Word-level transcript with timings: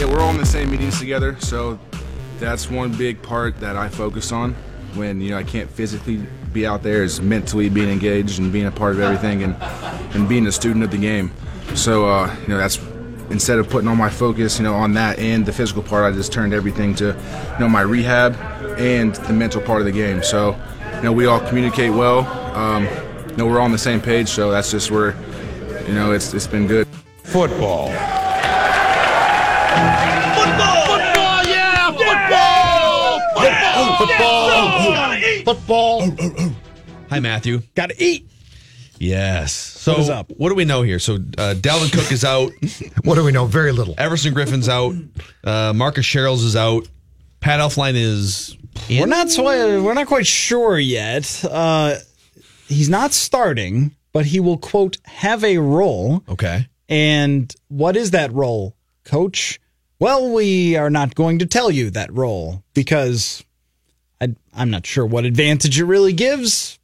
Yeah, 0.00 0.06
we're 0.06 0.20
all 0.20 0.30
in 0.30 0.38
the 0.38 0.46
same 0.46 0.70
meetings 0.70 0.98
together, 0.98 1.38
so 1.40 1.78
that's 2.38 2.70
one 2.70 2.90
big 2.90 3.20
part 3.20 3.60
that 3.60 3.76
I 3.76 3.90
focus 3.90 4.32
on 4.32 4.54
when 4.94 5.20
you 5.20 5.32
know 5.32 5.36
I 5.36 5.42
can't 5.42 5.68
physically 5.68 6.26
be 6.54 6.66
out 6.66 6.82
there 6.82 7.04
is 7.04 7.20
mentally 7.20 7.68
being 7.68 7.90
engaged 7.90 8.38
and 8.38 8.50
being 8.50 8.64
a 8.64 8.70
part 8.70 8.94
of 8.94 9.00
everything 9.00 9.42
and 9.42 9.54
and 10.14 10.26
being 10.26 10.46
a 10.46 10.52
student 10.52 10.84
of 10.84 10.90
the 10.90 10.96
game. 10.96 11.30
So 11.74 12.08
uh, 12.08 12.34
you 12.40 12.48
know 12.48 12.56
that's 12.56 12.78
instead 13.28 13.58
of 13.58 13.68
putting 13.68 13.88
all 13.88 13.94
my 13.94 14.08
focus 14.08 14.56
you 14.56 14.64
know 14.64 14.72
on 14.72 14.94
that 14.94 15.18
and 15.18 15.44
the 15.44 15.52
physical 15.52 15.82
part, 15.82 16.10
I 16.10 16.16
just 16.16 16.32
turned 16.32 16.54
everything 16.54 16.94
to 16.94 17.08
you 17.08 17.58
know 17.60 17.68
my 17.68 17.82
rehab 17.82 18.36
and 18.78 19.14
the 19.14 19.34
mental 19.34 19.60
part 19.60 19.80
of 19.80 19.84
the 19.84 19.92
game. 19.92 20.22
So 20.22 20.58
you 20.94 21.02
know 21.02 21.12
we 21.12 21.26
all 21.26 21.40
communicate 21.40 21.92
well. 21.92 22.20
Um, 22.56 22.84
you 23.28 23.36
know 23.36 23.46
we're 23.46 23.58
all 23.58 23.66
on 23.66 23.72
the 23.72 23.76
same 23.76 24.00
page, 24.00 24.30
so 24.30 24.50
that's 24.50 24.70
just 24.70 24.90
where 24.90 25.14
you 25.86 25.92
know 25.92 26.12
it's 26.12 26.32
it's 26.32 26.46
been 26.46 26.66
good. 26.66 26.88
Football. 27.22 28.19
Football, 29.70 30.84
Football, 30.86 31.44
yeah! 31.46 31.90
Football! 31.92 33.20
Football! 35.44 35.44
Football. 35.44 36.52
Hi, 37.10 37.20
Matthew. 37.20 37.62
Got 37.74 37.90
to 37.90 38.02
eat. 38.02 38.28
Yes. 38.98 39.52
So 39.52 39.92
What 39.92 40.00
is 40.02 40.10
up? 40.10 40.30
What 40.36 40.48
do 40.50 40.54
we 40.54 40.64
know 40.64 40.82
here? 40.82 40.98
So 40.98 41.14
uh, 41.14 41.54
Dalvin 41.56 41.92
Cook 41.92 42.12
is 42.12 42.24
out. 42.24 42.52
What 43.04 43.14
do 43.14 43.24
we 43.24 43.32
know? 43.32 43.46
Very 43.46 43.72
little. 43.72 43.94
Everson 43.96 44.34
Griffen's 44.34 44.68
out. 44.68 44.94
Uh, 45.42 45.72
Marcus 45.74 46.04
Sherels 46.04 46.44
is 46.44 46.54
out. 46.54 46.86
Pat 47.40 47.60
Elflein 47.60 47.94
is. 47.94 48.56
We're 48.90 49.06
not 49.06 49.30
so, 49.30 49.44
we're 49.82 49.94
not 49.94 50.06
quite 50.06 50.26
sure 50.26 50.78
yet. 50.78 51.42
Uh, 51.48 51.94
he's 52.66 52.88
not 52.90 53.12
starting, 53.12 53.96
but 54.12 54.26
he 54.26 54.38
will 54.40 54.58
quote 54.58 54.98
have 55.04 55.42
a 55.44 55.58
role. 55.58 56.22
Okay. 56.28 56.66
And 56.88 57.52
what 57.68 57.96
is 57.96 58.10
that 58.10 58.32
role, 58.32 58.76
coach? 59.04 59.60
Well, 59.98 60.32
we 60.32 60.76
are 60.76 60.90
not 60.90 61.14
going 61.14 61.40
to 61.40 61.46
tell 61.46 61.70
you 61.70 61.90
that 61.90 62.12
role 62.12 62.62
because 62.74 63.44
I, 64.20 64.34
I'm 64.54 64.70
not 64.70 64.86
sure 64.86 65.04
what 65.04 65.24
advantage 65.24 65.78
it 65.78 65.84
really 65.84 66.12
gives, 66.12 66.78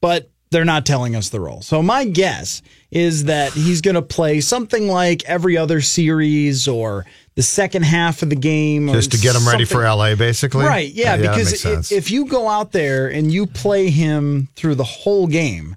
but 0.00 0.30
they're 0.50 0.64
not 0.64 0.86
telling 0.86 1.14
us 1.14 1.28
the 1.28 1.40
role. 1.40 1.62
So 1.62 1.82
my 1.82 2.04
guess 2.04 2.62
is 2.90 3.24
that 3.24 3.52
he's 3.52 3.80
going 3.80 3.94
to 3.94 4.02
play 4.02 4.40
something 4.40 4.88
like 4.88 5.24
every 5.24 5.56
other 5.56 5.80
series 5.80 6.66
or 6.66 7.04
the 7.34 7.42
second 7.42 7.82
half 7.82 8.22
of 8.22 8.30
the 8.30 8.36
game, 8.36 8.88
or 8.88 8.94
Just 8.94 9.12
to 9.12 9.18
get 9.18 9.36
him 9.36 9.46
ready 9.46 9.64
for 9.64 9.82
LA, 9.82 10.14
basically. 10.14 10.64
Right, 10.64 10.90
uh, 10.90 10.94
yeah, 10.94 11.16
that 11.16 11.36
because 11.36 11.64
makes 11.64 11.92
if 11.92 12.10
you 12.10 12.26
go 12.26 12.48
out 12.48 12.72
there 12.72 13.08
and 13.08 13.30
you 13.30 13.46
play 13.46 13.90
him 13.90 14.48
through 14.56 14.74
the 14.74 14.84
whole 14.84 15.26
game, 15.26 15.76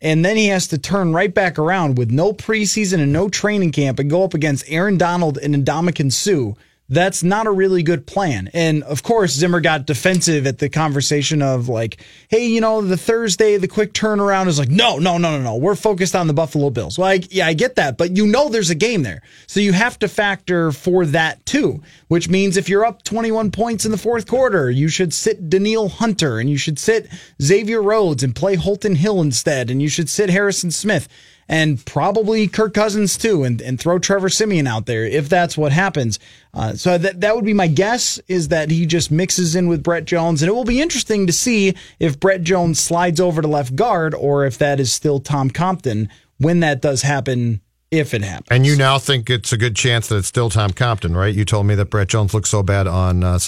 and 0.00 0.24
then 0.24 0.36
he 0.36 0.46
has 0.46 0.68
to 0.68 0.78
turn 0.78 1.12
right 1.12 1.32
back 1.32 1.58
around 1.58 1.98
with 1.98 2.10
no 2.10 2.32
preseason 2.32 3.00
and 3.00 3.12
no 3.12 3.28
training 3.28 3.72
camp 3.72 3.98
and 3.98 4.08
go 4.08 4.22
up 4.22 4.34
against 4.34 4.64
Aaron 4.68 4.96
Donald 4.96 5.38
and 5.38 5.54
Ndamukong 5.54 6.12
Suh, 6.12 6.54
that's 6.88 7.22
not 7.22 7.46
a 7.46 7.50
really 7.50 7.82
good 7.82 8.06
plan. 8.06 8.48
And 8.54 8.82
of 8.84 9.02
course, 9.02 9.32
Zimmer 9.32 9.60
got 9.60 9.86
defensive 9.86 10.46
at 10.46 10.58
the 10.58 10.70
conversation 10.70 11.42
of 11.42 11.68
like, 11.68 12.02
hey, 12.28 12.46
you 12.46 12.60
know, 12.60 12.80
the 12.80 12.96
Thursday, 12.96 13.58
the 13.58 13.68
quick 13.68 13.92
turnaround 13.92 14.46
is 14.46 14.58
like, 14.58 14.70
no, 14.70 14.98
no, 14.98 15.18
no, 15.18 15.36
no, 15.36 15.42
no. 15.42 15.56
We're 15.56 15.74
focused 15.74 16.16
on 16.16 16.26
the 16.26 16.32
Buffalo 16.32 16.70
Bills. 16.70 16.98
Well, 16.98 17.08
I, 17.08 17.20
yeah, 17.30 17.46
I 17.46 17.52
get 17.52 17.76
that, 17.76 17.98
but 17.98 18.16
you 18.16 18.26
know 18.26 18.48
there's 18.48 18.70
a 18.70 18.74
game 18.74 19.02
there. 19.02 19.22
So 19.46 19.60
you 19.60 19.72
have 19.72 19.98
to 19.98 20.08
factor 20.08 20.72
for 20.72 21.04
that 21.06 21.44
too, 21.44 21.82
which 22.08 22.28
means 22.28 22.56
if 22.56 22.68
you're 22.68 22.86
up 22.86 23.02
21 23.02 23.50
points 23.50 23.84
in 23.84 23.90
the 23.90 23.98
fourth 23.98 24.26
quarter, 24.26 24.70
you 24.70 24.88
should 24.88 25.12
sit 25.12 25.50
Danielle 25.50 25.88
Hunter 25.88 26.38
and 26.38 26.48
you 26.48 26.56
should 26.56 26.78
sit 26.78 27.08
Xavier 27.42 27.82
Rhodes 27.82 28.22
and 28.22 28.34
play 28.34 28.54
Holton 28.54 28.94
Hill 28.94 29.20
instead. 29.20 29.70
And 29.70 29.82
you 29.82 29.88
should 29.90 30.08
sit 30.08 30.30
Harrison 30.30 30.70
Smith 30.70 31.08
and 31.48 31.84
probably 31.86 32.46
Kirk 32.46 32.74
Cousins 32.74 33.16
too, 33.16 33.42
and, 33.44 33.60
and 33.62 33.80
throw 33.80 33.98
Trevor 33.98 34.28
Siemian 34.28 34.66
out 34.66 34.86
there 34.86 35.04
if 35.04 35.28
that's 35.28 35.56
what 35.56 35.72
happens. 35.72 36.18
Uh, 36.52 36.74
so 36.74 36.98
that 36.98 37.20
that 37.20 37.34
would 37.36 37.44
be 37.44 37.54
my 37.54 37.66
guess 37.68 38.18
is 38.28 38.48
that 38.48 38.70
he 38.70 38.84
just 38.86 39.10
mixes 39.10 39.54
in 39.54 39.68
with 39.68 39.82
Brett 39.82 40.04
Jones, 40.04 40.42
and 40.42 40.48
it 40.48 40.52
will 40.52 40.64
be 40.64 40.80
interesting 40.80 41.26
to 41.26 41.32
see 41.32 41.74
if 41.98 42.20
Brett 42.20 42.42
Jones 42.42 42.78
slides 42.80 43.20
over 43.20 43.40
to 43.42 43.48
left 43.48 43.74
guard 43.76 44.14
or 44.14 44.44
if 44.44 44.58
that 44.58 44.78
is 44.80 44.92
still 44.92 45.20
Tom 45.20 45.50
Compton 45.50 46.08
when 46.38 46.60
that 46.60 46.80
does 46.82 47.02
happen. 47.02 47.60
If 47.90 48.12
it 48.12 48.20
happens, 48.22 48.48
and 48.50 48.66
you 48.66 48.76
now 48.76 48.98
think 48.98 49.30
it's 49.30 49.50
a 49.50 49.56
good 49.56 49.74
chance 49.74 50.08
that 50.08 50.16
it's 50.18 50.28
still 50.28 50.50
Tom 50.50 50.72
Compton, 50.72 51.16
right? 51.16 51.34
You 51.34 51.46
told 51.46 51.64
me 51.64 51.74
that 51.76 51.86
Brett 51.86 52.08
Jones 52.08 52.34
looked 52.34 52.48
so 52.48 52.62
bad 52.62 52.86
on 52.86 53.24
uh, 53.24 53.38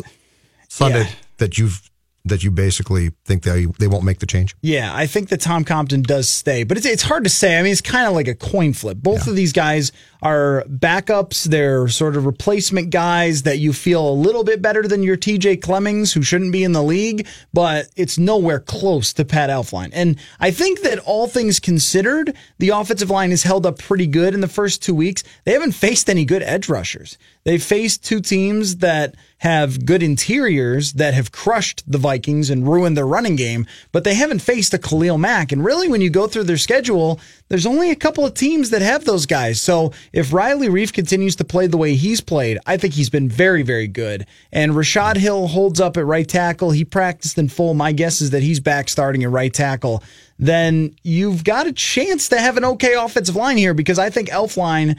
Sunday 0.68 1.00
Yeah. 1.02 1.10
that 1.36 1.58
you've 1.58 1.89
that 2.24 2.44
you 2.44 2.50
basically 2.50 3.10
think 3.24 3.42
they 3.42 3.66
they 3.78 3.86
won't 3.86 4.04
make 4.04 4.18
the 4.18 4.26
change. 4.26 4.54
Yeah, 4.60 4.94
I 4.94 5.06
think 5.06 5.28
that 5.30 5.40
Tom 5.40 5.64
Compton 5.64 6.02
does 6.02 6.28
stay, 6.28 6.64
but 6.64 6.76
it's 6.76 6.86
it's 6.86 7.02
hard 7.02 7.24
to 7.24 7.30
say. 7.30 7.58
I 7.58 7.62
mean, 7.62 7.72
it's 7.72 7.80
kind 7.80 8.06
of 8.06 8.14
like 8.14 8.28
a 8.28 8.34
coin 8.34 8.72
flip. 8.72 8.98
Both 8.98 9.26
of 9.26 9.36
these 9.36 9.52
guys 9.52 9.92
are 10.22 10.64
backups. 10.68 11.44
They're 11.44 11.88
sort 11.88 12.16
of 12.16 12.26
replacement 12.26 12.90
guys 12.90 13.42
that 13.42 13.58
you 13.58 13.72
feel 13.72 14.06
a 14.08 14.12
little 14.12 14.44
bit 14.44 14.60
better 14.60 14.86
than 14.86 15.02
your 15.02 15.16
TJ 15.16 15.62
Clemmings, 15.62 16.12
who 16.12 16.22
shouldn't 16.22 16.52
be 16.52 16.64
in 16.64 16.72
the 16.72 16.82
league, 16.82 17.26
but 17.52 17.88
it's 17.96 18.18
nowhere 18.18 18.60
close 18.60 19.12
to 19.14 19.24
Pat 19.24 19.50
Elflein. 19.50 19.90
And 19.92 20.18
I 20.38 20.50
think 20.50 20.82
that 20.82 20.98
all 20.98 21.26
things 21.26 21.58
considered, 21.58 22.36
the 22.58 22.70
offensive 22.70 23.10
line 23.10 23.30
has 23.30 23.44
held 23.44 23.64
up 23.64 23.78
pretty 23.78 24.06
good 24.06 24.34
in 24.34 24.40
the 24.40 24.48
first 24.48 24.82
two 24.82 24.94
weeks. 24.94 25.22
They 25.44 25.52
haven't 25.52 25.72
faced 25.72 26.10
any 26.10 26.24
good 26.24 26.42
edge 26.42 26.68
rushers. 26.68 27.16
They've 27.50 27.60
faced 27.60 28.04
two 28.04 28.20
teams 28.20 28.76
that 28.76 29.16
have 29.38 29.84
good 29.84 30.04
interiors 30.04 30.92
that 30.92 31.14
have 31.14 31.32
crushed 31.32 31.82
the 31.90 31.98
Vikings 31.98 32.48
and 32.48 32.64
ruined 32.64 32.96
their 32.96 33.08
running 33.08 33.34
game, 33.34 33.66
but 33.90 34.04
they 34.04 34.14
haven't 34.14 34.38
faced 34.38 34.72
a 34.72 34.78
Khalil 34.78 35.18
Mack. 35.18 35.50
And 35.50 35.64
really, 35.64 35.88
when 35.88 36.00
you 36.00 36.10
go 36.10 36.28
through 36.28 36.44
their 36.44 36.56
schedule, 36.56 37.18
there's 37.48 37.66
only 37.66 37.90
a 37.90 37.96
couple 37.96 38.24
of 38.24 38.34
teams 38.34 38.70
that 38.70 38.82
have 38.82 39.04
those 39.04 39.26
guys. 39.26 39.60
So 39.60 39.92
if 40.12 40.32
Riley 40.32 40.68
Reiff 40.68 40.92
continues 40.92 41.34
to 41.36 41.44
play 41.44 41.66
the 41.66 41.76
way 41.76 41.96
he's 41.96 42.20
played, 42.20 42.58
I 42.66 42.76
think 42.76 42.94
he's 42.94 43.10
been 43.10 43.28
very, 43.28 43.62
very 43.62 43.88
good. 43.88 44.26
And 44.52 44.76
Rashod 44.76 45.16
Hill 45.16 45.48
holds 45.48 45.80
up 45.80 45.96
at 45.96 46.06
right 46.06 46.28
tackle. 46.28 46.70
He 46.70 46.84
practiced 46.84 47.36
in 47.36 47.48
full. 47.48 47.74
My 47.74 47.90
guess 47.90 48.20
is 48.20 48.30
that 48.30 48.44
he's 48.44 48.60
back 48.60 48.88
starting 48.88 49.24
at 49.24 49.30
right 49.30 49.52
tackle. 49.52 50.04
Then 50.38 50.94
you've 51.02 51.42
got 51.42 51.66
a 51.66 51.72
chance 51.72 52.28
to 52.28 52.38
have 52.38 52.56
an 52.56 52.64
okay 52.64 52.94
offensive 52.94 53.36
line 53.36 53.56
here 53.56 53.74
because 53.74 53.98
I 53.98 54.08
think 54.08 54.28
Elflein 54.28 54.96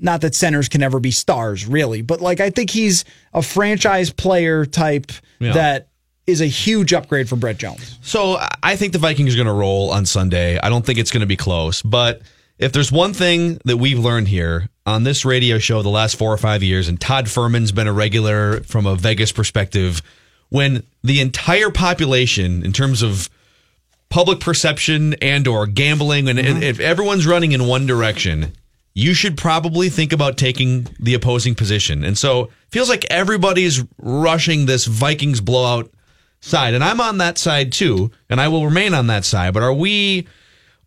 not 0.00 0.20
that 0.22 0.34
centers 0.34 0.68
can 0.68 0.82
ever 0.82 1.00
be 1.00 1.10
stars, 1.10 1.66
really, 1.66 2.02
but 2.02 2.20
like 2.20 2.40
I 2.40 2.50
think 2.50 2.70
he's 2.70 3.04
a 3.34 3.42
franchise 3.42 4.10
player 4.10 4.64
type 4.66 5.10
Yeah. 5.40 5.52
that 5.52 5.88
is 6.26 6.40
a 6.40 6.46
huge 6.46 6.92
upgrade 6.92 7.28
from 7.28 7.40
Brett 7.40 7.56
Jones. 7.58 7.98
So 8.02 8.38
I 8.62 8.76
think 8.76 8.92
the 8.92 8.98
Vikings 8.98 9.32
are 9.34 9.36
going 9.36 9.46
to 9.46 9.52
roll 9.52 9.90
on 9.90 10.04
Sunday. 10.06 10.58
I 10.58 10.68
don't 10.68 10.84
think 10.84 10.98
it's 10.98 11.10
going 11.10 11.22
to 11.22 11.26
be 11.26 11.36
close. 11.36 11.80
But 11.80 12.20
if 12.58 12.72
there's 12.72 12.92
one 12.92 13.12
thing 13.14 13.58
that 13.64 13.78
we've 13.78 13.98
learned 13.98 14.28
here 14.28 14.68
on 14.84 15.04
this 15.04 15.24
radio 15.24 15.58
show 15.58 15.80
the 15.82 15.88
last 15.88 16.16
four 16.16 16.32
or 16.32 16.36
five 16.36 16.62
years, 16.62 16.86
and 16.88 17.00
Todd 17.00 17.26
Fuhrman's 17.26 17.72
been 17.72 17.86
a 17.86 17.92
regular 17.94 18.60
from 18.64 18.84
a 18.84 18.94
Vegas 18.94 19.32
perspective, 19.32 20.02
when 20.50 20.82
the 21.02 21.20
entire 21.20 21.70
population, 21.70 22.62
in 22.64 22.72
terms 22.74 23.00
of 23.02 23.30
public 24.10 24.40
perception 24.40 25.14
and 25.22 25.46
or 25.48 25.66
gambling, 25.66 26.28
and 26.28 26.38
Mm-hmm. 26.38 26.62
if 26.62 26.80
everyone's 26.80 27.26
running 27.26 27.52
in 27.52 27.66
one 27.66 27.86
direction, 27.86 28.52
you 28.98 29.14
should 29.14 29.36
probably 29.36 29.88
think 29.88 30.12
about 30.12 30.36
taking 30.36 30.88
the 30.98 31.14
opposing 31.14 31.54
position. 31.54 32.02
And 32.02 32.18
so 32.18 32.50
feels 32.68 32.88
like 32.88 33.04
everybody's 33.04 33.84
rushing 33.96 34.66
this 34.66 34.86
Vikings 34.86 35.40
blowout 35.40 35.88
side, 36.40 36.74
and 36.74 36.82
I'm 36.82 37.00
on 37.00 37.18
that 37.18 37.38
side 37.38 37.70
too, 37.70 38.10
and 38.28 38.40
I 38.40 38.48
will 38.48 38.64
remain 38.64 38.94
on 38.94 39.06
that 39.06 39.24
side. 39.24 39.54
But 39.54 39.62
are 39.62 39.72
we 39.72 40.26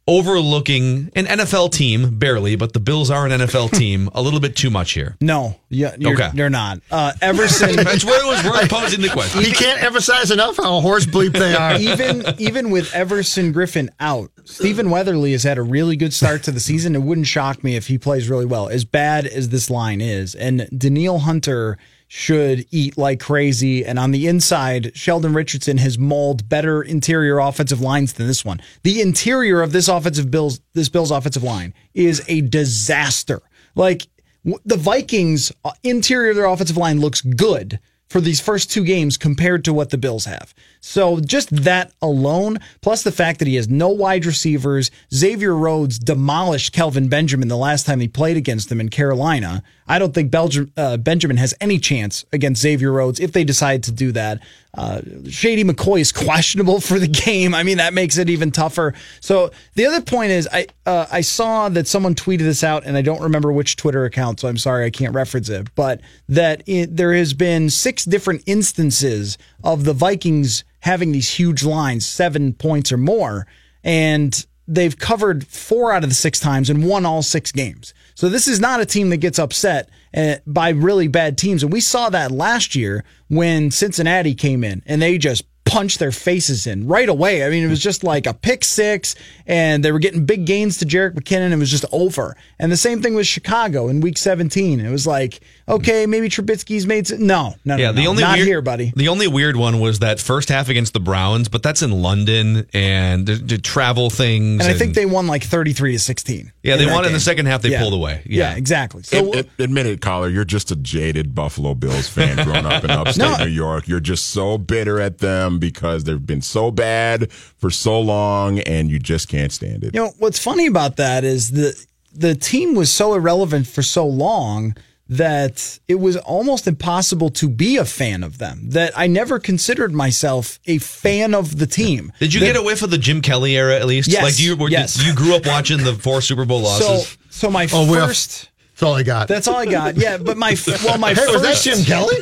overlooking 0.07 1.09
an 1.15 1.25
NFL 1.25 1.71
team 1.71 2.17
barely, 2.17 2.55
but 2.55 2.73
the 2.73 2.79
Bills 2.79 3.09
are 3.09 3.25
an 3.25 3.31
NFL 3.31 3.71
team 3.77 4.09
a 4.13 4.21
little 4.21 4.39
bit 4.39 4.55
too 4.55 4.69
much 4.69 4.91
here? 4.91 5.15
No, 5.21 5.57
yeah, 5.69 5.95
you're, 5.97 6.13
Okay. 6.13 6.29
you're 6.33 6.49
not. 6.49 6.79
Uh, 6.91 7.13
Everson. 7.21 7.75
That's 7.75 8.03
where 8.05 8.23
it 8.23 8.27
was 8.27 8.43
worth 8.43 8.69
posing 8.69 9.01
the 9.01 9.09
question. 9.13 9.41
He 9.41 9.51
can't 9.51 9.81
emphasize 9.83 10.31
enough 10.31 10.57
how 10.57 10.81
horse 10.81 11.05
bleep 11.05 11.33
they 11.33 11.55
are. 11.55 11.75
even 11.79 12.23
even 12.39 12.71
with 12.71 12.93
Everson 12.93 13.53
Griffen 13.53 13.89
out, 13.99 14.31
Stephen 14.45 14.89
Weatherly 14.89 15.31
has 15.33 15.43
had 15.43 15.57
a 15.57 15.61
really 15.63 15.95
good 15.95 16.13
start 16.13 16.43
to 16.43 16.51
the 16.51 16.59
season. 16.59 16.95
It 16.95 17.01
wouldn't 17.03 17.27
shock 17.27 17.63
me 17.63 17.75
if 17.75 17.87
he 17.87 17.97
plays 17.97 18.29
really 18.29 18.45
well, 18.45 18.69
as 18.69 18.85
bad 18.85 19.25
as 19.25 19.49
this 19.49 19.69
line 19.69 20.01
is. 20.01 20.35
And 20.35 20.67
Danielle 20.77 21.19
Hunter 21.19 21.77
should 22.13 22.65
eat 22.71 22.97
like 22.97 23.21
crazy. 23.21 23.85
And 23.85 23.97
on 23.97 24.11
the 24.11 24.27
inside, 24.27 24.91
Sheldon 24.97 25.33
Richardson 25.33 25.77
has 25.77 25.97
mauled 25.97 26.49
better 26.49 26.83
interior 26.83 27.39
offensive 27.39 27.79
lines 27.79 28.11
than 28.11 28.27
this 28.27 28.43
one. 28.43 28.59
The 28.83 28.99
interior 28.99 29.61
of 29.61 29.71
this 29.71 29.87
offensive 29.87 30.29
Bills, 30.29 30.59
this 30.73 30.89
Bills 30.89 31.09
offensive 31.09 31.41
line 31.41 31.73
is 31.93 32.21
a 32.27 32.41
disaster. 32.41 33.41
Like 33.75 34.07
the 34.43 34.75
Vikings 34.75 35.53
uh, 35.63 35.71
interior 35.83 36.31
of 36.31 36.35
their 36.35 36.47
offensive 36.47 36.75
line 36.75 36.99
looks 36.99 37.21
good 37.21 37.79
for 38.09 38.19
these 38.19 38.41
first 38.41 38.69
two 38.69 38.83
games 38.83 39.15
compared 39.15 39.63
to 39.63 39.73
what 39.73 39.89
the 39.89 39.97
Bills 39.97 40.25
have. 40.25 40.53
So 40.81 41.21
just 41.21 41.63
that 41.63 41.93
alone, 42.01 42.57
plus 42.81 43.03
the 43.03 43.11
fact 43.13 43.39
that 43.39 43.47
he 43.47 43.55
has 43.55 43.69
no 43.69 43.87
wide 43.87 44.25
receivers, 44.25 44.91
Xavier 45.13 45.55
Rhodes 45.55 45.97
demolished 45.97 46.73
Kelvin 46.73 47.07
Benjamin 47.07 47.47
the 47.47 47.55
last 47.55 47.85
time 47.85 48.01
he 48.01 48.09
played 48.09 48.35
against 48.35 48.67
them 48.67 48.81
in 48.81 48.89
Carolina. 48.89 49.63
I 49.91 49.99
don't 49.99 50.13
think 50.13 50.31
Belgium, 50.31 50.71
uh, 50.77 50.95
Benjamin 50.95 51.35
has 51.35 51.53
any 51.59 51.77
chance 51.77 52.23
against 52.31 52.61
Xavier 52.61 52.93
Rhodes 52.93 53.19
if 53.19 53.33
they 53.33 53.43
decide 53.43 53.83
to 53.83 53.91
do 53.91 54.13
that. 54.13 54.39
Uh, 54.73 55.01
Shady 55.29 55.65
McCoy 55.65 55.99
is 55.99 56.13
questionable 56.13 56.79
for 56.79 56.97
the 56.97 57.09
game. 57.09 57.53
I 57.53 57.63
mean, 57.63 57.75
that 57.75 57.93
makes 57.93 58.17
it 58.17 58.29
even 58.29 58.51
tougher. 58.51 58.93
So 59.19 59.51
the 59.75 59.85
other 59.85 59.99
point 59.99 60.31
is, 60.31 60.47
I 60.49 60.67
uh, 60.85 61.07
I 61.11 61.19
saw 61.19 61.67
that 61.67 61.89
someone 61.89 62.15
tweeted 62.15 62.43
this 62.43 62.63
out, 62.63 62.85
and 62.85 62.95
I 62.95 63.01
don't 63.01 63.21
remember 63.21 63.51
which 63.51 63.75
Twitter 63.75 64.05
account, 64.05 64.39
so 64.39 64.47
I'm 64.47 64.57
sorry 64.57 64.85
I 64.85 64.91
can't 64.91 65.13
reference 65.13 65.49
it. 65.49 65.75
But 65.75 65.99
that 66.29 66.63
it, 66.67 66.95
there 66.95 67.13
has 67.13 67.33
been 67.33 67.69
six 67.69 68.05
different 68.05 68.43
instances 68.45 69.37
of 69.61 69.83
the 69.83 69.93
Vikings 69.93 70.63
having 70.79 71.11
these 71.11 71.31
huge 71.31 71.65
lines, 71.65 72.05
seven 72.05 72.53
points 72.53 72.93
or 72.93 72.97
more, 72.97 73.45
and 73.83 74.45
they've 74.73 74.97
covered 74.97 75.45
four 75.45 75.91
out 75.91 76.03
of 76.03 76.09
the 76.09 76.15
six 76.15 76.39
times 76.39 76.69
and 76.69 76.85
won 76.85 77.05
all 77.05 77.21
six 77.21 77.51
games. 77.51 77.93
So 78.15 78.29
this 78.29 78.47
is 78.47 78.59
not 78.59 78.79
a 78.79 78.85
team 78.85 79.09
that 79.09 79.17
gets 79.17 79.37
upset 79.37 79.89
uh, 80.15 80.35
by 80.47 80.69
really 80.69 81.07
bad 81.07 81.37
teams. 81.37 81.63
And 81.63 81.73
we 81.73 81.81
saw 81.81 82.09
that 82.09 82.31
last 82.31 82.75
year 82.75 83.03
when 83.27 83.71
Cincinnati 83.71 84.33
came 84.33 84.63
in 84.63 84.81
and 84.85 85.01
they 85.01 85.17
just 85.17 85.43
punched 85.63 85.99
their 85.99 86.11
faces 86.11 86.67
in 86.67 86.87
right 86.87 87.07
away. 87.07 87.45
I 87.45 87.49
mean, 87.49 87.63
it 87.63 87.67
was 87.69 87.79
just 87.81 88.03
like 88.03 88.25
a 88.27 88.33
pick 88.33 88.63
six, 88.65 89.15
and 89.47 89.85
they 89.85 89.91
were 89.91 89.99
getting 89.99 90.25
big 90.25 90.45
gains 90.45 90.77
to 90.79 90.85
Jerick 90.85 91.13
McKinnon. 91.13 91.51
It 91.51 91.57
was 91.57 91.69
just 91.71 91.85
over. 91.91 92.35
And 92.59 92.71
the 92.71 92.77
same 92.77 93.01
thing 93.01 93.15
with 93.15 93.25
Chicago 93.27 93.87
in 93.87 94.01
Week 94.01 94.17
17. 94.17 94.79
It 94.79 94.89
was 94.89 95.07
like, 95.07 95.39
okay, 95.69 96.05
maybe 96.05 96.27
Trubisky's 96.29 96.85
made 96.85 97.07
some, 97.07 97.25
no, 97.25 97.55
no, 97.63 97.77
Yeah, 97.77 97.87
no, 97.87 97.93
the 97.93 98.03
no, 98.03 98.09
only 98.09 98.21
not 98.23 98.35
weird, 98.37 98.47
here, 98.47 98.61
buddy. 98.61 98.91
The 98.95 99.07
only 99.07 99.27
weird 99.27 99.55
one 99.55 99.79
was 99.79 99.99
that 99.99 100.19
first 100.19 100.49
half 100.49 100.67
against 100.67 100.93
the 100.93 100.99
Browns, 100.99 101.47
but 101.47 101.63
that's 101.63 101.81
in 101.81 101.91
London 101.91 102.67
and 102.73 103.25
the, 103.25 103.35
the 103.35 103.57
travel 103.57 104.09
things. 104.09 104.65
And 104.65 104.73
I 104.73 104.77
think 104.77 104.95
they 104.95 105.05
won 105.05 105.27
like 105.27 105.43
33 105.43 105.93
to 105.93 105.99
16. 105.99 106.51
Yeah, 106.63 106.75
they 106.75 106.85
that 106.85 106.93
won 106.93 107.05
in 107.05 107.13
the 107.13 107.19
second 107.19 107.45
half. 107.45 107.61
They 107.61 107.69
Yeah. 107.69 107.81
pulled 107.81 107.93
away. 107.93 108.23
Yeah, 108.25 108.51
Yeah. 108.51 108.57
exactly. 108.57 109.03
So 109.03 109.29
Ad- 109.29 109.35
ad- 109.35 109.49
admit 109.59 109.85
it, 109.85 110.01
Coller, 110.01 110.27
you're 110.29 110.43
just 110.45 110.71
a 110.71 110.75
jaded 110.75 111.33
Buffalo 111.33 111.73
Bills 111.75 112.07
fan 112.07 112.35
growing 112.43 112.65
up 112.65 112.83
in 112.83 112.89
upstate 112.91 113.17
No. 113.39 113.45
New 113.45 113.51
York. 113.51 113.87
You're 113.87 113.99
just 113.99 114.27
so 114.27 114.57
bitter 114.57 114.99
at 114.99 115.19
them 115.19 115.50
because 115.59 116.03
they've 116.03 116.25
been 116.25 116.41
so 116.41 116.71
bad 116.71 117.31
for 117.31 117.69
so 117.69 117.99
long 117.99 118.59
and 118.59 118.89
you 118.89 118.99
just 118.99 119.27
can't 119.29 119.51
stand 119.51 119.83
it. 119.83 119.93
You 119.93 120.01
know 120.01 120.13
what's 120.19 120.39
funny 120.39 120.67
about 120.67 120.97
that 120.97 121.23
is 121.23 121.51
the 121.51 121.73
the 122.13 122.35
team 122.35 122.75
was 122.75 122.91
so 122.91 123.13
irrelevant 123.13 123.67
for 123.67 123.81
so 123.81 124.05
long 124.05 124.75
that 125.07 125.77
it 125.89 125.95
was 125.95 126.15
almost 126.17 126.67
impossible 126.67 127.29
to 127.29 127.49
be 127.49 127.75
a 127.75 127.83
fan 127.83 128.23
of 128.23 128.37
them. 128.37 128.69
That 128.69 128.93
I 128.97 129.07
never 129.07 129.39
considered 129.39 129.91
myself 129.93 130.57
a 130.67 130.77
fan 130.77 131.33
of 131.35 131.57
the 131.59 131.67
team. 131.67 132.13
Did 132.19 132.33
you 132.33 132.39
That- 132.39 132.45
get 132.47 132.55
a 132.55 132.61
whiff 132.63 132.81
of 132.81 132.91
the 132.91 132.97
Jim 132.97 133.21
Kelly 133.21 133.57
era 133.57 133.75
at 133.75 133.85
least? 133.87 134.07
Yes, 134.09 134.23
Like 134.23 134.39
you 134.39 134.55
were, 134.55 134.69
yes. 134.69 135.03
you 135.05 135.13
grew 135.13 135.35
up 135.35 135.45
watching 135.45 135.83
the 135.83 135.95
four 135.95 136.21
Super 136.21 136.45
Bowl 136.45 136.61
losses. 136.61 137.17
so 137.29 137.49
my 137.51 137.67
Oh, 137.73 137.91
well, 137.91 138.07
first. 138.07 138.47
That's 138.71 138.83
all 138.83 138.93
I 138.95 139.03
got. 139.03 139.27
That's 139.27 139.47
all 139.49 139.57
I 139.57 139.65
got. 139.65 139.97
Yeah, 139.97 140.17
but 140.17 140.37
my 140.37 140.55
well 140.83 140.97
my 140.97 141.13
hey, 141.13 141.25
was 141.27 141.41
that 141.41 141.55
first 141.55 141.63
Jim 141.65 141.83
Kelly? 141.83 142.15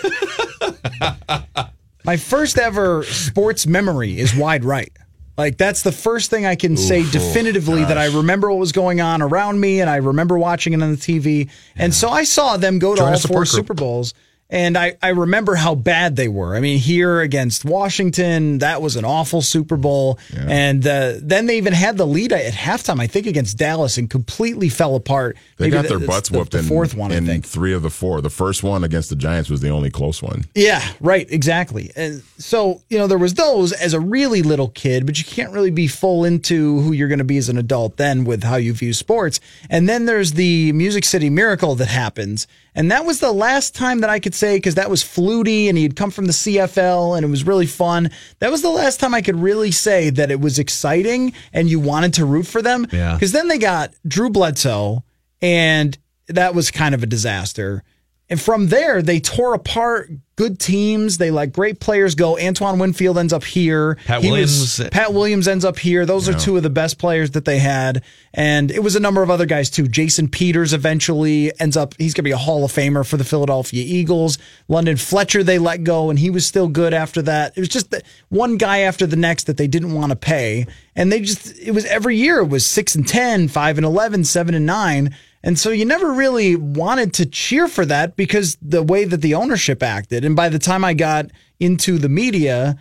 my 2.10 2.18
first 2.18 2.58
ever 2.58 3.04
sports 3.04 3.68
memory 3.68 4.18
is 4.18 4.36
wide 4.36 4.66
right. 4.66 4.92
Like 5.38 5.60
that's 5.60 5.84
the 5.84 5.92
first 5.92 6.32
thing 6.32 6.44
I 6.44 6.56
can 6.56 6.76
say 6.76 7.08
definitively 7.12 7.84
that 7.86 8.00
I 8.00 8.08
remember 8.08 8.50
what 8.50 8.58
was 8.58 8.72
going 8.72 9.00
on 9.00 9.22
around 9.22 9.60
me 9.60 9.80
and 9.80 9.88
I 9.88 9.98
remember 9.98 10.36
watching 10.36 10.74
it 10.74 10.82
on 10.82 10.90
the 10.90 10.98
TV. 10.98 11.52
And 11.76 11.94
so 11.94 12.10
I 12.10 12.24
saw 12.24 12.58
them 12.58 12.80
go 12.80 12.96
to 12.96 13.02
Join 13.02 13.14
all 13.14 13.20
four 13.20 13.38
group. 13.42 13.48
Super 13.48 13.76
Bowls 13.76 14.16
and 14.50 14.78
I, 14.78 14.98
I 15.02 15.10
remember 15.10 15.56
how 15.56 15.76
bad 15.76 16.16
they 16.16 16.28
were. 16.28 16.56
I 16.56 16.60
mean, 16.60 16.80
here 16.80 17.22
against 17.22 17.66
Washington, 17.66 18.60
that 18.60 18.82
was 18.82 18.96
an 18.96 19.06
awful 19.06 19.42
Super 19.42 19.78
Bowl. 19.78 20.18
And 20.36 20.86
uh, 20.88 21.14
then 21.22 21.46
they 21.46 21.58
even 21.58 21.74
had 21.74 21.98
the 21.98 22.08
lead 22.08 22.32
at 22.34 22.54
halftime, 22.54 23.00
I 23.00 23.08
think, 23.08 23.28
against 23.28 23.58
Dallas 23.58 23.98
and 23.98 24.10
completely 24.10 24.70
fell 24.70 24.96
apart. 24.96 25.38
They 25.58 25.66
Maybe 25.66 25.72
got 25.74 25.82
the- 25.84 25.98
their 25.98 26.08
butts 26.08 26.30
the, 26.30 26.38
whooped 26.40 26.52
the 26.54 26.60
in, 26.60 26.66
fourth 26.66 26.96
one, 26.96 27.12
in 27.12 27.24
I 27.26 27.28
think. 27.28 27.46
three 27.46 27.74
of 27.74 27.82
the 27.82 27.90
four. 27.90 28.22
The 28.22 28.30
first 28.30 28.64
one 28.64 28.84
against 28.84 29.10
the 29.10 29.16
Giants 29.16 29.50
was 29.50 29.62
the 29.62 29.70
only 29.70 29.90
close 29.90 30.22
one. 30.22 30.46
Yeah, 30.56 30.82
right, 31.00 31.28
exactly. 31.30 31.92
And 31.96 32.24
so, 32.38 32.82
you 32.90 32.98
know, 32.98 33.08
there 33.08 33.18
was 33.18 33.34
those 33.36 33.72
as 33.74 33.94
a 33.94 34.00
really 34.00 34.42
little 34.42 34.70
kid, 34.70 35.06
but 35.06 35.18
you 35.20 35.26
can't 35.26 35.52
really 35.52 35.72
be 35.72 35.88
full 35.88 36.26
into 36.26 36.80
who 36.82 36.92
you're 36.92 37.08
going 37.08 37.20
to 37.20 37.24
be 37.26 37.38
as 37.38 37.50
an 37.50 37.58
adult 37.58 37.98
then 37.98 38.24
with 38.24 38.44
how 38.44 38.56
you 38.56 38.74
view 38.74 38.94
sports. 38.94 39.40
And 39.70 39.88
then 39.88 40.06
there's 40.06 40.34
the 40.34 40.72
Music 40.74 41.04
City 41.06 41.30
Miracle 41.30 41.76
that 41.76 41.88
happens. 41.90 42.48
And 42.76 42.92
that 42.92 43.04
was 43.06 43.20
the 43.20 43.32
last 43.34 43.76
time 43.76 44.00
that 44.02 44.10
I 44.10 44.20
could 44.20 44.34
say, 44.40 44.58
because 44.58 44.76
that 44.76 44.90
was 44.90 45.04
Flutie 45.04 45.68
and 45.68 45.78
he 45.78 45.84
had 45.84 45.96
come 45.96 46.12
from 46.12 46.26
the 46.26 46.32
CFL 46.34 47.18
and 47.18 47.26
it 47.26 47.30
was 47.30 47.46
really 47.46 47.66
fun. 47.66 48.10
That 48.40 48.52
was 48.52 48.62
the 48.62 48.70
last 48.70 49.00
time 49.00 49.14
I 49.14 49.22
could 49.22 49.36
really 49.36 49.72
say 49.72 50.10
that 50.10 50.32
it 50.32 50.40
was 50.40 50.58
exciting 50.58 51.34
and 51.54 51.70
you 51.70 51.80
wanted 51.80 52.14
to 52.16 52.26
root 52.26 52.48
for 52.48 52.62
them. 52.62 52.88
Yeah. 52.92 53.14
Because 53.14 53.32
then 53.32 53.48
they 53.48 53.58
got 53.58 53.94
Drew 54.08 54.30
Bledsoe 54.30 55.04
and 55.42 55.98
that 56.28 56.56
was 56.56 56.72
kind 56.72 56.96
of 56.96 57.04
a 57.04 57.08
disaster. 57.08 57.84
And 58.30 58.40
from 58.40 58.68
there, 58.68 59.02
they 59.02 59.20
tore 59.20 59.54
apart 59.56 60.12
good 60.36 60.58
teams. 60.60 61.18
They 61.18 61.32
let 61.32 61.52
great 61.52 61.82
players 61.82 62.16
go. 62.16 62.40
Antoine 62.40 62.80
Winfield 62.80 63.18
ends 63.18 63.34
up 63.34 63.44
here. 63.44 63.96
Pat 64.06 64.22
He 64.24 64.32
was- 64.32 64.78
Williams. 64.80 64.94
Pat 64.94 65.14
Williams 65.14 65.48
ends 65.50 65.66
up 65.66 65.78
here. 65.78 66.06
Those 66.06 66.30
are 66.30 66.34
two 66.34 66.56
of 66.56 66.64
the 66.64 66.70
best 66.70 66.98
players 66.98 67.32
that 67.32 67.44
they 67.44 67.58
had. 67.58 68.04
And 68.34 68.72
it 68.72 68.82
was 68.82 68.96
a 68.96 69.00
number 69.02 69.22
of 69.22 69.30
other 69.30 69.46
guys 69.46 69.70
too. 69.70 69.88
Jason 69.88 70.30
Peters 70.30 70.72
eventually 70.74 71.52
ends 71.60 71.76
up, 71.76 71.94
he's 71.98 72.14
going 72.14 72.24
to 72.24 72.28
be 72.28 72.32
a 72.32 72.38
Hall 72.38 72.64
of 72.64 72.72
Famer 72.72 73.06
for 73.06 73.18
the 73.18 73.26
Philadelphia 73.26 73.84
Eagles. 73.86 74.38
London 74.70 74.96
Fletcher, 74.96 75.44
they 75.44 75.58
let 75.58 75.84
go, 75.84 76.10
and 76.10 76.20
he 76.20 76.30
was 76.30 76.46
still 76.46 76.68
good 76.70 76.94
after 76.94 77.22
that. 77.24 77.54
It 77.58 77.60
was 77.60 77.70
just 77.70 77.92
the, 77.92 78.02
one 78.30 78.56
guy 78.58 78.80
after 78.80 79.06
the 79.06 79.18
next 79.18 79.46
that 79.46 79.58
they 79.58 79.68
didn't 79.68 79.94
want 79.94 80.12
to 80.12 80.16
pay. 80.16 80.68
And 80.96 81.12
they 81.12 81.20
just, 81.20 81.58
it 81.60 81.72
was 81.72 81.84
every 81.86 82.16
year, 82.16 82.40
it 82.40 82.48
was 82.48 82.66
6 82.66 82.96
and 82.96 83.06
10, 83.08 83.50
5 83.50 83.78
and 83.78 83.86
11, 83.86 84.24
7 84.24 84.56
and 84.56 84.66
9. 84.66 85.16
And 85.44 85.58
so 85.58 85.70
you 85.70 85.86
never 85.86 86.12
really 86.12 86.56
wanted 86.56 87.14
to 87.16 87.26
cheer 87.26 87.68
for 87.68 87.86
that 87.86 88.16
because 88.16 88.58
the 88.62 88.84
way 88.84 89.06
that 89.06 89.22
the 89.22 89.36
ownership 89.36 89.82
acted. 89.82 90.26
And 90.26 90.36
by 90.36 90.50
the 90.50 90.60
time 90.60 90.84
I 90.84 90.94
got 90.94 91.28
into 91.60 91.98
the 91.98 92.10
media, 92.10 92.78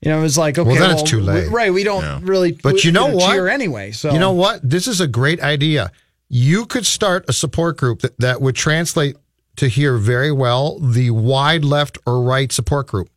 you 0.00 0.10
know, 0.10 0.18
it 0.18 0.22
was 0.22 0.36
like, 0.38 0.58
okay, 0.58 0.68
well, 0.68 0.78
then 0.80 0.90
it's 0.90 1.08
too 1.08 1.20
late. 1.20 1.48
we- 1.48 1.54
right? 1.54 1.72
We 1.72 1.84
don't 1.84 2.24
really, 2.24 2.52
But 2.52 2.74
we- 2.74 2.80
you 2.82 2.92
know 2.92 3.06
know, 3.08 3.16
what? 3.16 3.32
cheer 3.32 3.48
anyway. 3.48 3.92
So 3.92 4.12
You 4.12 4.18
know 4.18 4.32
what? 4.32 4.68
This 4.68 4.88
is 4.88 5.00
a 5.00 5.06
great 5.06 5.40
idea. 5.40 5.92
You 6.28 6.66
could 6.66 6.86
start 6.86 7.24
a 7.28 7.32
support 7.32 7.76
group 7.76 8.00
that, 8.00 8.18
that 8.18 8.40
would 8.40 8.56
translate 8.56 9.16
to 9.56 9.68
here 9.68 9.96
very 9.98 10.32
well 10.32 10.78
the 10.80 11.10
wide 11.10 11.64
left 11.64 11.98
or 12.06 12.22
right 12.22 12.50
support 12.50 12.86
group. 12.88 13.08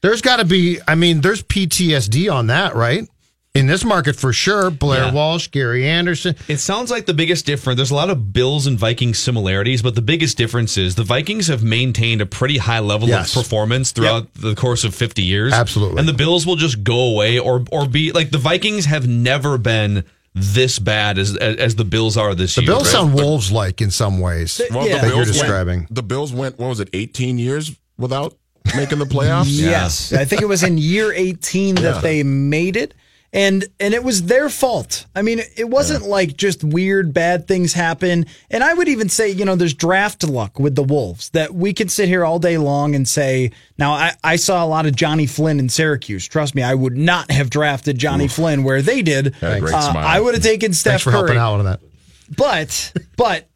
There's 0.00 0.20
got 0.22 0.36
to 0.36 0.44
be, 0.44 0.78
I 0.88 0.94
mean, 0.94 1.20
there's 1.20 1.42
PTSD 1.42 2.32
on 2.32 2.48
that, 2.48 2.74
right? 2.74 3.08
In 3.54 3.66
this 3.66 3.84
market 3.84 4.16
for 4.16 4.32
sure. 4.32 4.70
Blair 4.70 5.04
Yeah. 5.06 5.12
Walsh, 5.12 5.48
Gary 5.48 5.86
Anderson. 5.86 6.34
It 6.48 6.56
sounds 6.56 6.90
like 6.90 7.04
the 7.04 7.12
biggest 7.12 7.44
difference. 7.44 7.76
There's 7.76 7.90
a 7.90 7.94
lot 7.94 8.08
of 8.08 8.32
Bills 8.32 8.66
and 8.66 8.78
Vikings 8.78 9.18
similarities, 9.18 9.82
but 9.82 9.94
the 9.94 10.00
biggest 10.00 10.38
difference 10.38 10.78
is 10.78 10.94
the 10.94 11.04
Vikings 11.04 11.48
have 11.48 11.62
maintained 11.62 12.22
a 12.22 12.26
pretty 12.26 12.56
high 12.56 12.78
level 12.78 13.08
Yes. 13.08 13.36
of 13.36 13.42
performance 13.42 13.92
throughout 13.92 14.32
the 14.32 14.54
course 14.54 14.84
of 14.84 14.94
50 14.94 15.20
years. 15.22 15.52
Absolutely. 15.52 15.98
And 15.98 16.08
the 16.08 16.14
Bills 16.14 16.46
will 16.46 16.56
just 16.56 16.82
go 16.82 16.98
away 17.10 17.38
or 17.38 17.62
or 17.70 17.86
be 17.86 18.10
like 18.12 18.30
the 18.30 18.38
Vikings 18.38 18.86
have 18.86 19.06
never 19.06 19.58
been 19.58 20.04
this 20.34 20.78
bad 20.78 21.18
as 21.18 21.36
as, 21.36 21.56
as 21.56 21.74
the 21.74 21.84
Bills 21.84 22.16
are 22.16 22.34
this 22.34 22.54
The 22.54 22.62
year. 22.62 22.66
The 22.68 22.72
Bills 22.72 22.84
right? 22.84 22.92
sound 23.00 23.12
wolves 23.12 23.52
like 23.52 23.82
in 23.82 23.90
some 23.90 24.18
ways. 24.18 24.62
Well, 24.70 24.88
Yeah. 24.88 24.94
the 24.94 25.00
That 25.02 25.06
you're 25.08 25.24
Bills 25.26 25.32
describing. 25.36 25.78
Went, 25.80 25.94
the 25.94 26.02
Bills 26.02 26.32
went, 26.32 26.58
what 26.58 26.68
was 26.70 26.80
it, 26.80 26.88
18 26.94 27.36
years 27.38 27.70
without 27.98 28.34
making 28.74 28.98
the 28.98 29.04
playoffs? 29.04 29.44
Yes. 29.60 30.10
I 30.14 30.24
think 30.24 30.40
it 30.40 30.48
was 30.48 30.62
in 30.62 30.78
year 30.78 31.12
18 31.12 31.74
that 31.74 31.82
Yeah. 31.96 32.00
they 32.00 32.22
made 32.22 32.78
it. 32.78 32.94
And 33.32 33.64
and 33.80 33.94
it 33.94 34.04
was 34.04 34.24
their 34.24 34.48
fault. 34.48 35.06
I 35.14 35.22
mean, 35.22 35.40
it 35.56 35.68
wasn't 35.68 36.04
like 36.04 36.36
just 36.36 36.62
weird 36.62 37.14
bad 37.14 37.48
things 37.48 37.72
happen. 37.72 38.26
And 38.50 38.62
I 38.62 38.74
would 38.74 38.88
even 38.88 39.08
say, 39.08 39.30
you 39.30 39.44
know, 39.44 39.56
there's 39.56 39.74
draft 39.74 40.22
luck 40.24 40.58
with 40.58 40.74
the 40.74 40.82
Wolves 40.82 41.30
that 41.30 41.54
we 41.54 41.72
could 41.72 41.90
sit 41.90 42.08
here 42.08 42.24
all 42.24 42.38
day 42.38 42.58
long 42.58 42.94
and 42.94 43.08
say. 43.08 43.50
Now, 43.78 43.94
I, 43.94 44.12
I 44.22 44.36
saw 44.36 44.64
a 44.64 44.66
lot 44.66 44.86
of 44.86 44.94
Johnny 44.94 45.26
Flynn 45.26 45.58
in 45.58 45.68
Syracuse. 45.68 46.28
Trust 46.28 46.54
me, 46.54 46.62
I 46.62 46.74
would 46.74 46.96
not 46.96 47.30
have 47.30 47.50
drafted 47.50 47.98
Johnny 47.98 48.28
Flynn 48.28 48.62
where 48.64 48.82
they 48.82 49.02
did. 49.02 49.34
Uh, 49.42 49.58
smile. 49.66 49.96
I 49.96 50.20
would 50.20 50.34
have 50.34 50.42
taken 50.42 50.72
Steph 50.72 51.02
Thanks 51.02 51.02
for 51.04 51.10
Curry. 51.10 51.20
helping 51.20 51.38
out 51.38 51.58
on 51.58 51.64
that. 51.64 51.80
But 52.36 52.92
but 53.16 53.48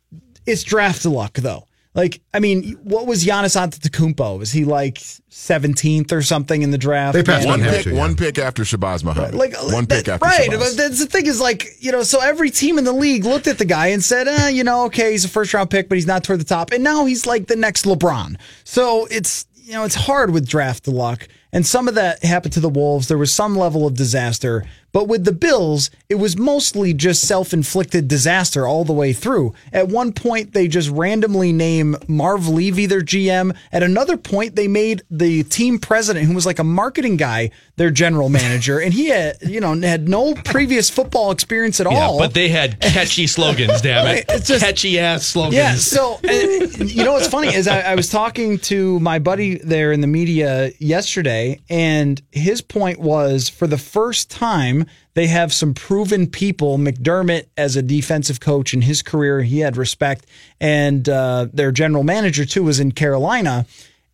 it's 0.47 0.63
draft 0.63 1.05
luck 1.05 1.35
though. 1.35 1.66
Like 1.97 2.21
I 2.35 2.41
mean, 2.41 2.73
what 2.83 3.07
was 3.07 3.25
Giannis 3.25 3.57
Antetokounmpo? 3.57 4.39
Was 4.39 4.53
he 4.53 4.67
like 4.67 4.97
17th 4.97 6.13
or 6.13 6.21
something 6.21 6.61
in 6.61 6.71
the 6.71 6.79
draft? 6.79 7.15
They 7.15 7.23
passed 7.23 7.47
One 7.47 7.63
pick, 7.63 7.85
too, 7.85 7.91
yeah. 7.95 7.99
one 7.99 8.15
pick 8.15 8.39
after 8.39 8.65
Shabazz 8.65 9.03
Muhammad. 9.03 9.35
like 9.35 9.55
one 9.73 9.87
pick 9.87 10.07
after 10.07 10.27
right. 10.27 10.51
Shabazz. 10.51 10.59
But 10.59 10.77
that's 10.77 10.99
the 11.01 11.07
thing 11.07 11.25
is 11.27 11.41
like 11.41 11.67
you 11.81 11.93
know, 11.93 12.03
so 12.03 12.21
every 12.21 12.51
team 12.51 12.77
in 12.77 12.85
the 12.85 12.93
league 12.93 13.25
looked 13.25 13.47
at 13.47 13.57
the 13.57 13.65
guy 13.65 13.89
and 13.89 14.05
said, 14.05 14.29
eh, 14.29 14.49
you 14.51 14.63
know, 14.63 14.85
okay, 14.85 15.13
he's 15.13 15.25
a 15.25 15.29
first 15.29 15.55
round 15.55 15.71
pick, 15.71 15.89
but 15.89 15.97
he's 15.97 16.07
not 16.07 16.23
toward 16.23 16.39
the 16.41 16.45
top, 16.45 16.71
and 16.71 16.85
now 16.85 17.07
he's 17.07 17.27
like 17.27 17.47
the 17.47 17.57
next 17.57 17.87
LeBron. 17.87 18.37
So 18.65 19.07
it's 19.11 19.47
you 19.55 19.73
know, 19.73 19.85
it's 19.85 19.97
hard 19.97 20.31
with 20.31 20.47
draft 20.47 20.87
luck, 20.87 21.27
and 21.53 21.67
some 21.67 21.89
of 21.89 21.95
that 21.95 22.23
happened 22.23 22.53
to 22.53 22.61
the 22.61 22.69
Wolves. 22.69 23.09
There 23.09 23.19
was 23.19 23.33
some 23.33 23.57
level 23.57 23.87
of 23.87 23.95
disaster, 23.95 24.65
but 24.97 25.09
with 25.09 25.27
the 25.27 25.33
Bills, 25.33 25.91
it 26.09 26.15
was 26.15 26.39
mostly 26.39 26.95
just 26.95 27.29
self 27.29 27.53
inflicted 27.53 28.09
disaster 28.09 28.67
all 28.67 28.83
the 28.83 28.95
way 28.95 29.13
through. 29.13 29.53
At 29.71 29.89
one 29.89 30.11
point, 30.15 30.55
they 30.55 30.69
just 30.69 30.89
randomly 30.89 31.53
name 31.53 31.97
Marv 32.09 32.49
Levy 32.49 32.87
their 32.87 33.03
GM. 33.03 33.55
At 33.73 33.83
another 33.83 34.17
point, 34.17 34.57
they 34.57 34.69
made 34.69 35.03
the 35.11 35.43
team 35.43 35.79
president, 35.79 36.25
who 36.25 36.35
was 36.35 36.47
like 36.47 36.59
a 36.59 36.65
marketing 36.65 37.19
guy, 37.19 37.51
their 37.77 37.91
general 37.91 38.31
manager, 38.31 38.79
and 38.79 38.95
he 38.95 39.09
had 39.09 39.37
you 39.43 39.61
know 39.61 39.79
had 39.79 40.09
no 40.09 40.33
previous 40.33 40.89
football 40.89 41.31
experience 41.31 41.79
at 41.79 41.91
Yeah, 41.91 41.99
all. 42.07 42.19
but 42.19 42.33
they 42.33 42.49
had 42.49 42.81
catchy 42.81 43.27
slogans, 43.27 43.83
damn 43.83 44.07
it. 44.07 44.25
It's 44.31 44.49
just- 44.49 44.65
catchy 44.65 44.99
ass 44.99 45.27
slogans. 45.27 45.57
Yeah. 45.57 45.75
So, 45.75 46.19
and, 46.25 46.91
you 46.91 47.05
know 47.05 47.13
what's 47.13 47.29
funny 47.29 47.55
is 47.55 47.69
I, 47.69 47.81
I 47.83 47.95
was 47.97 48.09
talking 48.09 48.59
to 48.61 48.99
my 49.01 49.19
buddy 49.19 49.59
there 49.59 49.93
in 49.93 50.01
the 50.01 50.07
media 50.07 50.71
yesterday, 50.79 51.61
and 51.69 52.23
his 52.33 52.63
point 52.63 52.99
was 52.99 53.51
for 53.51 53.67
the 53.67 53.77
first 53.77 54.31
time 54.31 54.86
they 55.17 55.29
have 55.29 55.51
some 55.51 55.73
proven 55.73 56.27
people. 56.27 56.77
McDermott, 56.77 57.47
as 57.57 57.75
a 57.75 57.81
defensive 57.81 58.39
coach 58.39 58.75
in 58.75 58.83
his 58.83 59.01
career, 59.01 59.41
he 59.41 59.61
had 59.61 59.79
respect, 59.79 60.27
and 60.61 61.09
uh, 61.09 61.47
their 61.55 61.73
general 61.73 62.05
manager 62.05 62.45
too 62.45 62.63
was 62.63 62.79
in 62.79 62.93
Carolina, 62.93 63.65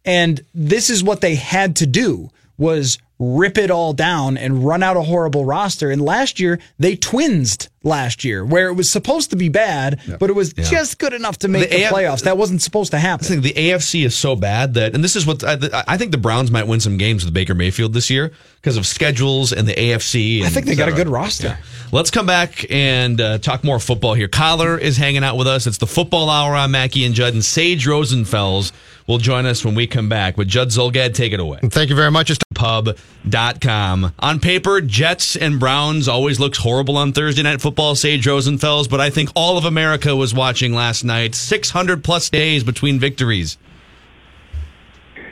and 0.05 0.45
this 0.55 0.91
is 0.91 1.03
what 1.03 1.21
they 1.21 1.35
had 1.35 1.75
to 1.77 1.87
do 1.89 2.31
was 2.59 2.99
rip 3.19 3.57
it 3.57 3.71
all 3.71 3.93
down 3.93 4.37
and 4.37 4.65
run 4.65 4.83
out 4.83 4.97
a 4.97 5.03
horrible 5.03 5.45
roster. 5.45 5.91
And 5.91 6.03
last 6.03 6.41
year 6.41 6.59
they 6.79 6.97
twinsed 6.97 7.69
last 7.85 8.25
year, 8.25 8.45
where 8.45 8.69
it 8.69 8.75
was 8.75 8.91
supposed 8.91 9.31
to 9.31 9.37
be 9.37 9.49
bad, 9.49 10.01
but 10.19 10.31
it 10.31 10.35
was 10.35 10.53
just 10.53 10.99
good 10.99 11.13
enough 11.13 11.39
to 11.39 11.49
make 11.49 11.69
The 11.71 11.77
the, 11.77 11.83
AF 11.85 11.93
playoffs. 11.93 12.23
That 12.25 12.37
wasn't 12.37 12.63
supposed 12.63 12.91
to 12.93 12.97
I 12.97 13.01
happen. 13.01 13.27
think 13.27 13.43
the 13.43 13.53
AFC 13.53 14.05
is 14.05 14.15
so 14.15 14.35
bad 14.37 14.75
that, 14.75 14.95
and 14.95 15.03
this 15.03 15.17
is 15.17 15.27
what 15.27 15.45
I, 15.45 15.85
I 15.87 15.97
think 15.97 16.11
the 16.13 16.19
Browns 16.19 16.51
might 16.51 16.67
win 16.67 16.81
some 16.81 16.97
games 16.97 17.25
with 17.25 17.35
Baker 17.35 17.55
Mayfield 17.55 17.93
this 17.93 18.11
year 18.11 18.33
because 18.57 18.77
of 18.77 18.87
schedules 18.87 19.53
and 19.53 19.67
the 19.67 19.75
AFC. 19.75 20.39
And 20.39 20.47
I 20.47 20.51
think 20.51 20.67
they 20.67 20.75
got 20.75 20.89
a 20.89 20.93
good 20.93 21.09
roster. 21.09 21.59
Let's 21.93 22.11
come 22.11 22.27
back 22.27 22.65
and 22.71 23.21
uh, 23.21 23.39
talk 23.39 23.63
more 23.65 23.79
football 23.79 24.15
here. 24.15 24.29
Kyler 24.29 24.81
is 24.81 24.97
hanging 24.97 25.23
out 25.25 25.37
with 25.37 25.47
us. 25.47 25.67
It's 25.67 25.79
the 25.79 25.87
football 25.87 26.31
hour 26.31 26.55
on 26.55 26.71
Mackey 26.71 27.05
and 27.05 27.15
Judd, 27.15 27.35
and 27.35 27.45
Sage 27.45 27.87
Rosenfels 27.87 28.73
will 29.07 29.19
join 29.19 29.47
us 29.47 29.65
when 29.65 29.75
we 29.75 29.87
come 29.87 30.09
back. 30.09 30.37
But 30.37 30.47
Judd 30.47 30.69
Zulgad, 30.69 31.15
take 31.15 31.33
it 31.33 31.41
away. 31.41 31.61
Thank 31.63 31.91
you 31.91 31.97
very 31.97 32.11
much. 32.11 32.31
It's 32.31 32.39
Pub.com. 32.55 34.13
On 34.19 34.41
paper, 34.41 34.81
Jets 34.81 35.37
and 35.37 35.59
Browns 35.59 36.09
always 36.09 36.39
looks 36.39 36.59
horrible 36.59 36.97
on 36.97 37.13
Thursday 37.13 37.43
night 37.43 37.61
football, 37.61 37.95
Sage 37.95 38.25
Rosenfels, 38.25 38.89
but 38.89 39.01
I 39.01 39.11
think 39.11 39.31
all 39.35 39.59
of 39.59 39.65
America 39.65 40.15
was 40.15 40.35
watching 40.35 40.75
last 40.75 41.05
night. 41.05 41.35
600 41.35 42.05
plus 42.05 42.31
days 42.31 42.65
between 42.65 42.99
victories. 42.99 43.59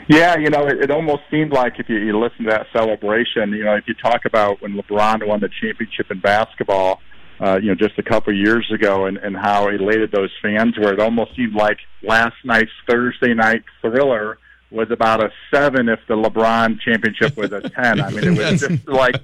Yeah, 0.08 0.36
you 0.38 0.50
know, 0.50 0.66
it, 0.66 0.82
it 0.82 0.90
almost 0.90 1.22
seemed 1.30 1.52
like 1.52 1.78
if 1.78 1.88
you, 1.88 1.96
you 1.98 2.18
listen 2.18 2.44
to 2.46 2.50
that 2.50 2.66
celebration, 2.72 3.52
you 3.52 3.62
know, 3.62 3.76
if 3.76 3.86
you 3.86 3.94
talk 3.94 4.24
about 4.24 4.60
when 4.60 4.72
LeBron 4.72 5.24
won 5.24 5.38
the 5.38 5.48
championship 5.60 6.10
in 6.10 6.18
basketball, 6.18 7.00
uh, 7.40 7.58
you 7.62 7.68
know, 7.68 7.74
just 7.74 7.98
a 7.98 8.02
couple 8.02 8.32
of 8.32 8.38
years 8.38 8.70
ago, 8.72 9.06
and, 9.06 9.16
and 9.18 9.36
how 9.36 9.68
elated 9.68 10.12
those 10.12 10.30
fans 10.42 10.76
were, 10.78 10.92
it 10.92 11.00
almost 11.00 11.34
seemed 11.34 11.54
like 11.54 11.78
last 12.02 12.36
night's 12.44 12.70
Thursday 12.88 13.32
night 13.34 13.62
thriller 13.80 14.38
was 14.70 14.90
about 14.90 15.20
a 15.24 15.30
seven 15.52 15.88
if 15.88 15.98
the 16.06 16.14
LeBron 16.14 16.78
championship 16.80 17.36
was 17.36 17.50
a 17.52 17.60
ten. 17.70 18.00
I 18.00 18.10
mean, 18.10 18.24
it 18.24 18.38
was 18.38 18.60
just 18.60 18.86
like, 18.86 19.16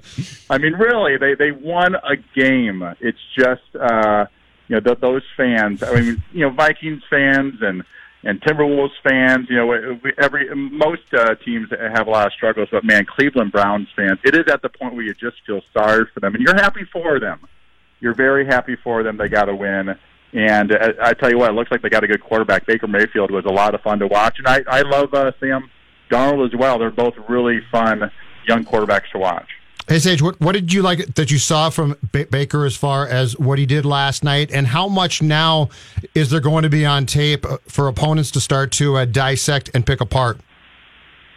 I 0.49 0.57
mean, 0.57 0.73
really, 0.73 1.17
they 1.17 1.35
they 1.35 1.51
won 1.51 1.95
a 1.95 2.17
game. 2.35 2.81
It's 2.99 3.19
just, 3.37 3.61
uh, 3.79 4.25
you 4.67 4.75
know, 4.75 4.79
th- 4.81 4.99
those 4.99 5.23
fans. 5.37 5.83
I 5.83 5.93
mean, 5.93 6.23
you 6.33 6.41
know, 6.41 6.49
Vikings 6.49 7.03
fans 7.09 7.61
and 7.61 7.83
and 8.23 8.41
Timberwolves 8.41 8.91
fans. 9.03 9.47
You 9.49 9.55
know, 9.57 9.99
we- 10.03 10.13
every 10.17 10.53
most 10.55 11.13
uh, 11.13 11.35
teams 11.35 11.69
have 11.79 12.07
a 12.07 12.09
lot 12.09 12.27
of 12.27 12.33
struggles, 12.33 12.67
but 12.71 12.83
man, 12.83 13.05
Cleveland 13.05 13.51
Browns 13.51 13.87
fans, 13.95 14.19
it 14.25 14.35
is 14.35 14.51
at 14.51 14.61
the 14.63 14.69
point 14.69 14.95
where 14.95 15.05
you 15.05 15.13
just 15.13 15.37
feel 15.45 15.61
sorry 15.71 16.05
for 16.13 16.19
them, 16.19 16.33
and 16.35 16.43
you're 16.43 16.55
happy 16.55 16.83
for 16.91 17.19
them. 17.19 17.39
You're 17.99 18.13
very 18.13 18.45
happy 18.45 18.75
for 18.83 19.03
them. 19.03 19.17
They 19.17 19.27
got 19.27 19.49
a 19.49 19.55
win. 19.55 19.97
And 20.33 20.71
uh, 20.71 20.93
I 21.01 21.13
tell 21.13 21.29
you 21.29 21.37
what, 21.37 21.49
it 21.49 21.53
looks 21.53 21.71
like 21.71 21.81
they 21.81 21.89
got 21.89 22.03
a 22.03 22.07
good 22.07 22.23
quarterback. 22.23 22.65
Baker 22.65 22.87
Mayfield 22.87 23.31
was 23.31 23.45
a 23.45 23.51
lot 23.51 23.73
of 23.73 23.81
fun 23.81 23.99
to 23.99 24.07
watch, 24.07 24.37
and 24.37 24.47
I 24.47 24.61
I 24.67 24.81
love 24.81 25.13
uh, 25.13 25.31
Sam 25.39 25.69
Darnold 26.11 26.45
as 26.45 26.55
well. 26.57 26.77
They're 26.77 26.91
both 26.91 27.13
really 27.29 27.61
fun 27.71 28.11
young 28.47 28.65
quarterbacks 28.65 29.09
to 29.13 29.19
watch. 29.19 29.47
Hey 29.87 29.99
Sage, 29.99 30.21
what 30.21 30.37
what 30.41 30.51
did 30.51 30.73
you 30.73 30.81
like 30.81 31.15
that 31.15 31.31
you 31.31 31.37
saw 31.37 31.69
from 31.69 31.95
ba- 32.11 32.27
Baker 32.29 32.65
as 32.65 32.75
far 32.75 33.07
as 33.07 33.39
what 33.39 33.57
he 33.57 33.65
did 33.65 33.85
last 33.85 34.21
night, 34.21 34.51
and 34.51 34.67
how 34.67 34.89
much 34.89 35.21
now 35.21 35.69
is 36.13 36.29
there 36.29 36.41
going 36.41 36.63
to 36.63 36.69
be 36.69 36.85
on 36.85 37.05
tape 37.05 37.45
uh, 37.45 37.57
for 37.69 37.87
opponents 37.87 38.29
to 38.31 38.41
start 38.41 38.73
to 38.73 38.97
uh, 38.97 39.05
dissect 39.05 39.69
and 39.73 39.85
pick 39.85 40.01
apart? 40.01 40.41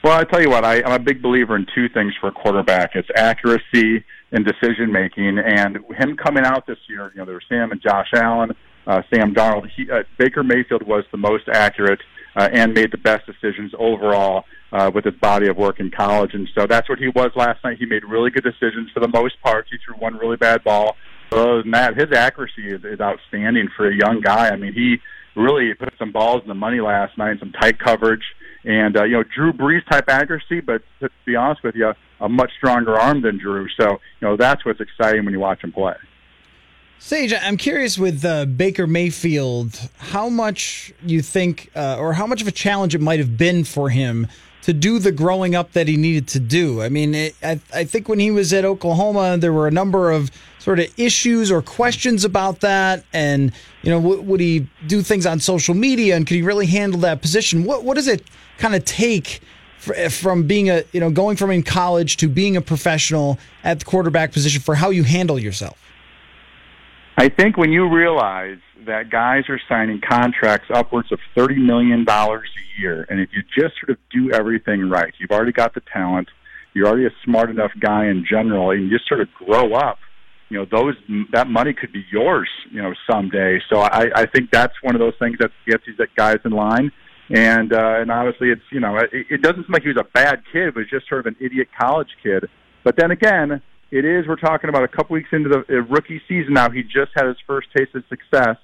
Well, 0.03 0.19
I 0.19 0.25
tell 0.25 0.43
you 0.43 0.51
what, 0.51 0.65
I, 0.65 0.83
I'm 0.83 0.93
a 0.93 0.99
big 0.99 1.23
believer 1.23 1.55
in 1.55 1.67
two 1.73 1.89
things 1.91 2.13
for 2.21 2.27
a 2.27 2.33
quarterback: 2.33 2.97
it's 2.97 3.09
accuracy 3.15 4.05
and 4.33 4.45
decision 4.45 4.93
making. 4.93 5.39
And 5.39 5.79
him 5.99 6.17
coming 6.17 6.45
out 6.45 6.67
this 6.67 6.79
year, 6.89 7.11
you 7.15 7.19
know, 7.19 7.25
there 7.25 7.35
was 7.35 7.45
Sam 7.49 7.73
and 7.73 7.81
Josh 7.83 8.09
Allen, 8.15 8.51
uh, 8.87 9.03
Sam 9.13 9.35
Darnold. 9.35 9.69
He, 9.77 9.91
uh, 9.91 10.03
Baker 10.19 10.43
Mayfield 10.43 10.83
was 10.83 11.05
the 11.11 11.19
most 11.19 11.45
accurate 11.53 12.01
uh, 12.37 12.49
and 12.53 12.73
made 12.75 12.93
the 12.93 12.99
best 12.99 13.27
decisions 13.27 13.73
overall 13.79 14.45
uh, 14.73 14.91
with 14.95 15.05
his 15.05 15.15
body 15.15 15.49
of 15.49 15.57
work 15.57 15.81
in 15.81 15.91
college. 15.91 16.31
And 16.35 16.49
so 16.55 16.67
that's 16.67 16.89
what 16.89 16.99
he 16.99 17.09
was 17.09 17.31
last 17.35 17.63
night. 17.65 17.79
He 17.79 17.87
made 17.87 18.05
really 18.05 18.31
good 18.31 18.45
decisions 18.45 18.91
for 18.95 19.01
the 19.01 19.09
most 19.09 19.41
part. 19.43 19.67
He 19.71 19.79
threw 19.85 19.97
one 19.97 20.17
really 20.17 20.37
bad 20.37 20.63
ball. 20.63 20.97
But 21.31 21.41
other 21.41 21.63
than 21.63 21.73
that, 21.73 21.97
his 21.97 22.13
accuracy 22.13 22.69
is, 22.69 22.85
is 22.85 23.01
outstanding 23.01 23.69
for 23.77 23.89
a 23.89 23.95
young 23.95 24.21
guy. 24.21 24.49
I 24.49 24.57
mean, 24.57 24.73
he 24.73 24.99
really 25.37 25.75
put 25.75 25.93
some 25.99 26.13
balls 26.13 26.43
in 26.43 26.49
the 26.49 26.55
money 26.55 26.81
last 26.81 27.17
night, 27.19 27.39
some 27.39 27.53
tight 27.53 27.79
coverage, 27.79 28.25
and 28.65 28.97
uh, 28.97 29.05
you 29.05 29.13
know 29.13 29.23
Drew 29.23 29.53
Brees 29.53 29.87
type 29.89 30.09
accuracy. 30.09 30.61
But 30.61 30.83
to 31.01 31.09
be 31.25 31.37
honest 31.37 31.63
with 31.63 31.75
you, 31.77 31.93
a 32.21 32.29
much 32.29 32.53
stronger 32.57 32.99
arm 32.99 33.23
than 33.23 33.39
Drew. 33.39 33.69
So 33.81 33.91
you 34.21 34.29
know 34.29 34.37
that's 34.37 34.65
what's 34.65 34.81
exciting 34.81 35.25
when 35.25 35.35
you 35.35 35.41
watch 35.41 35.63
him 35.63 35.73
play. 35.73 35.95
Sage, 37.03 37.33
I'm 37.33 37.57
curious 37.57 37.97
with 37.97 38.23
uh, 38.27 38.45
Baker 38.45 38.87
Mayfield, 38.87 39.89
how 39.97 40.29
much 40.29 40.93
you 41.03 41.23
think, 41.23 41.71
uh, 41.75 41.97
or 41.99 42.13
how 42.13 42.27
much 42.27 42.43
of 42.43 42.49
a 42.49 42.53
challenge 42.53 42.95
it 42.95 43.01
might 43.01 43.19
have 43.19 43.39
been 43.39 43.65
for 43.65 43.89
him 43.89 44.29
to 44.63 44.75
do 44.75 44.99
the 44.99 45.11
growing 45.11 45.55
up 45.55 45.73
that 45.73 45.89
he 45.89 45.97
needed 45.97 46.29
to 46.29 46.41
do. 46.41 46.83
I 46.83 46.91
mean, 46.91 47.15
it, 47.15 47.35
I, 47.43 47.59
I 47.75 47.85
think 47.85 48.09
when 48.09 48.19
he 48.19 48.31
was 48.31 48.53
at 48.53 48.67
Oklahoma, 48.67 49.39
there 49.39 49.53
were 49.53 49.67
a 49.67 49.71
number 49.71 50.11
of 50.11 50.31
sort 50.59 50.79
of 50.79 50.93
issues 50.99 51.51
or 51.51 51.63
questions 51.63 52.25
about 52.25 52.61
that, 52.61 53.05
and 53.15 53.53
you 53.83 53.91
know, 53.91 54.01
w- 54.01 54.21
would 54.21 54.41
he 54.41 54.69
do 54.87 55.01
things 55.01 55.25
on 55.25 55.41
social 55.41 55.75
media, 55.75 56.17
and 56.17 56.27
could 56.27 56.35
he 56.35 56.43
really 56.43 56.67
handle 56.67 57.01
that 57.01 57.23
position? 57.23 57.65
What 57.65 57.83
what 57.83 57.95
does 57.95 58.09
it 58.09 58.25
kind 58.59 58.75
of 58.75 58.85
take? 58.85 59.41
Fr- 59.81 59.95
eh, 59.95 60.09
From 60.09 60.47
being 60.47 60.71
a, 60.71 60.85
you 60.93 61.01
know, 61.01 61.11
going 61.11 61.37
from 61.37 61.51
in 61.51 61.63
college 61.63 62.17
to 62.19 62.29
being 62.29 62.57
a 62.57 62.61
professional 62.61 63.39
at 63.65 63.81
the 63.81 63.85
quarterback 63.85 64.33
position 64.33 64.61
for 64.61 64.77
how 64.77 64.91
you 64.91 65.03
handle 65.03 65.39
yourself. 65.39 65.79
I 67.17 67.29
think 67.29 67.57
when 67.57 67.73
you 67.73 67.89
realize 67.89 68.59
that 68.87 69.11
guys 69.11 69.45
are 69.49 69.61
signing 69.69 70.01
contracts 70.01 70.69
upwards 70.73 71.13
of 71.13 71.19
$30 71.37 71.59
million 71.59 72.09
a 72.09 72.41
year, 72.81 73.07
and 73.11 73.21
if 73.21 73.29
you 73.33 73.43
just 73.43 73.79
sort 73.79 73.91
of 73.91 73.99
do 74.11 74.31
everything 74.33 74.89
right, 74.89 75.13
you've 75.19 75.31
already 75.31 75.53
got 75.53 75.75
the 75.75 75.83
talent, 75.93 76.29
you're 76.73 76.87
already 76.87 77.07
a 77.07 77.15
smart 77.25 77.51
enough 77.51 77.73
guy 77.79 78.07
in 78.07 78.25
general, 78.29 78.71
and 78.71 78.85
you 78.85 78.91
just 78.91 79.09
sort 79.09 79.21
of 79.21 79.29
grow 79.35 79.75
up, 79.75 79.99
you 80.49 80.59
know, 80.59 80.65
those 80.65 80.95
that 81.33 81.47
money 81.47 81.75
could 81.75 81.93
be 81.93 82.05
yours, 82.11 82.49
you 82.71 82.81
know, 82.81 82.95
someday. 83.11 83.61
So 83.69 83.81
I, 83.81 84.11
I 84.15 84.27
think 84.27 84.51
that's 84.51 84.75
one 84.83 84.95
of 84.95 84.99
those 85.01 85.15
things 85.19 85.37
that 85.41 85.51
gets 85.67 85.85
these 85.87 85.97
guys 86.17 86.39
in 86.45 86.53
line. 86.53 86.91
And 87.33 87.73
uh, 87.73 88.01
and 88.01 88.11
obviously, 88.11 88.51
it's 88.51 88.63
you 88.73 88.81
know, 88.81 88.97
it, 88.97 89.27
it 89.31 89.43
doesn't 89.43 89.63
seem 89.63 89.73
like 89.73 89.83
he 89.83 89.89
was 89.89 89.99
a 90.01 90.11
bad 90.13 90.43
kid, 90.53 90.75
but 90.75 90.83
just 90.91 91.09
sort 91.09 91.21
of 91.21 91.27
an 91.27 91.37
idiot 91.41 91.69
college 91.79 92.09
kid. 92.23 92.45
But 92.83 92.97
then 92.97 93.13
again, 93.13 93.63
it 93.91 94.05
is. 94.05 94.27
We're 94.27 94.37
talking 94.37 94.69
about 94.69 94.83
a 94.83 94.89
couple 94.89 95.15
weeks 95.15 95.29
into 95.33 95.49
the 95.49 95.59
uh, 95.59 95.83
rookie 95.83 96.21
season 96.29 96.55
now. 96.55 96.71
He 96.71 96.83
just 96.83 97.13
had 97.15 97.27
his 97.27 97.37
first 97.47 97.69
taste 97.77 97.95
of 97.95 98.03
success. 98.09 98.57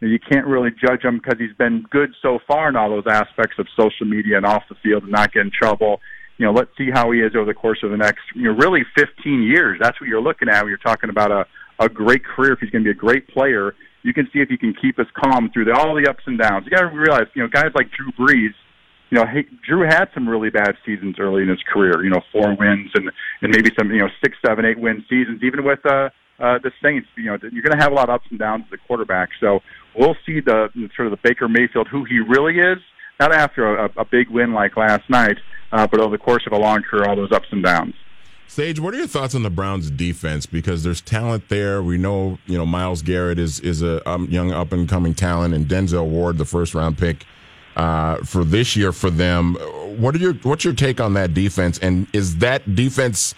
You 0.00 0.18
can't 0.18 0.46
really 0.46 0.70
judge 0.70 1.04
him 1.04 1.18
because 1.18 1.38
he's 1.38 1.56
been 1.56 1.84
good 1.90 2.10
so 2.22 2.40
far 2.48 2.68
in 2.68 2.74
all 2.74 2.90
those 2.90 3.06
aspects 3.08 3.56
of 3.58 3.68
social 3.76 4.04
media 4.04 4.36
and 4.36 4.44
off 4.44 4.64
the 4.68 4.74
field 4.82 5.04
and 5.04 5.12
not 5.12 5.32
get 5.32 5.42
in 5.42 5.52
trouble. 5.52 6.00
you 6.38 6.46
know, 6.46 6.52
let's 6.52 6.70
see 6.76 6.90
how 6.92 7.12
he 7.12 7.20
is 7.20 7.36
over 7.36 7.44
the 7.44 7.54
course 7.54 7.78
of 7.84 7.92
the 7.92 7.96
next, 7.96 8.22
you 8.34 8.44
know, 8.44 8.58
really 8.58 8.82
15 8.96 9.42
years. 9.44 9.78
That's 9.80 10.00
what 10.00 10.08
you're 10.08 10.20
looking 10.20 10.48
at 10.48 10.62
when 10.62 10.70
you're 10.70 10.78
talking 10.78 11.08
about 11.08 11.30
a, 11.30 11.46
a 11.78 11.88
great 11.88 12.24
career. 12.24 12.54
If 12.54 12.58
he's 12.58 12.70
going 12.70 12.82
to 12.82 12.92
be 12.92 12.96
a 12.96 13.00
great 13.00 13.28
player, 13.28 13.76
you 14.02 14.12
can 14.12 14.28
see 14.32 14.40
if 14.40 14.48
he 14.48 14.56
can 14.56 14.74
keep 14.74 14.98
us 14.98 15.06
calm 15.14 15.50
through 15.52 15.66
the, 15.66 15.72
all 15.72 15.94
the 15.94 16.08
ups 16.08 16.24
and 16.26 16.38
downs. 16.38 16.64
You 16.64 16.70
got 16.70 16.88
to 16.88 16.96
realize, 16.96 17.26
you 17.34 17.42
know, 17.42 17.48
guys 17.48 17.70
like 17.74 17.88
Drew 17.90 18.10
Brees, 18.12 18.54
you 19.10 19.18
know, 19.18 19.26
hey, 19.26 19.44
Drew 19.66 19.82
had 19.82 20.06
some 20.14 20.28
really 20.28 20.50
bad 20.50 20.74
seasons 20.86 21.16
early 21.18 21.42
in 21.42 21.48
his 21.48 21.62
career. 21.72 22.02
You 22.02 22.10
know, 22.10 22.22
four 22.32 22.56
wins 22.56 22.90
and 22.94 23.10
and 23.42 23.52
maybe 23.54 23.70
some, 23.78 23.90
you 23.90 24.00
know, 24.00 24.08
six, 24.24 24.36
seven, 24.44 24.64
eight 24.64 24.78
win 24.78 25.04
seasons. 25.08 25.42
Even 25.42 25.64
with 25.64 25.80
uh, 25.84 26.08
uh, 26.40 26.58
the 26.62 26.72
Saints, 26.82 27.06
you 27.16 27.26
know, 27.26 27.36
you're 27.52 27.62
going 27.62 27.78
to 27.78 27.82
have 27.82 27.92
a 27.92 27.94
lot 27.94 28.08
of 28.08 28.14
ups 28.14 28.26
and 28.30 28.38
downs 28.38 28.64
as 28.68 28.78
a 28.82 28.86
quarterback. 28.86 29.28
So 29.38 29.60
we'll 29.96 30.16
see 30.24 30.40
the 30.40 30.68
sort 30.96 31.06
of 31.06 31.12
the 31.12 31.18
Baker 31.22 31.48
Mayfield 31.48 31.88
who 31.88 32.04
he 32.04 32.20
really 32.20 32.58
is. 32.58 32.78
Not 33.20 33.32
after 33.32 33.76
a, 33.76 33.90
a 33.98 34.04
big 34.04 34.30
win 34.30 34.52
like 34.52 34.76
last 34.76 35.08
night, 35.10 35.36
uh, 35.70 35.86
but 35.86 36.00
over 36.00 36.16
the 36.16 36.22
course 36.22 36.44
of 36.46 36.52
a 36.52 36.58
long 36.58 36.82
career, 36.82 37.04
all 37.08 37.14
those 37.14 37.30
ups 37.30 37.46
and 37.52 37.62
downs. 37.62 37.94
Sage, 38.48 38.78
what 38.78 38.92
are 38.92 38.98
your 38.98 39.06
thoughts 39.06 39.34
on 39.34 39.42
the 39.42 39.50
Browns' 39.50 39.90
defense? 39.90 40.44
Because 40.44 40.82
there's 40.82 41.00
talent 41.00 41.48
there. 41.48 41.82
We 41.82 41.96
know, 41.96 42.38
you 42.46 42.58
know, 42.58 42.66
Myles 42.66 43.00
Garrett 43.02 43.38
is 43.38 43.60
is 43.60 43.82
a 43.82 44.06
um, 44.08 44.26
young 44.26 44.52
up 44.52 44.72
and 44.72 44.88
coming 44.88 45.14
talent, 45.14 45.54
and 45.54 45.66
Denzel 45.66 46.06
Ward, 46.06 46.36
the 46.36 46.44
first 46.44 46.74
round 46.74 46.98
pick 46.98 47.24
uh, 47.76 48.16
for 48.18 48.44
this 48.44 48.76
year 48.76 48.92
for 48.92 49.10
them. 49.10 49.54
What 49.98 50.14
are 50.14 50.18
your 50.18 50.34
what's 50.34 50.64
your 50.64 50.74
take 50.74 51.00
on 51.00 51.14
that 51.14 51.34
defense? 51.34 51.78
And 51.78 52.06
is 52.12 52.38
that 52.38 52.74
defense 52.74 53.34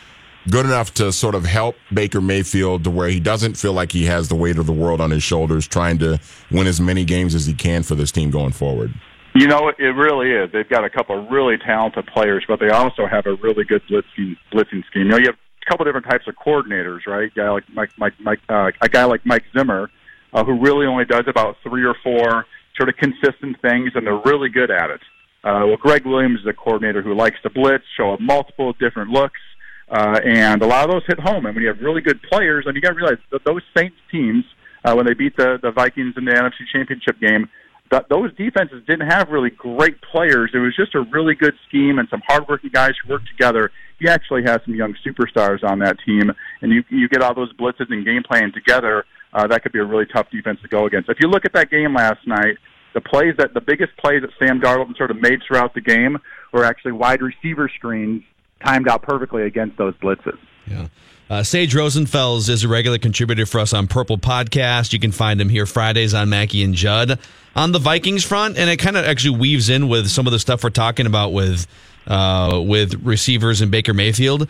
good 0.50 0.66
enough 0.66 0.92
to 0.94 1.12
sort 1.12 1.34
of 1.34 1.44
help 1.44 1.76
Baker 1.92 2.20
Mayfield 2.20 2.84
to 2.84 2.90
where 2.90 3.08
he 3.08 3.20
doesn't 3.20 3.56
feel 3.56 3.73
like 3.73 3.92
he 3.92 4.04
has 4.06 4.28
the 4.28 4.34
weight 4.34 4.58
of 4.58 4.66
the 4.66 4.73
world 4.73 5.00
on 5.00 5.11
his 5.11 5.23
shoulders, 5.23 5.66
trying 5.66 5.99
to 5.99 6.20
win 6.50 6.66
as 6.66 6.80
many 6.80 7.04
games 7.04 7.34
as 7.34 7.46
he 7.46 7.54
can 7.54 7.82
for 7.82 7.94
this 7.94 8.12
team 8.12 8.30
going 8.30 8.52
forward? 8.52 8.92
You 9.34 9.48
know, 9.48 9.68
it 9.76 9.82
really 9.82 10.30
is. 10.30 10.52
They've 10.52 10.68
got 10.68 10.84
a 10.84 10.90
couple 10.90 11.18
of 11.18 11.28
really 11.28 11.56
talented 11.58 12.06
players, 12.06 12.44
but 12.46 12.60
they 12.60 12.68
also 12.68 13.04
have 13.06 13.26
a 13.26 13.34
really 13.34 13.64
good 13.64 13.82
blitzing 13.90 14.36
blitzing 14.52 14.84
scheme. 14.86 15.02
You 15.02 15.08
know, 15.08 15.16
you 15.16 15.26
have 15.26 15.34
a 15.34 15.70
couple 15.70 15.84
different 15.84 16.06
types 16.06 16.28
of 16.28 16.36
coordinators, 16.36 17.00
right? 17.08 17.32
A 17.32 17.34
guy 17.34 17.50
like 17.50 17.64
Mike, 17.72 17.90
Mike, 17.98 18.12
Mike, 18.20 18.38
uh, 18.48 18.70
a 18.80 18.88
guy 18.88 19.04
like 19.04 19.26
Mike 19.26 19.42
Zimmer, 19.56 19.90
uh, 20.32 20.44
who 20.44 20.60
really 20.60 20.86
only 20.86 21.04
does 21.04 21.24
about 21.26 21.56
three 21.64 21.84
or 21.84 21.96
four 22.04 22.46
sort 22.76 22.88
of 22.88 22.96
consistent 22.96 23.60
things, 23.60 23.90
and 23.96 24.06
they're 24.06 24.22
really 24.24 24.50
good 24.50 24.70
at 24.70 24.90
it. 24.90 25.00
Uh, 25.42 25.66
well, 25.66 25.76
Gregg 25.78 26.06
Williams 26.06 26.40
is 26.40 26.46
a 26.46 26.52
coordinator 26.52 27.02
who 27.02 27.14
likes 27.14 27.36
to 27.42 27.50
blitz, 27.50 27.84
show 27.96 28.12
up 28.12 28.20
multiple 28.20 28.72
different 28.78 29.10
looks, 29.10 29.40
uh, 29.88 30.20
and 30.24 30.62
a 30.62 30.66
lot 30.66 30.84
of 30.84 30.92
those 30.92 31.02
hit 31.08 31.18
home. 31.18 31.44
And 31.46 31.56
when 31.56 31.62
you 31.62 31.68
have 31.68 31.80
really 31.80 32.02
good 32.02 32.22
players, 32.22 32.66
and 32.66 32.76
you 32.76 32.80
got 32.80 32.90
to 32.90 32.94
realize 32.94 33.18
that 33.32 33.44
those 33.44 33.62
Saints 33.76 33.96
teams, 34.12 34.44
uh, 34.84 34.94
when 34.94 35.06
they 35.06 35.14
beat 35.14 35.36
the 35.36 35.58
the 35.60 35.72
Vikings 35.72 36.14
in 36.16 36.24
the 36.24 36.32
NFC 36.32 36.66
Championship 36.72 37.18
game 37.20 37.48
th- 37.90 38.04
those 38.08 38.34
defenses 38.36 38.82
didn't 38.86 39.08
have 39.10 39.28
really 39.30 39.50
great 39.50 40.00
players. 40.02 40.50
It 40.54 40.58
was 40.58 40.74
just 40.76 40.94
a 40.94 41.02
really 41.12 41.34
good 41.34 41.54
scheme 41.68 41.98
and 41.98 42.08
some 42.08 42.22
hardworking 42.26 42.70
guys 42.72 42.92
who 43.02 43.12
worked 43.12 43.28
together. 43.28 43.70
He 43.98 44.08
actually 44.08 44.42
has 44.44 44.60
some 44.64 44.74
young 44.74 44.94
superstars 45.06 45.62
on 45.64 45.78
that 45.80 45.96
team, 46.04 46.30
and 46.60 46.72
you 46.72 46.82
you 46.90 47.08
get 47.08 47.22
all 47.22 47.34
those 47.34 47.52
blitzes 47.54 47.90
and 47.90 48.04
game 48.04 48.22
plan 48.22 48.52
together. 48.52 49.04
Uh, 49.32 49.46
that 49.46 49.62
could 49.62 49.72
be 49.72 49.80
a 49.80 49.84
really 49.84 50.06
tough 50.06 50.30
defense 50.30 50.60
to 50.62 50.68
go 50.68 50.86
against. 50.86 51.08
If 51.08 51.18
you 51.20 51.28
look 51.28 51.44
at 51.44 51.52
that 51.54 51.70
game 51.70 51.94
last 51.94 52.26
night, 52.26 52.56
the 52.94 53.00
plays 53.00 53.34
that 53.38 53.52
the 53.54 53.60
biggest 53.60 53.96
plays 53.96 54.22
that 54.22 54.30
Sam 54.38 54.60
Darnold 54.60 54.96
sort 54.96 55.10
of 55.10 55.20
made 55.20 55.40
throughout 55.46 55.74
the 55.74 55.80
game 55.80 56.18
were 56.52 56.64
actually 56.64 56.92
wide 56.92 57.20
receiver 57.20 57.68
screens 57.74 58.22
timed 58.64 58.88
out 58.88 59.02
perfectly 59.02 59.42
against 59.42 59.76
those 59.76 59.94
blitzes. 59.94 60.38
Yeah. 60.66 60.88
Uh, 61.30 61.42
Sage 61.42 61.75
Rosenfels 61.75 62.49
is 62.50 62.64
a 62.64 62.68
regular 62.68 62.99
contributor 62.99 63.47
for 63.47 63.59
us 63.59 63.73
on 63.73 63.87
Purple 63.87 64.18
Podcast. 64.18 64.92
You 64.92 64.99
can 64.99 65.11
find 65.11 65.40
him 65.40 65.49
here 65.49 65.64
Fridays 65.64 66.12
on 66.12 66.28
Mackey 66.28 66.62
and 66.62 66.75
Judd. 66.75 67.18
On 67.56 67.73
the 67.73 67.78
Vikings 67.78 68.25
front, 68.25 68.59
and 68.59 68.68
it 68.68 68.78
kind 68.78 68.97
of 68.97 69.04
actually 69.04 69.38
weaves 69.38 69.68
in 69.68 69.88
with 69.88 70.11
some 70.11 70.26
of 70.26 70.33
the 70.33 70.40
stuff 70.40 70.64
we're 70.64 70.71
talking 70.71 71.06
about 71.06 71.33
with 71.33 71.68
uh, 72.06 72.61
with 72.64 72.94
receivers 73.04 73.61
and 73.61 73.71
Baker 73.71 73.94
Mayfield. 73.94 74.49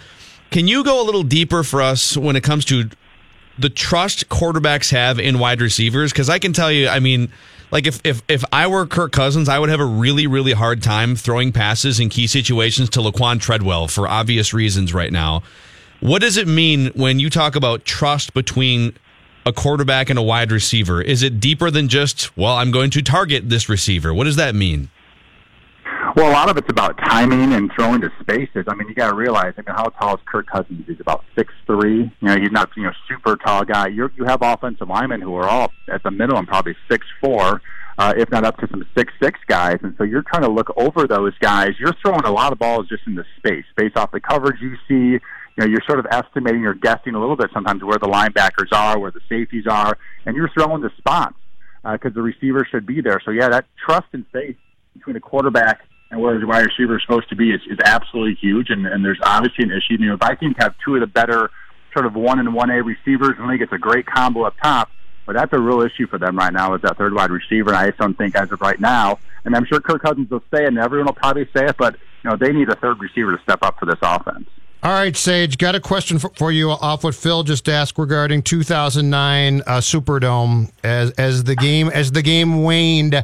Can 0.51 0.69
you 0.69 0.83
go 0.83 1.03
a 1.03 1.05
little 1.05 1.23
deeper 1.23 1.63
for 1.63 1.83
us 1.83 2.17
when 2.17 2.35
it 2.35 2.43
comes 2.43 2.65
to 2.67 2.89
the 3.59 3.71
trust 3.71 4.29
quarterbacks 4.29 4.91
have 4.91 5.19
in 5.19 5.39
wide 5.39 5.61
receivers? 5.61 6.13
Because 6.13 6.31
I 6.31 6.39
can 6.39 6.53
tell 6.55 6.73
you, 6.73 6.89
I 6.89 6.99
mean, 6.99 7.31
like 7.71 7.87
if, 7.87 8.01
if 8.05 8.23
if 8.27 8.43
I 8.53 8.67
were 8.67 8.87
Kirk 8.87 9.13
Cousins, 9.13 9.49
I 9.49 9.59
would 9.59 9.69
have 9.69 9.81
a 9.81 9.85
really 9.85 10.27
really 10.27 10.53
hard 10.53 10.83
time 10.83 11.15
throwing 11.15 11.53
passes 11.53 12.01
in 12.01 12.09
key 12.09 12.27
situations 12.27 12.89
to 12.91 13.01
Laquan 13.01 13.39
Treadwell 13.39 13.87
for 13.87 14.09
obvious 14.09 14.55
reasons 14.55 14.95
right 14.95 15.13
now. 15.13 15.43
What 16.05 16.21
does 16.21 16.37
it 16.37 16.47
mean 16.47 16.89
when 16.89 17.19
you 17.19 17.31
talk 17.31 17.57
about 17.57 17.87
trust 17.87 18.35
between 18.35 18.93
a 19.47 19.55
quarterback 19.55 20.11
and 20.11 20.19
a 20.19 20.23
wide 20.23 20.53
receiver? 20.53 21.01
Is 21.01 21.23
it 21.23 21.41
deeper 21.41 21.71
than 21.71 21.89
just, 21.89 22.37
well, 22.37 22.57
I'm 22.57 22.71
going 22.71 22.91
to 22.91 23.01
target 23.01 23.49
this 23.49 23.71
receiver? 23.71 24.13
What 24.13 24.25
does 24.25 24.37
that 24.37 24.55
mean? 24.55 24.91
Well, 26.15 26.31
a 26.31 26.35
lot 26.35 26.51
of 26.51 26.59
it's 26.59 26.69
about 26.69 26.99
timing 26.99 27.55
and 27.55 27.73
throwing 27.75 28.03
to 28.03 28.13
spaces. 28.21 28.67
I 28.69 28.75
mean, 28.75 28.87
you 28.87 28.95
got 28.95 29.13
to 29.13 29.17
realize, 29.17 29.55
I 29.57 29.63
mean, 29.63 29.75
how 29.75 29.85
tall 29.99 30.17
is 30.17 30.21
Kirk 30.27 30.47
Cousins? 30.47 30.85
He's 30.87 31.01
about 31.01 31.25
six 31.35 31.55
three. 31.67 32.01
You 32.01 32.13
know, 32.21 32.37
he's 32.37 32.53
not 32.53 32.69
you 32.77 32.83
know 32.83 32.93
super 33.09 33.37
tall 33.37 33.65
guy. 33.65 33.87
You 33.87 34.11
you 34.15 34.27
have 34.27 34.43
offensive 34.43 34.91
linemen 34.91 35.23
who 35.23 35.35
are 35.37 35.49
all 35.49 35.73
at 35.91 36.03
the 36.03 36.11
minimum 36.11 36.45
probably 36.45 36.77
six 36.87 37.07
four, 37.19 37.63
uh, 37.97 38.13
if 38.19 38.31
not 38.31 38.45
up 38.45 38.59
to 38.59 38.69
some 38.71 38.85
six 38.95 39.11
six 39.23 39.41
guys. 39.49 39.79
And 39.83 39.95
so 39.97 40.05
you're 40.05 40.23
trying 40.23 40.43
to 40.43 40.51
look 40.51 40.71
over 40.77 41.07
those 41.09 41.33
guys. 41.39 41.71
You're 41.81 41.97
throwing 42.05 42.27
a 42.27 42.31
lot 42.31 42.53
of 42.53 42.59
balls 42.59 42.89
just 42.91 43.07
into 43.07 43.25
space 43.39 43.65
based 43.75 43.97
off 43.97 44.13
the 44.13 44.21
coverage 44.21 44.61
you 44.61 44.77
see 44.87 45.19
you 45.57 45.65
know, 45.65 45.71
you're 45.71 45.83
sort 45.87 45.99
of 45.99 46.07
estimating 46.11 46.67
or 46.67 46.75
guessing 46.75 47.15
a 47.15 47.21
little 47.21 47.37
bit 47.37 47.51
sometimes 47.53 47.83
where 47.83 47.99
the 47.99 48.09
linebackers 48.09 48.73
are, 48.73 48.99
where 48.99 49.11
the 49.11 49.21
safeties 49.29 49.67
are, 49.67 49.97
and 50.27 50.37
you're 50.37 50.51
throwing 50.51 50.83
the 50.83 50.91
spots 50.99 51.37
because 51.83 52.13
uh, 52.13 52.15
the 52.15 52.23
receiver 52.23 52.67
should 52.71 52.87
be 52.87 53.01
there. 53.01 53.21
So 53.25 53.31
yeah, 53.31 53.49
that 53.51 53.67
trust 53.85 54.07
and 54.13 54.27
faith 54.33 54.57
between 54.95 55.17
a 55.17 55.21
quarterback 55.21 55.81
and 56.11 56.21
where 56.21 56.39
the 56.39 56.47
wide 56.47 56.67
receiver 56.67 56.97
is 56.97 57.03
supposed 57.03 57.29
to 57.29 57.37
be 57.37 57.51
is, 57.51 57.61
is 57.69 57.79
absolutely 57.85 58.35
huge. 58.41 58.71
And, 58.71 58.87
and 58.87 59.05
there's 59.05 59.19
obviously 59.23 59.65
an 59.65 59.71
issue. 59.71 60.01
You 60.01 60.11
know, 60.11 60.17
Vikings 60.17 60.55
have 60.59 60.75
two 60.85 60.95
of 60.95 61.01
the 61.01 61.07
better 61.07 61.51
sort 61.93 62.07
of 62.07 62.15
one 62.15 62.39
and 62.39 62.55
one 62.55 62.71
A 62.71 62.83
receivers, 62.83 63.37
and 63.39 63.49
they 63.49 63.59
get 63.59 63.73
a 63.73 63.79
great 63.79 64.07
combo 64.07 64.43
up 64.45 64.55
top. 64.63 64.91
But 65.27 65.37
that's 65.37 65.53
a 65.53 65.59
real 65.59 65.81
issue 65.81 66.07
for 66.07 66.19
them 66.19 66.37
right 66.37 66.53
now 66.53 66.75
is 66.75 66.83
that 66.83 66.99
third 66.99 67.15
wide 67.15 67.31
receiver. 67.31 67.71
And 67.71 67.79
I 67.79 67.87
just 67.89 67.99
don't 67.99 68.17
think 68.17 68.37
as 68.37 68.53
of 68.53 68.61
right 68.61 68.79
now, 68.79 69.19
and 69.45 69.57
I'm 69.57 69.65
sure 69.65 69.81
Kirk 69.81 70.03
Cousins 70.03 70.31
will 70.31 70.43
say 70.53 70.65
it, 70.65 70.69
and 70.69 70.79
everyone 70.79 71.07
will 71.07 71.15
probably 71.15 71.47
say 71.57 71.67
it, 71.67 71.77
but 71.79 71.97
you 72.23 72.31
know 72.31 72.37
they 72.37 72.53
need 72.53 72.69
a 72.69 72.77
third 72.77 73.01
receiver 73.01 73.37
to 73.37 73.43
step 73.43 73.61
up 73.63 73.79
for 73.79 73.87
this 73.87 73.99
offense. 74.03 74.49
All 74.85 74.93
right, 74.93 75.17
Sage, 75.17 75.57
got 75.57 75.75
a 75.75 75.81
question 75.81 76.19
for, 76.19 76.29
for, 76.37 76.53
you 76.53 76.69
off 76.69 77.05
what 77.05 77.15
Phil 77.15 77.43
just 77.43 77.71
asked 77.71 77.97
regarding 77.97 78.43
2009 78.43 79.63
uh, 79.63 79.79
Superdome 79.79 80.71
as 80.85 81.11
as 81.13 81.45
the 81.45 81.57
game 81.57 81.89
as 81.89 82.13
the 82.13 82.21
game 82.21 82.63
waned. 82.63 83.15
Uh, 83.15 83.23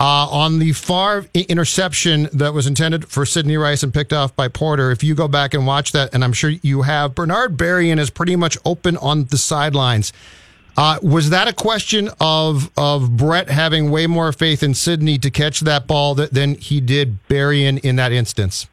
on 0.00 0.58
the 0.58 0.72
far 0.72 1.24
interception 1.34 2.28
that 2.32 2.52
was 2.52 2.66
intended 2.66 3.08
for 3.08 3.26
Sidney 3.26 3.56
Rice 3.56 3.82
and 3.84 3.94
picked 3.94 4.12
off 4.12 4.34
by 4.34 4.46
Porter, 4.48 4.90
if 4.92 5.02
you 5.04 5.14
go 5.14 5.26
back 5.28 5.54
and 5.54 5.66
watch 5.66 5.90
that, 5.92 6.14
and 6.14 6.22
I'm 6.24 6.32
sure 6.32 6.50
you 6.50 6.82
have, 6.82 7.16
Bernard 7.16 7.56
Berrian 7.56 7.98
is 7.98 8.08
pretty 8.08 8.36
much 8.36 8.56
open 8.64 8.96
on 8.96 9.24
the 9.26 9.38
sidelines. 9.38 10.12
Uh, 10.76 10.98
was 11.02 11.30
that 11.30 11.46
a 11.46 11.52
question 11.52 12.10
of 12.20 12.72
of 12.76 13.16
Brett 13.16 13.50
having 13.50 13.92
way 13.92 14.08
more 14.08 14.32
faith 14.32 14.64
in 14.64 14.74
Sidney 14.74 15.16
to 15.18 15.30
catch 15.30 15.60
that 15.60 15.86
ball 15.86 16.16
than 16.16 16.56
he 16.56 16.80
did 16.80 17.18
Berrian 17.28 17.78
in 17.84 17.94
that 17.96 18.10
instance? 18.10 18.66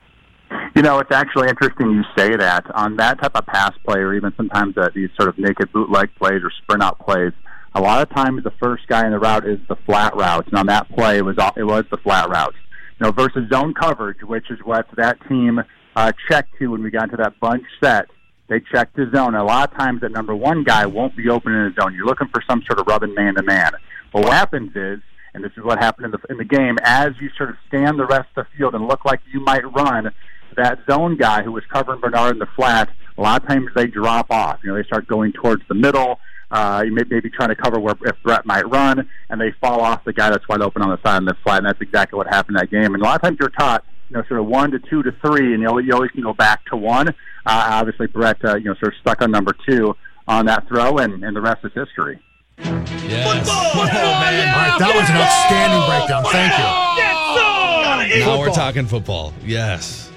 You 0.75 0.81
know, 0.81 0.99
it's 0.99 1.11
actually 1.11 1.47
interesting 1.47 1.91
you 1.91 2.03
say 2.17 2.35
that. 2.35 2.69
On 2.75 2.97
that 2.97 3.21
type 3.21 3.35
of 3.35 3.45
pass 3.45 3.71
play, 3.85 3.99
or 3.99 4.13
even 4.13 4.33
sometimes 4.35 4.77
uh, 4.77 4.89
these 4.93 5.09
sort 5.15 5.29
of 5.29 5.37
naked 5.37 5.71
bootleg 5.71 6.13
plays 6.15 6.43
or 6.43 6.51
sprint 6.51 6.83
out 6.83 6.99
plays, 6.99 7.31
a 7.73 7.79
lot 7.79 8.01
of 8.01 8.13
times 8.13 8.43
the 8.43 8.51
first 8.61 8.85
guy 8.87 9.05
in 9.05 9.11
the 9.11 9.19
route 9.19 9.47
is 9.47 9.57
the 9.69 9.77
flat 9.85 10.13
route, 10.17 10.47
and 10.47 10.55
on 10.55 10.65
that 10.65 10.89
play 10.89 11.17
it 11.17 11.21
was 11.23 11.37
it 11.55 11.63
was 11.63 11.85
the 11.91 11.97
flat 11.97 12.29
route. 12.29 12.53
You 12.99 13.05
know, 13.05 13.11
versus 13.13 13.49
zone 13.49 13.73
coverage, 13.73 14.21
which 14.21 14.51
is 14.51 14.59
what 14.65 14.85
that 14.97 15.17
team 15.29 15.61
uh, 15.95 16.11
checked 16.29 16.57
to 16.59 16.67
when 16.67 16.83
we 16.83 16.91
got 16.91 17.05
into 17.05 17.17
that 17.17 17.39
bunch 17.39 17.63
set. 17.81 18.07
They 18.49 18.59
checked 18.59 18.97
the 18.97 19.09
zone. 19.15 19.33
A 19.33 19.45
lot 19.45 19.71
of 19.71 19.77
times, 19.77 20.01
that 20.01 20.11
number 20.11 20.35
one 20.35 20.65
guy 20.65 20.85
won't 20.85 21.15
be 21.15 21.29
open 21.29 21.53
in 21.53 21.73
the 21.73 21.81
zone. 21.81 21.93
You're 21.95 22.05
looking 22.05 22.27
for 22.27 22.43
some 22.49 22.61
sort 22.67 22.79
of 22.79 22.87
rubbing 22.87 23.13
man 23.13 23.35
to 23.35 23.43
man. 23.43 23.71
But 24.11 24.23
what 24.23 24.33
happens 24.33 24.71
is, 24.75 24.99
and 25.33 25.43
this 25.43 25.51
is 25.57 25.63
what 25.63 25.79
happened 25.79 26.05
in 26.05 26.11
the 26.11 26.19
in 26.29 26.37
the 26.37 26.45
game, 26.45 26.77
as 26.83 27.11
you 27.21 27.29
sort 27.37 27.49
of 27.49 27.55
scan 27.67 27.95
the 27.95 28.05
rest 28.05 28.27
of 28.35 28.45
the 28.45 28.57
field 28.57 28.75
and 28.75 28.87
look 28.87 29.05
like 29.05 29.21
you 29.31 29.39
might 29.39 29.63
run, 29.73 30.11
that 30.55 30.79
zone 30.89 31.17
guy 31.17 31.43
who 31.43 31.51
was 31.51 31.63
covering 31.71 31.99
Bernard 31.99 32.33
in 32.33 32.39
the 32.39 32.47
flat, 32.55 32.89
a 33.17 33.21
lot 33.21 33.41
of 33.41 33.47
times 33.47 33.69
they 33.75 33.87
drop 33.87 34.27
off. 34.29 34.59
You 34.63 34.71
know, 34.71 34.77
they 34.77 34.83
start 34.83 35.07
going 35.07 35.31
towards 35.33 35.63
the 35.67 35.75
middle. 35.75 36.19
Uh, 36.51 36.83
you 36.85 36.93
may, 36.93 37.03
maybe 37.09 37.29
trying 37.29 37.49
to 37.49 37.55
cover 37.55 37.79
where 37.79 37.95
if 38.05 38.15
Brett 38.23 38.45
might 38.45 38.69
run, 38.69 39.09
and 39.29 39.41
they 39.41 39.51
fall 39.59 39.81
off 39.81 40.03
the 40.03 40.13
guy 40.13 40.29
that's 40.29 40.47
wide 40.47 40.61
open 40.61 40.81
on 40.81 40.89
the 40.89 41.01
side 41.01 41.23
of 41.23 41.27
the 41.27 41.35
flat, 41.43 41.57
and 41.57 41.65
that's 41.65 41.81
exactly 41.81 42.17
what 42.17 42.27
happened 42.27 42.57
in 42.57 42.59
that 42.61 42.69
game. 42.69 42.93
And 42.93 43.01
a 43.01 43.05
lot 43.05 43.15
of 43.15 43.21
times 43.21 43.37
you're 43.39 43.49
taught, 43.49 43.83
you 44.09 44.17
know, 44.17 44.23
sort 44.27 44.39
of 44.39 44.45
one 44.45 44.71
to 44.71 44.79
two 44.79 45.01
to 45.03 45.11
three, 45.25 45.53
and 45.53 45.61
you, 45.61 45.67
know, 45.67 45.77
you 45.79 45.93
always 45.93 46.11
can 46.11 46.21
go 46.21 46.33
back 46.33 46.63
to 46.67 46.77
one. 46.77 47.09
Uh, 47.09 47.13
obviously, 47.45 48.07
Brett, 48.07 48.37
uh, 48.45 48.55
you 48.55 48.65
know, 48.65 48.75
sort 48.75 48.93
of 48.93 48.99
stuck 49.01 49.21
on 49.21 49.31
number 49.31 49.55
two 49.67 49.95
on 50.27 50.45
that 50.45 50.67
throw, 50.67 50.97
and, 50.97 51.23
and 51.23 51.35
the 51.35 51.41
rest 51.41 51.65
is 51.65 51.71
history. 51.73 52.19
Yes. 52.57 53.39
Football, 53.39 53.63
football, 53.71 54.19
man. 54.21 54.47
All 54.49 54.69
right, 54.69 54.79
that 54.79 54.95
was 54.95 55.09
an 55.09 55.17
outstanding 55.17 55.83
breakdown. 55.89 56.23
Thank 56.31 56.53
you. 56.57 58.25
Now 58.25 58.39
we're 58.39 58.49
talking 58.51 58.85
football. 58.85 59.33
Yes. 59.43 60.11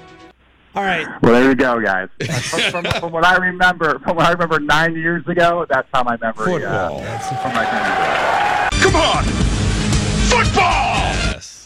All 0.75 0.83
right. 0.83 1.07
Well, 1.23 1.33
there 1.33 1.49
you 1.49 1.55
go, 1.55 1.81
guys. 1.81 2.09
from, 2.49 2.83
from, 2.83 2.99
from, 2.99 3.11
what 3.11 3.25
I 3.25 3.37
remember, 3.37 3.99
from 3.99 4.15
what 4.15 4.27
I 4.27 4.31
remember 4.31 4.59
nine 4.59 4.95
years 4.95 5.27
ago, 5.27 5.65
that's 5.67 5.87
how 5.93 6.03
my 6.03 6.17
memory. 6.17 6.63
Uh, 6.63 6.89
Football. 6.89 7.41
from 7.41 7.53
my 7.53 7.63
memory. 7.71 8.81
Come 8.81 8.95
on! 8.95 9.48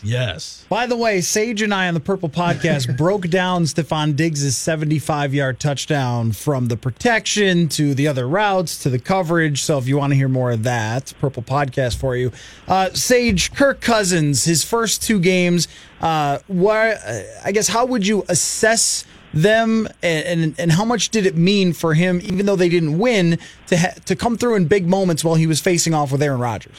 Yes. 0.03 0.65
By 0.67 0.85
the 0.85 0.97
way, 0.97 1.21
Sage 1.21 1.61
and 1.61 1.73
I 1.73 1.87
on 1.87 1.93
the 1.93 1.99
Purple 1.99 2.29
Podcast 2.29 2.97
broke 2.97 3.29
down 3.29 3.63
Stefon 3.63 4.15
Diggs' 4.15 4.55
75 4.57 5.33
yard 5.33 5.59
touchdown 5.59 6.33
from 6.33 6.67
the 6.67 6.75
protection 6.75 7.69
to 7.69 7.93
the 7.93 8.07
other 8.07 8.27
routes 8.27 8.83
to 8.83 8.89
the 8.89 8.99
coverage. 8.99 9.61
So 9.61 9.77
if 9.77 9.87
you 9.87 9.97
want 9.97 10.11
to 10.11 10.15
hear 10.15 10.27
more 10.27 10.51
of 10.51 10.63
that, 10.63 11.13
Purple 11.19 11.43
Podcast 11.43 11.97
for 11.97 12.15
you. 12.15 12.31
Uh, 12.67 12.89
Sage, 12.91 13.53
Kirk 13.53 13.79
Cousins, 13.79 14.43
his 14.43 14.63
first 14.63 15.01
two 15.01 15.19
games, 15.19 15.67
uh, 16.01 16.39
where, 16.47 16.99
uh, 17.05 17.23
I 17.45 17.51
guess, 17.51 17.69
how 17.69 17.85
would 17.85 18.05
you 18.05 18.25
assess 18.27 19.05
them 19.33 19.87
and, 20.03 20.43
and, 20.43 20.59
and 20.59 20.71
how 20.71 20.85
much 20.85 21.09
did 21.09 21.25
it 21.25 21.35
mean 21.35 21.73
for 21.73 21.93
him, 21.93 22.19
even 22.23 22.45
though 22.45 22.55
they 22.55 22.69
didn't 22.69 22.99
win, 22.99 23.39
to, 23.67 23.77
ha- 23.77 23.95
to 24.05 24.15
come 24.15 24.37
through 24.37 24.55
in 24.55 24.65
big 24.67 24.87
moments 24.87 25.23
while 25.23 25.35
he 25.35 25.47
was 25.47 25.59
facing 25.59 25.93
off 25.93 26.11
with 26.11 26.21
Aaron 26.21 26.39
Rodgers? 26.39 26.77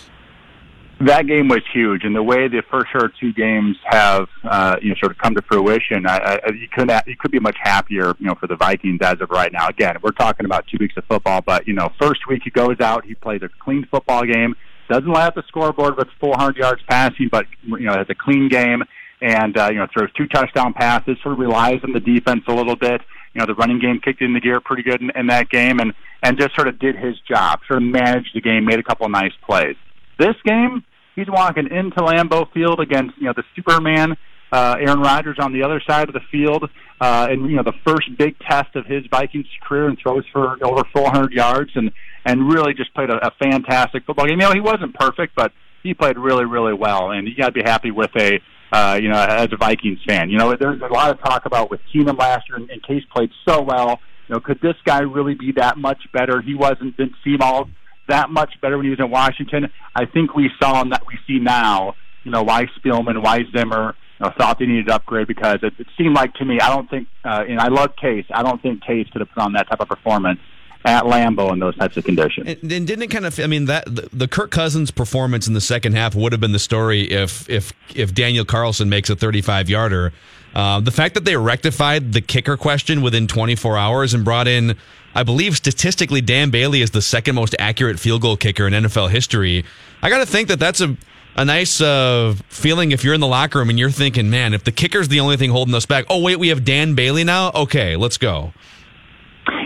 That 1.06 1.26
game 1.26 1.48
was 1.48 1.62
huge, 1.72 2.04
and 2.04 2.14
the 2.14 2.22
way 2.22 2.48
the 2.48 2.62
first 2.70 2.86
of 2.94 3.10
two 3.18 3.32
games 3.32 3.76
have 3.84 4.28
uh, 4.44 4.76
you 4.80 4.90
know 4.90 4.94
sort 5.00 5.12
of 5.12 5.18
come 5.18 5.34
to 5.34 5.42
fruition, 5.42 6.06
I, 6.06 6.38
I, 6.44 6.50
you 6.52 6.68
couldn't 6.72 7.06
you 7.06 7.16
could 7.18 7.30
be 7.30 7.40
much 7.40 7.56
happier 7.60 8.14
you 8.18 8.26
know 8.26 8.34
for 8.34 8.46
the 8.46 8.56
Vikings 8.56 9.00
as 9.02 9.20
of 9.20 9.30
right 9.30 9.52
now. 9.52 9.68
Again, 9.68 9.96
we're 10.02 10.12
talking 10.12 10.46
about 10.46 10.66
two 10.68 10.78
weeks 10.78 10.94
of 10.96 11.04
football, 11.04 11.40
but 11.40 11.66
you 11.66 11.74
know 11.74 11.90
first 12.00 12.26
week 12.28 12.42
he 12.44 12.50
goes 12.50 12.80
out, 12.80 13.04
he 13.04 13.14
plays 13.14 13.42
a 13.42 13.48
clean 13.60 13.86
football 13.90 14.24
game, 14.24 14.54
doesn't 14.88 15.16
out 15.16 15.34
the 15.34 15.42
scoreboard 15.48 15.96
with 15.96 16.08
400 16.20 16.56
yards 16.56 16.82
passing, 16.88 17.28
but 17.30 17.46
you 17.64 17.80
know 17.80 17.94
has 17.94 18.06
a 18.08 18.14
clean 18.14 18.48
game 18.48 18.82
and 19.20 19.56
uh, 19.56 19.68
you 19.70 19.78
know 19.78 19.86
throws 19.92 20.12
two 20.12 20.26
touchdown 20.26 20.74
passes, 20.74 21.16
sort 21.22 21.32
of 21.32 21.38
relies 21.38 21.80
on 21.82 21.92
the 21.92 22.00
defense 22.00 22.42
a 22.46 22.52
little 22.52 22.76
bit. 22.76 23.00
You 23.34 23.40
know 23.40 23.46
the 23.46 23.54
running 23.54 23.80
game 23.80 24.00
kicked 24.00 24.22
in 24.22 24.32
the 24.34 24.40
gear 24.40 24.60
pretty 24.60 24.82
good 24.82 25.00
in, 25.00 25.10
in 25.16 25.26
that 25.28 25.48
game, 25.50 25.80
and 25.80 25.92
and 26.22 26.38
just 26.38 26.54
sort 26.54 26.68
of 26.68 26.78
did 26.78 26.96
his 26.96 27.18
job, 27.28 27.60
sort 27.66 27.82
of 27.82 27.88
managed 27.88 28.30
the 28.34 28.40
game, 28.40 28.64
made 28.64 28.78
a 28.78 28.82
couple 28.82 29.06
of 29.06 29.12
nice 29.12 29.32
plays. 29.46 29.76
This 30.18 30.36
game, 30.44 30.84
he's 31.14 31.28
walking 31.28 31.68
into 31.70 31.96
Lambeau 31.96 32.50
Field 32.52 32.80
against 32.80 33.16
you 33.18 33.26
know 33.26 33.34
the 33.36 33.44
Superman 33.56 34.16
uh, 34.54 34.76
Aaron 34.78 35.00
Rodgers 35.00 35.36
on 35.40 35.52
the 35.52 35.64
other 35.64 35.82
side 35.84 36.08
of 36.08 36.14
the 36.14 36.20
field, 36.30 36.70
uh, 37.00 37.26
and 37.28 37.50
you 37.50 37.56
know 37.56 37.64
the 37.64 37.72
first 37.84 38.08
big 38.16 38.38
test 38.38 38.76
of 38.76 38.86
his 38.86 39.04
Vikings 39.10 39.46
career, 39.66 39.88
and 39.88 39.98
throws 40.00 40.24
for 40.32 40.56
over 40.64 40.84
400 40.94 41.32
yards, 41.32 41.72
and 41.74 41.90
and 42.24 42.48
really 42.48 42.72
just 42.72 42.94
played 42.94 43.10
a, 43.10 43.26
a 43.26 43.32
fantastic 43.42 44.04
football 44.06 44.26
game. 44.26 44.40
You 44.40 44.46
know 44.46 44.52
he 44.52 44.60
wasn't 44.60 44.94
perfect, 44.94 45.34
but 45.34 45.52
he 45.82 45.92
played 45.92 46.16
really 46.16 46.44
really 46.44 46.72
well, 46.72 47.10
and 47.10 47.26
you 47.26 47.34
got 47.36 47.46
to 47.46 47.52
be 47.52 47.62
happy 47.64 47.90
with 47.90 48.10
a. 48.16 48.40
Uh, 48.72 48.98
you 49.00 49.08
know, 49.08 49.20
as 49.20 49.48
a 49.52 49.56
Vikings 49.56 50.00
fan, 50.04 50.28
you 50.30 50.36
know, 50.36 50.52
there's 50.58 50.80
a 50.80 50.92
lot 50.92 51.08
of 51.08 51.22
talk 51.22 51.46
about 51.46 51.70
with 51.70 51.78
Keenum 51.94 52.18
last 52.18 52.48
year, 52.48 52.56
and, 52.56 52.68
and 52.70 52.82
Case 52.82 53.04
played 53.14 53.30
so 53.46 53.62
well. 53.62 54.00
You 54.26 54.34
know, 54.34 54.40
could 54.40 54.60
this 54.60 54.74
guy 54.84 55.02
really 55.02 55.34
be 55.34 55.52
that 55.52 55.78
much 55.78 55.98
better? 56.12 56.40
He 56.40 56.56
wasn't 56.56 56.96
didn't 56.96 57.14
seem 57.22 57.40
all 57.40 57.68
that 58.08 58.30
much 58.30 58.52
better 58.60 58.76
when 58.76 58.84
he 58.84 58.90
was 58.90 59.00
in 59.00 59.10
Washington. 59.10 59.70
I 59.94 60.06
think 60.06 60.34
we 60.34 60.50
saw 60.60 60.84
that 60.84 61.02
we 61.06 61.18
see 61.26 61.42
now, 61.42 61.94
you 62.24 62.30
know, 62.30 62.42
why 62.42 62.66
Spielman, 62.78 63.22
why 63.22 63.40
Zimmer 63.56 63.94
you 64.20 64.26
know, 64.26 64.32
thought 64.36 64.58
they 64.58 64.66
needed 64.66 64.88
upgrade 64.90 65.26
because 65.26 65.58
it, 65.62 65.72
it 65.78 65.86
seemed 65.96 66.14
like 66.14 66.34
to 66.34 66.44
me, 66.44 66.58
I 66.60 66.68
don't 66.68 66.88
think, 66.88 67.08
uh, 67.24 67.44
and 67.48 67.60
I 67.60 67.68
love 67.68 67.96
Case, 67.96 68.26
I 68.32 68.42
don't 68.42 68.60
think 68.62 68.82
Case 68.84 69.06
could 69.12 69.20
have 69.20 69.30
put 69.30 69.42
on 69.42 69.52
that 69.54 69.68
type 69.68 69.80
of 69.80 69.88
performance 69.88 70.40
at 70.84 71.04
Lambeau 71.04 71.52
in 71.52 71.58
those 71.58 71.76
types 71.76 71.96
of 71.96 72.04
conditions. 72.04 72.46
And, 72.48 72.72
and 72.72 72.86
didn't 72.86 73.02
it 73.02 73.10
kind 73.10 73.26
of? 73.26 73.38
I 73.40 73.46
mean, 73.46 73.66
that 73.66 73.84
the, 73.86 74.08
the 74.12 74.28
Kirk 74.28 74.50
Cousins 74.50 74.90
performance 74.90 75.46
in 75.46 75.54
the 75.54 75.60
second 75.60 75.94
half 75.94 76.14
would 76.14 76.32
have 76.32 76.40
been 76.40 76.52
the 76.52 76.58
story 76.58 77.10
if 77.10 77.48
if 77.48 77.72
if 77.94 78.14
Daniel 78.14 78.44
Carlson 78.44 78.88
makes 78.88 79.10
a 79.10 79.16
35 79.16 79.68
yarder. 79.68 80.12
Uh, 80.54 80.80
the 80.80 80.92
fact 80.92 81.14
that 81.14 81.24
they 81.24 81.36
rectified 81.36 82.12
the 82.12 82.20
kicker 82.20 82.56
question 82.56 83.02
within 83.02 83.26
24 83.26 83.76
hours 83.76 84.14
and 84.14 84.24
brought 84.24 84.46
in, 84.46 84.76
I 85.12 85.24
believe, 85.24 85.56
statistically, 85.56 86.20
Dan 86.20 86.50
Bailey 86.50 86.80
is 86.80 86.92
the 86.92 87.02
second 87.02 87.34
most 87.34 87.56
accurate 87.58 87.98
field 87.98 88.22
goal 88.22 88.36
kicker 88.36 88.68
in 88.68 88.72
NFL 88.72 89.10
history. 89.10 89.64
I 90.00 90.10
got 90.10 90.18
to 90.18 90.26
think 90.26 90.48
that 90.48 90.60
that's 90.60 90.80
a 90.80 90.96
a 91.36 91.44
nice 91.44 91.80
uh, 91.80 92.36
feeling 92.48 92.92
if 92.92 93.02
you're 93.02 93.14
in 93.14 93.20
the 93.20 93.26
locker 93.26 93.58
room 93.58 93.68
and 93.68 93.78
you're 93.78 93.90
thinking, 93.90 94.30
man, 94.30 94.54
if 94.54 94.62
the 94.62 94.70
kicker's 94.70 95.08
the 95.08 95.18
only 95.18 95.36
thing 95.36 95.50
holding 95.50 95.74
us 95.74 95.86
back. 95.86 96.04
Oh 96.08 96.20
wait, 96.20 96.38
we 96.38 96.48
have 96.48 96.64
Dan 96.64 96.94
Bailey 96.94 97.24
now. 97.24 97.50
Okay, 97.52 97.96
let's 97.96 98.18
go. 98.18 98.52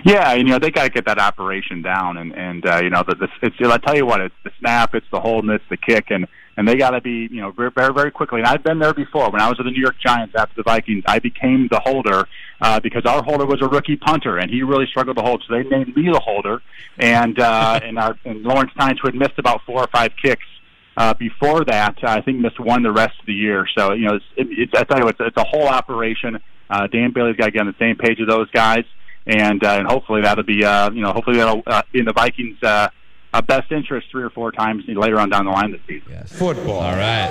Yeah, 0.04 0.34
you 0.34 0.44
know 0.44 0.58
they 0.58 0.70
got 0.70 0.84
to 0.84 0.90
get 0.90 1.06
that 1.06 1.18
operation 1.18 1.82
down, 1.82 2.16
and 2.16 2.32
and 2.32 2.66
uh, 2.66 2.80
you 2.82 2.90
know 2.90 3.04
the, 3.06 3.14
the 3.14 3.28
it's. 3.42 3.56
I 3.60 3.78
tell 3.78 3.96
you 3.96 4.06
what, 4.06 4.20
it's 4.20 4.34
the 4.44 4.50
snap, 4.58 4.94
it's 4.94 5.06
the 5.12 5.20
hold, 5.20 5.44
and 5.44 5.52
it's 5.52 5.64
the 5.70 5.76
kick, 5.76 6.06
and 6.10 6.26
and 6.56 6.66
they 6.66 6.76
got 6.76 6.90
to 6.90 7.00
be 7.00 7.28
you 7.30 7.40
know 7.40 7.52
very 7.52 7.70
very 7.92 8.10
quickly. 8.10 8.40
And 8.40 8.48
I've 8.48 8.64
been 8.64 8.78
there 8.78 8.94
before. 8.94 9.30
When 9.30 9.40
I 9.40 9.48
was 9.48 9.58
with 9.58 9.66
the 9.66 9.70
New 9.70 9.80
York 9.80 9.96
Giants 10.04 10.34
after 10.36 10.54
the 10.56 10.62
Vikings, 10.62 11.04
I 11.06 11.18
became 11.18 11.68
the 11.70 11.80
holder 11.80 12.26
uh, 12.60 12.80
because 12.80 13.02
our 13.06 13.22
holder 13.22 13.46
was 13.46 13.60
a 13.62 13.68
rookie 13.68 13.96
punter, 13.96 14.38
and 14.38 14.50
he 14.50 14.62
really 14.62 14.86
struggled 14.86 15.16
to 15.16 15.22
hold. 15.22 15.44
So 15.46 15.54
they 15.54 15.62
named 15.62 15.96
me 15.96 16.08
the 16.12 16.20
holder, 16.20 16.60
and 16.98 17.38
uh, 17.38 17.80
and 17.82 17.98
our 17.98 18.16
and 18.24 18.42
Lawrence 18.42 18.72
Tynes, 18.78 18.98
who 19.00 19.08
had 19.08 19.14
missed 19.14 19.38
about 19.38 19.62
four 19.66 19.80
or 19.80 19.88
five 19.88 20.12
kicks. 20.20 20.46
Uh, 20.96 21.14
before 21.14 21.64
that, 21.64 21.96
uh, 22.02 22.10
I 22.10 22.20
think 22.22 22.40
missed 22.40 22.58
one 22.58 22.82
the 22.82 22.90
rest 22.90 23.20
of 23.20 23.26
the 23.26 23.32
year. 23.32 23.68
So 23.76 23.92
you 23.92 24.06
know, 24.06 24.16
it's, 24.16 24.24
it, 24.36 24.48
it's, 24.50 24.72
I 24.74 24.82
tell 24.82 24.98
you, 24.98 25.06
it's, 25.06 25.20
it's 25.20 25.36
a 25.36 25.44
whole 25.44 25.68
operation. 25.68 26.40
Uh, 26.68 26.88
Dan 26.88 27.12
Bailey's 27.12 27.36
got 27.36 27.46
to 27.46 27.50
get 27.52 27.60
on 27.60 27.68
the 27.68 27.76
same 27.78 27.96
page 27.96 28.18
as 28.20 28.26
those 28.26 28.50
guys 28.50 28.84
and 29.28 29.62
uh, 29.62 29.76
and 29.78 29.86
hopefully 29.86 30.22
that'll 30.22 30.42
be 30.44 30.64
uh, 30.64 30.90
you 30.90 31.00
know 31.02 31.12
hopefully 31.12 31.36
that'll 31.36 31.62
uh, 31.66 31.82
in 31.94 32.04
the 32.04 32.12
Vikings. 32.12 32.56
Uh, 32.62 32.88
uh, 33.34 33.42
best 33.42 33.70
interest 33.70 34.06
three 34.10 34.22
or 34.22 34.30
four 34.30 34.50
times 34.50 34.84
later 34.88 35.20
on 35.20 35.28
down 35.28 35.44
the 35.44 35.50
line 35.50 35.70
this 35.70 35.82
season. 35.86 36.08
Yes. 36.10 36.32
Football. 36.32 36.78
All 36.80 36.96
right. 36.96 37.28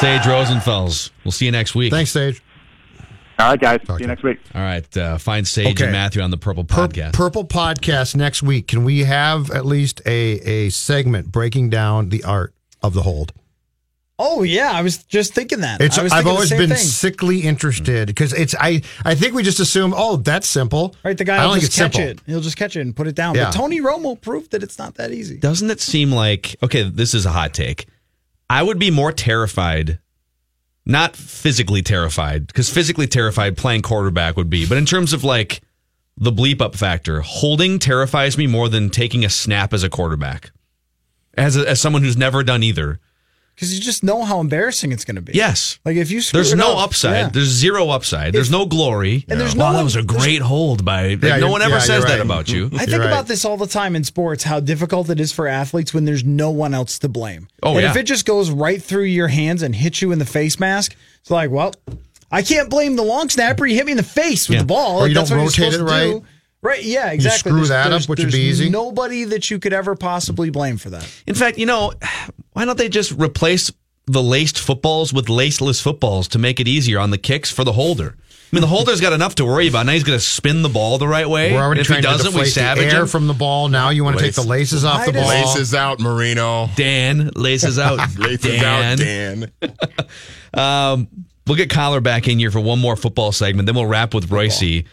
Sage 0.00 0.22
Rosenfels. 0.22 1.10
We'll 1.24 1.32
see 1.32 1.46
you 1.46 1.50
next 1.52 1.74
week. 1.74 1.92
Thanks, 1.92 2.10
Sage. 2.12 2.40
All 3.38 3.50
right, 3.50 3.60
guys. 3.60 3.80
see 3.84 3.94
you 3.98 4.06
next 4.06 4.22
week. 4.22 4.38
All 4.54 4.60
right. 4.62 4.96
Uh, 4.96 5.18
find 5.18 5.46
Sage 5.46 5.66
Okay. 5.74 5.84
and 5.84 5.92
Matthew 5.92 6.22
on 6.22 6.30
the 6.30 6.36
Purple 6.36 6.62
Pur- 6.62 6.86
Podcast. 6.86 7.14
Purple 7.14 7.44
podcast 7.44 8.14
next 8.14 8.44
week. 8.44 8.68
Can 8.68 8.84
we 8.84 9.00
have 9.00 9.50
at 9.50 9.66
least 9.66 10.00
a 10.06 10.38
a 10.48 10.68
segment 10.70 11.32
breaking 11.32 11.68
down 11.70 12.10
the 12.10 12.22
art 12.22 12.54
of 12.80 12.94
the 12.94 13.02
hold? 13.02 13.32
Oh 14.16 14.44
yeah, 14.44 14.70
I 14.72 14.82
was 14.82 15.02
just 15.02 15.34
thinking 15.34 15.60
that. 15.60 15.80
It's 15.80 15.98
I 15.98 16.02
was 16.04 16.12
I've 16.12 16.18
thinking 16.18 16.28
the 16.28 16.34
always 16.34 16.48
same 16.50 16.58
been 16.58 16.68
thing. 16.70 16.78
sickly 16.78 17.40
interested 17.40 18.06
because 18.06 18.32
it's 18.32 18.54
I 18.60 18.82
I 19.04 19.16
think 19.16 19.34
we 19.34 19.42
just 19.42 19.58
assume 19.58 19.92
oh 19.96 20.16
that's 20.16 20.46
simple. 20.46 20.94
Right, 21.04 21.18
the 21.18 21.24
guy 21.24 21.42
I 21.42 21.46
will 21.46 21.54
just 21.54 21.76
catch 21.76 21.94
simple. 21.94 22.12
it. 22.12 22.20
He'll 22.26 22.40
just 22.40 22.56
catch 22.56 22.76
it 22.76 22.80
and 22.82 22.94
put 22.94 23.08
it 23.08 23.16
down. 23.16 23.34
Yeah. 23.34 23.46
But 23.46 23.54
Tony 23.54 23.80
Romo 23.80 24.20
proved 24.20 24.52
that 24.52 24.62
it's 24.62 24.78
not 24.78 24.94
that 24.96 25.10
easy. 25.10 25.38
Doesn't 25.38 25.68
it 25.68 25.80
seem 25.80 26.12
like 26.12 26.54
okay? 26.62 26.88
This 26.88 27.12
is 27.12 27.26
a 27.26 27.30
hot 27.30 27.54
take. 27.54 27.86
I 28.48 28.62
would 28.62 28.78
be 28.78 28.92
more 28.92 29.10
terrified, 29.10 29.98
not 30.86 31.16
physically 31.16 31.82
terrified, 31.82 32.46
because 32.46 32.70
physically 32.70 33.08
terrified 33.08 33.56
playing 33.56 33.82
quarterback 33.82 34.36
would 34.36 34.50
be, 34.50 34.64
but 34.64 34.78
in 34.78 34.86
terms 34.86 35.12
of 35.12 35.24
like 35.24 35.60
the 36.16 36.30
bleep 36.30 36.60
up 36.60 36.76
factor, 36.76 37.20
holding 37.22 37.80
terrifies 37.80 38.38
me 38.38 38.46
more 38.46 38.68
than 38.68 38.90
taking 38.90 39.24
a 39.24 39.28
snap 39.30 39.72
as 39.72 39.82
a 39.82 39.90
quarterback. 39.90 40.52
As 41.36 41.56
a, 41.56 41.68
as 41.68 41.80
someone 41.80 42.02
who's 42.02 42.16
never 42.16 42.44
done 42.44 42.62
either. 42.62 43.00
Because 43.54 43.72
you 43.72 43.80
just 43.80 44.02
know 44.02 44.24
how 44.24 44.40
embarrassing 44.40 44.90
it's 44.90 45.04
going 45.04 45.14
to 45.14 45.20
be. 45.22 45.32
Yes. 45.32 45.78
Like 45.84 45.96
if 45.96 46.10
you 46.10 46.20
There's 46.20 46.54
no 46.54 46.72
up, 46.76 46.88
upside. 46.88 47.12
yeah. 47.16 47.28
There's 47.28 47.46
zero 47.48 47.88
upside. 47.90 48.32
There's 48.32 48.50
no 48.50 48.66
glory. 48.66 49.24
And 49.28 49.40
there's 49.40 49.54
wow, 49.54 49.70
no 49.70 49.78
that 49.78 49.84
was 49.84 49.94
a 49.94 50.02
great 50.02 50.42
hold 50.42 50.84
by. 50.84 51.10
like, 51.10 51.22
Yeah, 51.22 51.36
no 51.36 51.50
one 51.50 51.62
ever 51.62 51.74
yeah, 51.74 51.78
says 51.78 52.00
you're 52.00 52.08
that 52.08 52.20
about 52.20 52.48
you. 52.48 52.66
I 52.74 52.84
think 52.86 52.98
right. 52.98 53.06
about 53.06 53.26
this 53.28 53.44
all 53.44 53.56
the 53.56 53.68
time 53.68 53.94
in 53.94 54.02
sports, 54.02 54.42
how 54.42 54.58
difficult 54.58 55.08
it 55.08 55.20
is 55.20 55.30
for 55.30 55.46
athletes 55.46 55.94
when 55.94 56.04
there's 56.04 56.24
no 56.24 56.50
one 56.50 56.74
else 56.74 56.98
to 56.98 57.08
blame. 57.08 57.46
Oh, 57.62 57.72
and 57.74 57.82
yeah. 57.82 57.90
if 57.90 57.96
it 57.96 58.04
just 58.04 58.26
goes 58.26 58.50
right 58.50 58.82
through 58.82 59.04
your 59.04 59.28
hands 59.28 59.62
and 59.62 59.74
hits 59.74 60.02
you 60.02 60.10
in 60.10 60.18
the 60.18 60.26
face 60.26 60.58
mask, 60.58 60.96
it's 61.20 61.30
like, 61.30 61.50
well, 61.52 61.72
I 62.32 62.42
can't 62.42 62.68
blame 62.68 62.96
the 62.96 63.04
long 63.04 63.28
snapper. 63.28 63.64
He 63.66 63.76
hit 63.76 63.86
me 63.86 63.92
in 63.92 63.98
the 63.98 64.02
face 64.02 64.48
with 64.48 64.56
Yeah. 64.56 64.62
the 64.62 64.66
ball. 64.66 64.96
Or 64.96 65.00
Like, 65.02 65.10
you 65.10 65.14
that's 65.14 65.30
don't 65.30 65.38
what 65.44 65.56
you're 65.56 65.66
rotate 65.68 65.74
supposed 65.74 65.74
it 65.74 65.78
to 65.78 65.84
right. 65.84 66.20
do. 66.20 66.26
Right, 66.60 66.82
yeah, 66.82 67.10
exactly. 67.12 67.50
screw 67.50 67.66
There's- 67.66 67.68
that 67.68 67.92
up, 67.92 68.08
which 68.08 68.20
would 68.20 68.32
be 68.32 68.40
easy. 68.40 68.70
Nobody 68.70 69.24
that 69.24 69.50
you 69.50 69.58
could 69.58 69.74
ever 69.74 69.94
possibly 69.94 70.48
blame 70.50 70.78
for 70.78 70.88
that. 70.90 71.06
In 71.26 71.34
fact, 71.34 71.58
you 71.58 71.66
know, 71.66 71.92
why 72.54 72.64
don't 72.64 72.78
they 72.78 72.88
just 72.88 73.12
replace 73.12 73.70
the 74.06 74.22
laced 74.22 74.58
footballs 74.58 75.12
with 75.12 75.26
laceless 75.26 75.82
footballs 75.82 76.28
to 76.28 76.38
make 76.38 76.60
it 76.60 76.66
easier 76.68 76.98
on 76.98 77.10
the 77.10 77.18
kicks 77.18 77.50
for 77.50 77.64
the 77.64 77.72
holder? 77.72 78.16
I 78.52 78.56
mean, 78.56 78.60
the 78.60 78.68
holder's 78.68 79.00
got 79.00 79.12
enough 79.12 79.34
to 79.36 79.44
worry 79.44 79.66
about. 79.66 79.86
Now 79.86 79.92
he's 79.92 80.04
going 80.04 80.18
to 80.18 80.24
spin 80.24 80.62
the 80.62 80.68
ball 80.68 80.98
the 80.98 81.08
right 81.08 81.28
way. 81.28 81.52
We're 81.52 81.60
already 81.60 81.80
if 81.80 81.88
trying 81.88 82.02
to 82.02 82.08
doesn't, 82.08 82.26
we 82.26 82.44
deflate 82.44 82.44
the 82.46 82.50
savage 82.52 82.92
air 82.94 83.02
him. 83.02 83.08
from 83.08 83.26
the 83.26 83.34
ball. 83.34 83.68
Now 83.68 83.90
you 83.90 84.04
want 84.04 84.16
to 84.16 84.24
take 84.24 84.34
the 84.34 84.42
laces 84.42 84.84
off 84.84 85.04
the 85.04 85.12
ball. 85.12 85.26
Laces 85.26 85.74
out, 85.74 85.98
Marino. 85.98 86.68
Dan 86.76 87.30
laces 87.34 87.80
out. 87.80 87.98
Laces 88.18 88.62
out, 88.62 88.98
Dan. 88.98 89.50
Um, 90.54 91.08
we'll 91.48 91.56
get 91.56 91.68
Coller 91.68 92.00
back 92.00 92.28
in 92.28 92.38
here 92.38 92.52
for 92.52 92.60
one 92.60 92.78
more 92.78 92.94
football 92.94 93.32
segment. 93.32 93.66
Then 93.66 93.74
we'll 93.74 93.86
wrap 93.86 94.14
with 94.14 94.30
Royce. 94.30 94.62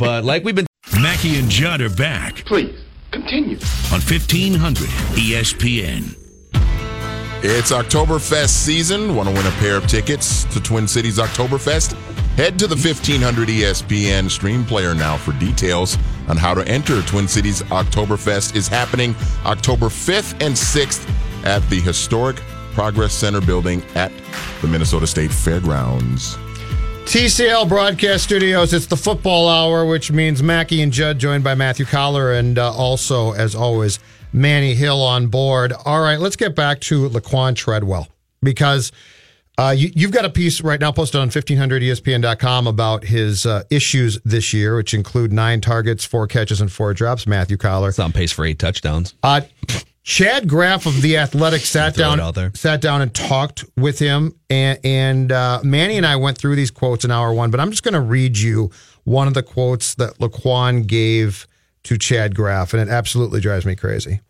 but 0.00 0.24
like 0.24 0.42
we've 0.42 0.56
been 0.56 0.66
Mackey 1.00 1.38
and 1.38 1.48
Judd 1.48 1.80
are 1.80 1.88
back 1.88 2.44
Please, 2.44 2.76
continue. 3.12 3.56
on 3.92 4.00
E 4.00 4.10
1500 4.10 4.88
ESPN. 5.14 6.25
It's 7.42 7.70
Oktoberfest 7.70 8.48
season. 8.48 9.14
Want 9.14 9.28
to 9.28 9.34
win 9.34 9.46
a 9.46 9.50
pair 9.52 9.76
of 9.76 9.86
tickets 9.86 10.44
to 10.54 10.60
Twin 10.60 10.88
Cities 10.88 11.18
Oktoberfest? 11.18 11.92
Head 12.36 12.58
to 12.58 12.66
the 12.66 12.74
1500 12.74 13.48
ESPN 13.48 14.30
stream 14.30 14.64
player 14.64 14.94
now 14.94 15.16
for 15.18 15.32
details 15.32 15.98
on 16.28 16.38
how 16.38 16.54
to 16.54 16.66
enter. 16.66 17.02
Twin 17.02 17.28
Cities 17.28 17.62
Oktoberfest 17.64 18.56
is 18.56 18.68
happening 18.68 19.14
October 19.44 19.86
5th 19.86 20.32
and 20.44 20.54
6th 20.54 21.06
at 21.44 21.62
the 21.68 21.78
historic 21.80 22.36
Progress 22.72 23.12
Center 23.12 23.40
building 23.40 23.82
at 23.94 24.12
the 24.62 24.66
Minnesota 24.68 25.06
State 25.06 25.30
Fairgrounds. 25.30 26.36
TCL 27.04 27.68
Broadcast 27.68 28.24
Studios. 28.24 28.72
It's 28.72 28.86
the 28.86 28.96
football 28.96 29.48
hour, 29.48 29.86
which 29.86 30.10
means 30.10 30.42
Mackey 30.42 30.82
and 30.82 30.92
Judd 30.92 31.18
joined 31.18 31.44
by 31.44 31.54
Matthew 31.54 31.84
Coller 31.86 32.32
and 32.32 32.58
uh, 32.58 32.72
also, 32.72 33.32
as 33.32 33.54
always, 33.54 33.98
Manny 34.36 34.74
Hill 34.74 35.02
on 35.02 35.28
board. 35.28 35.72
All 35.84 36.00
right, 36.00 36.20
let's 36.20 36.36
get 36.36 36.54
back 36.54 36.80
to 36.82 37.08
Laquan 37.08 37.56
Treadwell. 37.56 38.06
because 38.42 38.92
uh, 39.58 39.74
you, 39.76 39.90
you've 39.94 40.12
got 40.12 40.26
a 40.26 40.30
piece 40.30 40.60
right 40.60 40.78
now 40.78 40.92
posted 40.92 41.18
on 41.18 41.28
E 41.28 41.30
1500ESPN.com 41.30 42.66
about 42.66 43.04
his 43.04 43.46
uh, 43.46 43.62
issues 43.70 44.20
this 44.24 44.52
year, 44.52 44.76
which 44.76 44.92
include 44.92 45.32
nine 45.32 45.62
targets, 45.62 46.04
four 46.04 46.26
catches, 46.26 46.60
and 46.60 46.70
four 46.70 46.92
drops. 46.92 47.26
Matthew 47.26 47.56
Coller. 47.56 47.88
It's 47.88 47.98
on 47.98 48.12
pace 48.12 48.30
for 48.30 48.44
eight 48.44 48.58
touchdowns. 48.58 49.14
Uh, 49.22 49.40
Chad 50.02 50.46
Graff 50.46 50.84
of 50.84 51.00
the 51.00 51.16
Athletic 51.16 51.62
sat 51.62 51.96
down, 51.96 52.54
sat 52.54 52.80
down 52.82 53.00
and 53.02 53.12
talked 53.12 53.64
with 53.76 53.98
him, 53.98 54.34
and, 54.50 54.78
and 54.84 55.32
uh, 55.32 55.60
Manny 55.64 55.96
and 55.96 56.06
I 56.06 56.16
went 56.16 56.36
through 56.38 56.54
these 56.54 56.70
quotes 56.70 57.04
in 57.04 57.10
hour 57.10 57.32
one. 57.32 57.50
But 57.50 57.58
I'm 57.58 57.70
just 57.70 57.82
going 57.82 57.94
to 57.94 58.00
read 58.00 58.36
you 58.38 58.70
one 59.04 59.26
of 59.26 59.34
the 59.34 59.42
quotes 59.42 59.94
that 59.94 60.18
Laquan 60.18 60.86
gave 60.86 61.48
to 61.86 61.98
Chad 61.98 62.34
Graff, 62.34 62.72
and 62.72 62.82
it 62.82 62.88
absolutely 62.92 63.40
drives 63.40 63.64
me 63.66 63.74
crazy. 63.74 64.20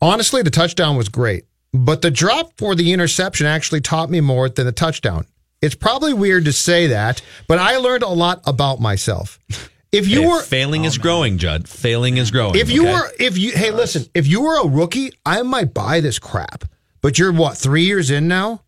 Honestly, 0.00 0.42
the 0.42 0.50
touchdown 0.50 0.96
was 0.96 1.08
great, 1.08 1.44
but 1.72 2.02
the 2.02 2.10
drop 2.10 2.52
for 2.56 2.74
the 2.74 2.92
interception 2.92 3.46
actually 3.46 3.80
taught 3.80 4.10
me 4.10 4.20
more 4.20 4.48
than 4.48 4.66
the 4.66 4.72
touchdown. 4.72 5.26
It's 5.60 5.74
probably 5.74 6.14
weird 6.14 6.46
to 6.46 6.52
say 6.52 6.86
that, 6.88 7.20
but 7.46 7.58
I 7.58 7.76
learned 7.76 8.02
a 8.02 8.08
lot 8.08 8.40
about 8.46 8.80
myself. 8.80 9.38
If 9.92 10.08
you 10.08 10.22
Hey, 10.22 10.28
were 10.28 10.42
failing 10.42 10.84
is 10.84 10.96
growing, 10.96 11.36
Judd. 11.36 11.68
Failing 11.68 12.16
is 12.16 12.30
growing. 12.30 12.54
if 12.54 12.70
you 12.70 12.82
okay? 12.84 12.92
were, 12.92 13.10
if 13.18 13.36
you, 13.36 13.52
hey, 13.52 13.72
listen, 13.72 14.06
if 14.14 14.26
you 14.26 14.40
were 14.42 14.60
a 14.62 14.66
rookie, 14.66 15.12
I 15.26 15.42
might 15.42 15.74
buy 15.74 16.00
this 16.00 16.18
crap. 16.18 16.64
But 17.02 17.18
you're 17.18 17.32
what, 17.32 17.58
three 17.58 17.82
years 17.84 18.10
in 18.10 18.26
now? 18.28 18.62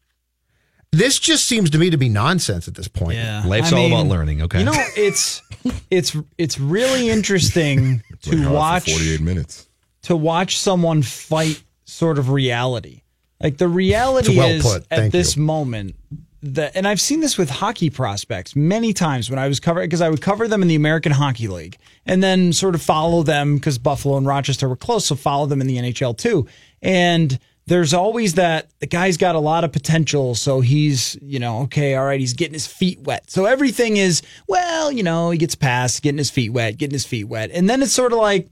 This 0.93 1.19
just 1.19 1.47
seems 1.47 1.71
to 1.71 1.79
me 1.79 1.89
to 1.91 1.97
be 1.97 2.11
nonsense 2.11 2.69
at 2.69 2.75
this 2.75 2.87
point. 2.87 3.17
Yeah, 3.17 3.43
Life's 3.47 3.73
I 3.73 3.77
all 3.77 3.83
mean, 3.89 3.93
about 3.93 4.07
learning. 4.09 4.43
Okay. 4.43 4.59
You 4.59 4.67
know, 4.67 4.73
it's 4.97 5.43
it's 5.91 6.15
it's 6.37 6.61
really 6.61 7.09
interesting 7.09 8.03
to 8.23 8.43
hard 8.43 8.53
watch 8.55 8.91
48 8.91 9.21
minutes. 9.23 9.69
to 10.03 10.17
watch 10.17 10.59
someone 10.59 11.03
fight 11.03 11.63
sort 11.85 12.19
of 12.19 12.29
reality. 12.31 13.03
Like 13.41 13.57
the 13.57 13.69
reality 13.69 14.37
well 14.37 14.49
is 14.51 14.63
put. 14.63 14.83
at 14.91 14.99
Thank 14.99 15.13
this 15.13 15.37
you. 15.37 15.43
moment 15.43 15.97
that 16.43 16.73
and 16.77 16.87
I've 16.87 17.01
seen 17.01 17.21
this 17.21 17.39
with 17.39 17.49
hockey 17.49 17.89
prospects 17.89 18.55
many 18.55 18.93
times 18.93 19.31
when 19.31 19.39
I 19.39 19.49
was 19.49 19.61
covering 19.61 19.87
because 19.89 20.03
I 20.03 20.11
would 20.11 20.21
cover 20.21 20.47
them 20.47 20.61
in 20.61 20.69
the 20.69 20.75
American 20.75 21.13
Hockey 21.13 21.49
League 21.49 21.79
and 22.05 22.23
then 22.23 22.53
sort 22.53 22.75
of 22.75 22.83
follow 22.83 23.23
them 23.23 23.55
because 23.57 23.79
Buffalo 23.79 24.17
and 24.19 24.27
Rochester 24.27 24.69
were 24.69 24.77
close, 24.77 25.07
so 25.07 25.15
follow 25.15 25.47
them 25.47 25.61
in 25.63 25.67
the 25.69 25.79
NHL 25.79 26.19
too. 26.19 26.47
And 26.83 27.39
there's 27.67 27.95
always 27.95 28.35
that 28.35 28.71
the 28.81 28.87
guy's 28.87 29.17
got 29.17 29.35
a 29.35 29.41
lot 29.41 29.65
of 29.65 29.73
potential, 29.73 30.35
so 30.35 30.61
he's, 30.61 31.17
you 31.23 31.39
know, 31.39 31.61
okay, 31.63 31.95
all 31.95 32.05
right, 32.05 32.19
he's 32.19 32.33
getting 32.33 32.55
his 32.55 32.67
feet 32.67 33.01
wet. 33.01 33.31
So 33.31 33.45
everything 33.45 33.97
is, 33.97 34.23
well, 34.49 34.91
you 34.91 35.03
know, 35.03 35.31
he 35.31 35.39
gets 35.39 35.55
past, 35.55 36.03
getting 36.03 36.19
his 36.19 36.31
feet 36.31 36.53
wet, 36.53 36.77
getting 36.77 36.95
his 36.95 37.07
feet 37.07 37.25
wet. 37.25 37.51
And 37.53 37.71
then 37.71 37.83
it's 37.83 37.93
sort 37.93 38.13
of 38.13 38.19
like, 38.19 38.49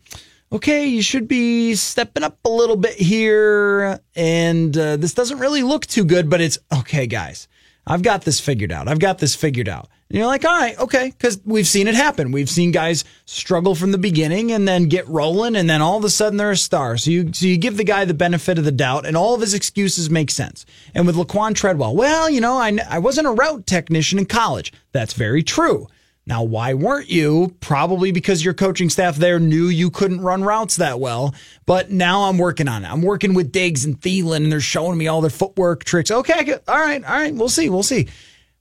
okay, 0.53 0.87
you 0.87 1.03
should 1.03 1.27
be 1.27 1.75
stepping 1.75 2.23
up 2.23 2.39
a 2.45 2.51
little 2.51 2.77
bit 2.77 2.95
here. 2.95 4.01
And 4.15 4.77
uh, 4.77 4.97
this 4.97 5.15
doesn't 5.15 5.39
really 5.39 5.63
look 5.63 5.87
too 5.87 6.05
good, 6.05 6.31
but 6.31 6.41
it's 6.41 6.59
okay, 6.73 7.07
guys. 7.07 7.49
I've 7.87 8.03
got 8.03 8.23
this 8.23 8.39
figured 8.39 8.71
out. 8.71 8.89
I've 8.89 8.99
got 9.01 9.19
this 9.19 9.35
figured 9.35 9.69
out. 9.69 9.89
And 10.11 10.19
you're 10.19 10.27
like, 10.27 10.45
all 10.45 10.59
right, 10.59 10.77
okay, 10.77 11.11
because 11.17 11.41
we've 11.45 11.69
seen 11.69 11.87
it 11.87 11.95
happen. 11.95 12.33
We've 12.33 12.51
seen 12.51 12.73
guys 12.73 13.05
struggle 13.27 13.77
from 13.77 13.93
the 13.93 13.99
beginning 13.99 14.51
and 14.51 14.67
then 14.67 14.89
get 14.89 15.07
rolling, 15.07 15.55
and 15.55 15.71
then 15.71 15.81
all 15.81 15.99
of 15.99 16.03
a 16.03 16.11
sudden 16.11 16.37
they're 16.37 16.51
a 16.51 16.57
star. 16.57 16.99
So 16.99 17.13
you 17.13 17.33
so 17.33 17.47
you 17.47 17.57
give 17.57 17.77
the 17.77 17.85
guy 17.85 18.05
the 18.05 18.13
benefit 18.13 18.59
of 18.59 18.65
the 18.65 18.73
doubt, 18.73 19.07
and 19.07 19.17
all 19.17 19.37
of 19.37 19.41
his 19.41 19.55
excuses 19.55 20.11
make 20.11 20.33
sense. 20.33 20.67
And 20.97 21.07
with 21.07 21.15
Laquan 21.15 21.55
Treadwell, 21.55 21.95
well, 21.95 22.29
you 22.29 22.41
know, 22.41 22.57
I 22.57 22.77
I 22.89 22.99
wasn't 22.99 23.29
a 23.29 23.31
route 23.31 23.69
technician 23.69 24.19
in 24.19 24.27
college. 24.27 24.73
That's 24.91 25.15
very 25.15 25.45
true. 25.45 25.87
Now, 26.27 26.43
why 26.43 26.75
weren't 26.75 27.09
you? 27.09 27.55
Probably 27.61 28.11
because 28.11 28.45
your 28.45 28.55
coaching 28.55 28.91
staff 28.91 29.17
there 29.17 29.39
knew 29.39 29.67
you 29.67 29.91
couldn't 29.91 30.21
run 30.21 30.43
routes 30.43 30.77
that 30.77 30.99
well. 30.99 31.35
But 31.67 31.91
now 31.91 32.25
I'm 32.25 32.37
working 32.37 32.67
on 32.69 32.85
it. 32.85 32.91
I'm 32.91 33.03
working 33.03 33.33
with 33.33 33.53
Diggs 33.53 33.85
and 33.85 34.01
Thielen, 34.01 34.37
and 34.39 34.53
they're 34.53 34.61
showing 34.61 34.99
me 34.99 35.07
all 35.07 35.21
their 35.21 35.31
footwork 35.31 35.85
tricks. 35.85 36.11
Okay, 36.11 36.55
all 36.67 36.79
right, 36.79 37.03
all 37.05 37.15
right. 37.15 37.35
We'll 37.35 37.49
see. 37.49 37.71
We'll 37.71 37.83
see. 37.83 38.09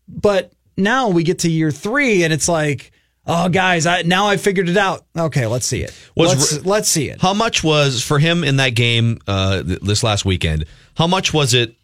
But 0.08 0.54
now 0.80 1.10
we 1.10 1.24
get 1.24 1.40
to 1.40 1.50
year 1.52 1.72
three, 1.72 2.24
and 2.24 2.34
it's 2.34 2.48
like, 2.48 2.92
oh, 3.28 3.50
guys, 3.50 3.86
I 3.86 4.02
now 4.04 4.28
I 4.28 4.38
figured 4.38 4.70
it 4.70 4.78
out. 4.78 5.06
Okay, 5.18 5.46
let's 5.46 5.66
see 5.66 5.84
it. 5.84 5.94
Was 6.16 6.30
let's, 6.30 6.66
let's 6.66 6.90
see 6.90 7.10
it. 7.10 7.22
How 7.22 7.34
much 7.34 7.64
was 7.64 8.04
for 8.04 8.20
him 8.20 8.44
in 8.44 8.58
that 8.58 8.70
game 8.72 9.20
uh, 9.28 9.64
th- 9.64 9.80
this 9.82 10.04
last 10.04 10.26
weekend? 10.26 10.66
How 10.96 11.08
much 11.08 11.34
was 11.34 11.54
it 11.54 11.76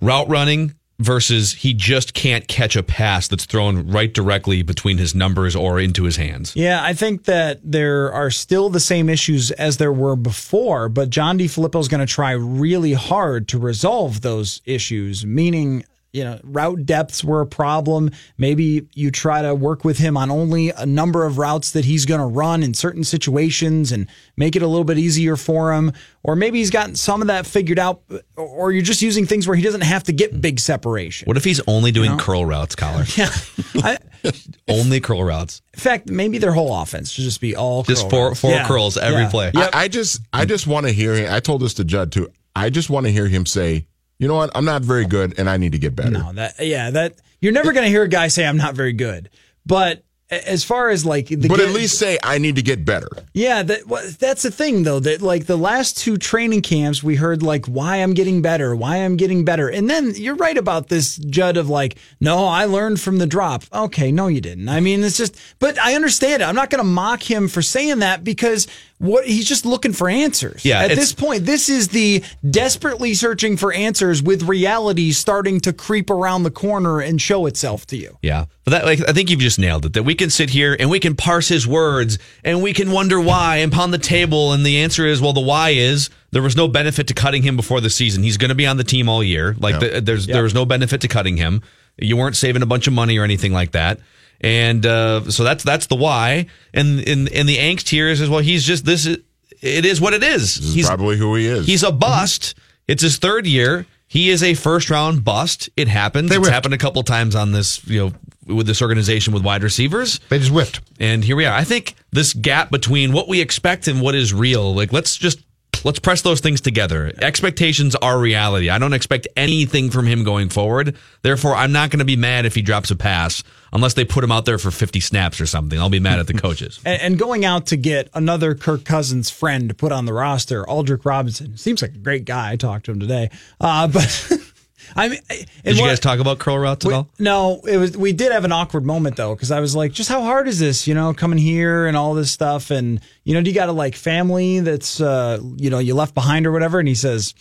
route 0.00 0.28
running 0.28 0.74
versus 1.00 1.52
he 1.52 1.74
just 1.74 2.12
can't 2.12 2.48
catch 2.48 2.74
a 2.74 2.82
pass 2.82 3.28
that's 3.28 3.44
thrown 3.44 3.88
right 3.88 4.12
directly 4.12 4.62
between 4.62 4.98
his 4.98 5.14
numbers 5.14 5.54
or 5.54 5.78
into 5.78 6.02
his 6.02 6.16
hands? 6.16 6.56
Yeah, 6.56 6.82
I 6.82 6.92
think 6.92 7.24
that 7.24 7.60
there 7.62 8.12
are 8.12 8.30
still 8.30 8.68
the 8.68 8.80
same 8.80 9.08
issues 9.08 9.52
as 9.52 9.76
there 9.76 9.92
were 9.92 10.16
before, 10.16 10.88
but 10.88 11.10
John 11.10 11.38
DeFilippo 11.38 11.78
is 11.80 11.88
going 11.88 12.04
to 12.04 12.12
try 12.12 12.32
really 12.32 12.94
hard 12.94 13.46
to 13.48 13.58
resolve 13.58 14.22
those 14.22 14.60
issues, 14.64 15.24
meaning, 15.24 15.84
you 16.12 16.24
know, 16.24 16.40
route 16.42 16.86
depths 16.86 17.22
were 17.22 17.40
a 17.42 17.46
problem. 17.46 18.10
Maybe 18.38 18.86
you 18.94 19.10
try 19.10 19.42
to 19.42 19.54
work 19.54 19.84
with 19.84 19.98
him 19.98 20.16
on 20.16 20.30
only 20.30 20.70
a 20.70 20.86
number 20.86 21.26
of 21.26 21.36
routes 21.38 21.72
that 21.72 21.84
he's 21.84 22.06
going 22.06 22.20
to 22.20 22.26
run 22.26 22.62
in 22.62 22.72
certain 22.74 23.04
situations 23.04 23.92
and 23.92 24.08
make 24.36 24.56
it 24.56 24.62
a 24.62 24.66
little 24.66 24.84
bit 24.84 24.98
easier 24.98 25.36
for 25.36 25.72
him. 25.74 25.92
Or 26.22 26.34
maybe 26.34 26.58
he's 26.58 26.70
gotten 26.70 26.94
some 26.94 27.20
of 27.20 27.28
that 27.28 27.46
figured 27.46 27.78
out, 27.78 28.02
or 28.36 28.72
you're 28.72 28.82
just 28.82 29.02
using 29.02 29.26
things 29.26 29.46
where 29.46 29.56
he 29.56 29.62
doesn't 29.62 29.82
have 29.82 30.02
to 30.04 30.12
get 30.12 30.40
big 30.40 30.60
separation. 30.60 31.26
What 31.26 31.36
if 31.36 31.44
he's 31.44 31.60
only 31.66 31.92
doing 31.92 32.16
curl 32.18 32.44
routes, 32.46 32.74
collar? 32.74 33.04
Yeah. 33.16 33.30
I, 33.76 33.98
only 34.68 35.00
curl 35.00 35.22
routes. 35.24 35.62
in 35.74 35.80
fact, 35.80 36.08
maybe 36.10 36.38
their 36.38 36.52
whole 36.52 36.74
offense 36.80 37.10
should 37.10 37.24
just 37.24 37.40
be 37.40 37.54
all 37.54 37.82
Just 37.82 38.02
curl 38.02 38.10
four 38.10 38.28
routes. 38.28 38.40
four 38.40 38.50
Yeah. 38.50 38.66
curls 38.66 38.96
every 38.96 39.22
Yeah. 39.22 39.30
play. 39.30 39.52
I, 39.54 39.70
I 39.74 39.88
just 39.88 40.20
I 40.32 40.44
just 40.44 40.66
want 40.66 40.86
to 40.86 40.92
hear. 40.92 41.28
I 41.30 41.40
told 41.40 41.60
this 41.62 41.74
to 41.74 41.84
Judd 41.84 42.12
too. 42.12 42.28
I 42.56 42.70
just 42.70 42.90
want 42.90 43.06
to 43.06 43.12
hear 43.12 43.28
him 43.28 43.46
say, 43.46 43.86
you 44.18 44.28
know 44.28 44.34
what, 44.34 44.50
I'm 44.54 44.64
not 44.64 44.82
very 44.82 45.06
good 45.06 45.38
and 45.38 45.48
I 45.48 45.56
need 45.56 45.72
to 45.72 45.78
get 45.78 45.94
better. 45.94 46.10
No, 46.10 46.32
that 46.32 46.54
yeah, 46.58 46.90
that 46.90 47.20
you're 47.40 47.52
never 47.52 47.72
going 47.72 47.84
to 47.84 47.90
hear 47.90 48.02
a 48.02 48.08
guy 48.08 48.28
say 48.28 48.46
I'm 48.46 48.56
not 48.56 48.74
very 48.74 48.92
good. 48.92 49.30
But 49.64 50.02
as 50.30 50.62
far 50.62 50.90
as 50.90 51.06
like 51.06 51.28
the 51.28 51.48
but 51.48 51.58
at 51.60 51.70
least 51.70 51.98
say 51.98 52.18
I 52.22 52.36
need 52.36 52.56
to 52.56 52.62
get 52.62 52.84
better. 52.84 53.08
yeah, 53.32 53.62
that 53.62 53.86
wha- 53.86 54.02
that's 54.18 54.42
the 54.42 54.50
thing 54.50 54.82
though 54.82 55.00
that 55.00 55.22
like 55.22 55.46
the 55.46 55.56
last 55.56 55.96
two 55.96 56.18
training 56.18 56.60
camps 56.60 57.02
we 57.02 57.16
heard 57.16 57.42
like 57.42 57.64
why 57.64 57.96
I'm 57.96 58.12
getting 58.12 58.42
better, 58.42 58.76
why 58.76 58.96
I'm 58.96 59.16
getting 59.16 59.46
better. 59.46 59.68
And 59.68 59.88
then 59.88 60.12
you're 60.16 60.34
right 60.36 60.58
about 60.58 60.88
this 60.88 61.16
Judd 61.16 61.56
of 61.56 61.70
like 61.70 61.96
no, 62.20 62.44
I 62.44 62.66
learned 62.66 63.00
from 63.00 63.18
the 63.18 63.26
drop. 63.26 63.64
Okay, 63.72 64.12
no 64.12 64.26
you 64.26 64.42
didn't. 64.42 64.68
I 64.68 64.80
mean, 64.80 65.02
it's 65.02 65.16
just 65.16 65.40
but 65.60 65.78
I 65.78 65.94
understand 65.94 66.42
it. 66.42 66.44
I'm 66.44 66.56
not 66.56 66.68
going 66.68 66.84
to 66.84 66.90
mock 66.90 67.22
him 67.22 67.48
for 67.48 67.62
saying 67.62 68.00
that 68.00 68.22
because 68.22 68.66
what 68.98 69.24
he's 69.26 69.46
just 69.46 69.64
looking 69.64 69.92
for 69.92 70.08
answers. 70.08 70.64
Yeah, 70.64 70.80
At 70.80 70.90
this 70.90 71.12
point, 71.12 71.46
this 71.46 71.68
is 71.68 71.88
the 71.88 72.24
desperately 72.48 73.14
searching 73.14 73.56
for 73.56 73.72
answers 73.72 74.22
with 74.22 74.42
reality 74.42 75.12
starting 75.12 75.60
to 75.60 75.72
creep 75.72 76.10
around 76.10 76.42
the 76.42 76.50
corner 76.50 77.00
and 77.00 77.20
show 77.22 77.46
itself 77.46 77.86
to 77.86 77.96
you. 77.96 78.18
Yeah, 78.22 78.46
but 78.64 78.72
that 78.72 78.84
like 78.84 79.00
I 79.08 79.12
think 79.12 79.30
you've 79.30 79.40
just 79.40 79.58
nailed 79.58 79.86
it. 79.86 79.92
That 79.92 80.02
we 80.02 80.14
can 80.14 80.30
sit 80.30 80.50
here 80.50 80.76
and 80.78 80.90
we 80.90 80.98
can 80.98 81.14
parse 81.14 81.48
his 81.48 81.66
words 81.66 82.18
and 82.44 82.62
we 82.62 82.72
can 82.72 82.90
wonder 82.90 83.20
why 83.20 83.58
and 83.58 83.72
pound 83.72 83.94
the 83.94 83.98
table. 83.98 84.52
And 84.52 84.66
the 84.66 84.78
answer 84.78 85.06
is, 85.06 85.20
well, 85.20 85.32
the 85.32 85.40
why 85.40 85.70
is 85.70 86.10
there 86.32 86.42
was 86.42 86.56
no 86.56 86.66
benefit 86.66 87.06
to 87.06 87.14
cutting 87.14 87.42
him 87.42 87.56
before 87.56 87.80
the 87.80 87.90
season. 87.90 88.22
He's 88.24 88.36
going 88.36 88.50
to 88.50 88.54
be 88.54 88.66
on 88.66 88.76
the 88.76 88.84
team 88.84 89.08
all 89.08 89.22
year. 89.22 89.54
Like 89.58 89.78
the, 89.78 90.00
there's 90.00 90.26
there 90.26 90.42
was 90.42 90.54
no 90.54 90.66
benefit 90.66 91.00
to 91.02 91.08
cutting 91.08 91.36
him. 91.36 91.62
You 91.96 92.16
weren't 92.16 92.36
saving 92.36 92.62
a 92.62 92.66
bunch 92.66 92.86
of 92.86 92.92
money 92.92 93.18
or 93.18 93.24
anything 93.24 93.52
like 93.52 93.72
that. 93.72 94.00
And 94.40 94.86
uh, 94.86 95.30
so 95.30 95.44
that's 95.44 95.64
that's 95.64 95.86
the 95.86 95.96
why. 95.96 96.46
And 96.72 97.00
and 97.00 97.28
and 97.30 97.48
the 97.48 97.56
angst 97.56 97.88
here 97.88 98.08
is, 98.08 98.20
is 98.20 98.28
well, 98.28 98.40
he's 98.40 98.64
just 98.64 98.84
this. 98.84 99.06
Is, 99.06 99.18
it 99.60 99.84
is 99.84 100.00
what 100.00 100.14
it 100.14 100.22
is. 100.22 100.54
This 100.54 100.64
is 100.68 100.74
he's 100.74 100.86
probably 100.86 101.16
who 101.16 101.34
he 101.34 101.46
is. 101.46 101.66
He's 101.66 101.82
a 101.82 101.90
bust. 101.90 102.54
It's 102.86 103.02
his 103.02 103.16
third 103.16 103.46
year. 103.46 103.86
He 104.06 104.30
is 104.30 104.42
a 104.42 104.54
first 104.54 104.88
round 104.88 105.24
bust. 105.24 105.68
It 105.76 105.88
happens. 105.88 106.30
They 106.30 106.36
it's 106.36 106.46
whiffed. 106.46 106.54
happened 106.54 106.74
a 106.74 106.78
couple 106.78 107.02
times 107.02 107.34
on 107.34 107.52
this, 107.52 107.86
you 107.86 108.12
know, 108.46 108.54
with 108.54 108.66
this 108.66 108.80
organization 108.80 109.34
with 109.34 109.44
wide 109.44 109.62
receivers. 109.62 110.20
They 110.30 110.38
just 110.38 110.50
whiffed. 110.50 110.80
And 110.98 111.22
here 111.22 111.36
we 111.36 111.44
are. 111.44 111.54
I 111.54 111.64
think 111.64 111.94
this 112.10 112.32
gap 112.32 112.70
between 112.70 113.12
what 113.12 113.28
we 113.28 113.40
expect 113.40 113.86
and 113.86 114.00
what 114.00 114.14
is 114.14 114.32
real, 114.32 114.74
like 114.74 114.92
let's 114.92 115.16
just 115.16 115.40
let's 115.84 115.98
press 115.98 116.22
those 116.22 116.40
things 116.40 116.60
together. 116.60 117.12
Expectations 117.20 117.94
are 117.96 118.18
reality. 118.18 118.70
I 118.70 118.78
don't 118.78 118.92
expect 118.92 119.28
anything 119.36 119.90
from 119.90 120.06
him 120.06 120.24
going 120.24 120.48
forward. 120.48 120.96
Therefore, 121.22 121.54
I'm 121.54 121.72
not 121.72 121.90
going 121.90 121.98
to 121.98 122.04
be 122.04 122.16
mad 122.16 122.46
if 122.46 122.54
he 122.54 122.62
drops 122.62 122.90
a 122.90 122.96
pass 122.96 123.42
unless 123.72 123.94
they 123.94 124.04
put 124.04 124.24
him 124.24 124.32
out 124.32 124.44
there 124.44 124.58
for 124.58 124.70
50 124.70 125.00
snaps 125.00 125.40
or 125.40 125.46
something. 125.46 125.78
I'll 125.78 125.90
be 125.90 126.00
mad 126.00 126.18
at 126.18 126.26
the 126.26 126.34
coaches. 126.34 126.80
And, 126.88 127.18
going 127.18 127.44
out 127.44 127.66
to 127.66 127.76
get 127.76 128.08
another 128.14 128.54
Kirk 128.54 128.84
Cousins 128.84 129.28
friend 129.28 129.68
to 129.68 129.74
put 129.74 129.92
on 129.92 130.04
the 130.04 130.12
roster, 130.12 130.64
Aldrick 130.64 131.04
Robinson 131.04 131.56
seems 131.56 131.82
like 131.82 131.94
a 131.94 131.98
great 131.98 132.24
guy. 132.24 132.52
I 132.52 132.56
talked 132.56 132.86
to 132.86 132.92
him 132.92 133.00
today, 133.00 133.30
uh, 133.60 133.88
but 133.88 134.32
I 134.96 135.08
mean, 135.08 135.20
Did 135.64 135.76
you 135.76 135.84
guys 135.84 136.00
talk 136.00 136.18
about 136.20 136.38
curl 136.38 136.58
routes 136.58 136.84
at 136.84 136.88
we- 136.88 136.94
all? 136.94 137.08
No, 137.18 137.60
it 137.66 137.76
was. 137.76 137.96
We 137.96 138.12
did 138.12 138.32
have 138.32 138.44
an 138.44 138.52
awkward 138.52 138.84
moment 138.86 139.16
though, 139.16 139.34
because 139.34 139.50
I 139.50 139.60
was 139.60 139.74
like, 139.76 139.92
"Just 139.92 140.08
how 140.08 140.22
hard 140.22 140.48
is 140.48 140.58
this? 140.58 140.86
You 140.86 140.94
know, 140.94 141.12
coming 141.14 141.38
here 141.38 141.86
and 141.86 141.96
all 141.96 142.14
this 142.14 142.30
stuff, 142.30 142.70
and 142.70 143.00
you 143.24 143.34
know, 143.34 143.42
do 143.42 143.50
you 143.50 143.54
got 143.54 143.68
a 143.68 143.72
like 143.72 143.94
family 143.96 144.60
that's 144.60 145.00
uh, 145.00 145.38
you 145.56 145.70
know 145.70 145.78
you 145.78 145.94
left 145.94 146.14
behind 146.14 146.46
or 146.46 146.52
whatever?" 146.52 146.78
And 146.78 146.88
he 146.88 146.94
says, 146.94 147.34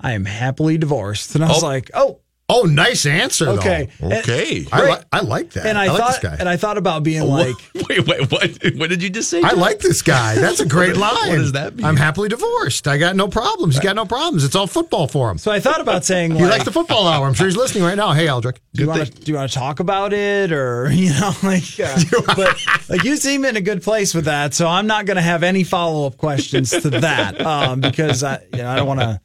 "I 0.00 0.12
am 0.12 0.24
happily 0.24 0.78
divorced," 0.78 1.34
and 1.34 1.44
I 1.44 1.48
was 1.48 1.62
Oh. 1.62 1.66
like, 1.66 1.90
"Oh." 1.94 2.18
Oh, 2.48 2.64
nice 2.64 3.06
answer. 3.06 3.46
though. 3.46 3.52
Okay. 3.58 3.88
Okay. 4.02 4.66
I, 4.70 4.90
li- 4.90 5.02
I 5.10 5.20
like 5.20 5.50
that. 5.52 5.64
And 5.64 5.78
I, 5.78 5.86
like 5.86 5.96
thought 5.98 6.08
this 6.10 6.18
guy. 6.30 6.36
and 6.38 6.48
I 6.48 6.56
thought 6.58 6.76
about 6.76 7.02
being 7.02 7.22
like 7.22 7.54
wait, 7.88 8.06
wait, 8.06 8.30
what? 8.30 8.50
What 8.76 8.90
did 8.90 9.02
you 9.02 9.08
just 9.08 9.30
say? 9.30 9.40
I 9.42 9.52
like 9.52 9.78
this 9.78 10.02
guy. 10.02 10.34
That's 10.34 10.60
a 10.60 10.66
great 10.76 10.96
line. 10.96 11.14
What 11.30 11.36
does 11.36 11.52
that 11.52 11.76
mean? 11.76 11.86
I'm 11.86 11.96
happily 11.96 12.28
divorced. 12.28 12.86
I 12.88 12.98
got 12.98 13.16
no 13.16 13.28
problems. 13.28 13.76
He's 13.76 13.82
got 13.82 13.96
no 13.96 14.04
problems. 14.04 14.44
It's 14.44 14.54
all 14.54 14.66
football 14.66 15.06
for 15.08 15.30
him. 15.30 15.38
so 15.38 15.50
I 15.50 15.60
thought 15.60 15.80
about 15.80 16.04
saying 16.04 16.32
He 16.32 16.42
like 16.42 16.50
likes 16.50 16.64
the 16.64 16.72
football 16.72 17.06
hour. 17.06 17.26
I'm 17.26 17.32
sure 17.34 17.46
he's 17.46 17.56
listening 17.56 17.84
right 17.84 17.96
now. 17.96 18.12
Hey, 18.12 18.26
Aldrick. 18.26 18.58
do 18.74 18.82
you 18.82 18.88
want 18.88 19.06
to 19.06 19.10
do 19.10 19.32
you 19.32 19.38
want 19.38 19.50
to 19.50 19.58
talk 19.58 19.80
about 19.80 20.12
it 20.12 20.52
or 20.52 20.90
you 20.92 21.10
know 21.10 21.32
like 21.42 21.62
uh, 21.82 21.98
but 22.36 22.56
like 22.88 23.04
you 23.04 23.16
seem 23.16 23.44
in 23.46 23.56
a 23.56 23.60
good 23.60 23.82
place 23.82 24.14
with 24.14 24.24
that 24.26 24.52
so 24.54 24.66
i'm 24.68 24.86
not 24.86 25.06
going 25.06 25.16
to 25.16 25.22
have 25.22 25.42
any 25.42 25.64
follow-up 25.64 26.16
questions 26.16 26.70
to 26.70 26.90
that 26.90 27.40
um, 27.40 27.80
because 27.80 28.22
i 28.22 28.38
you 28.52 28.58
know 28.62 28.68
i 28.68 28.76
don't 28.76 28.86
want 28.86 29.00
to 29.00 29.20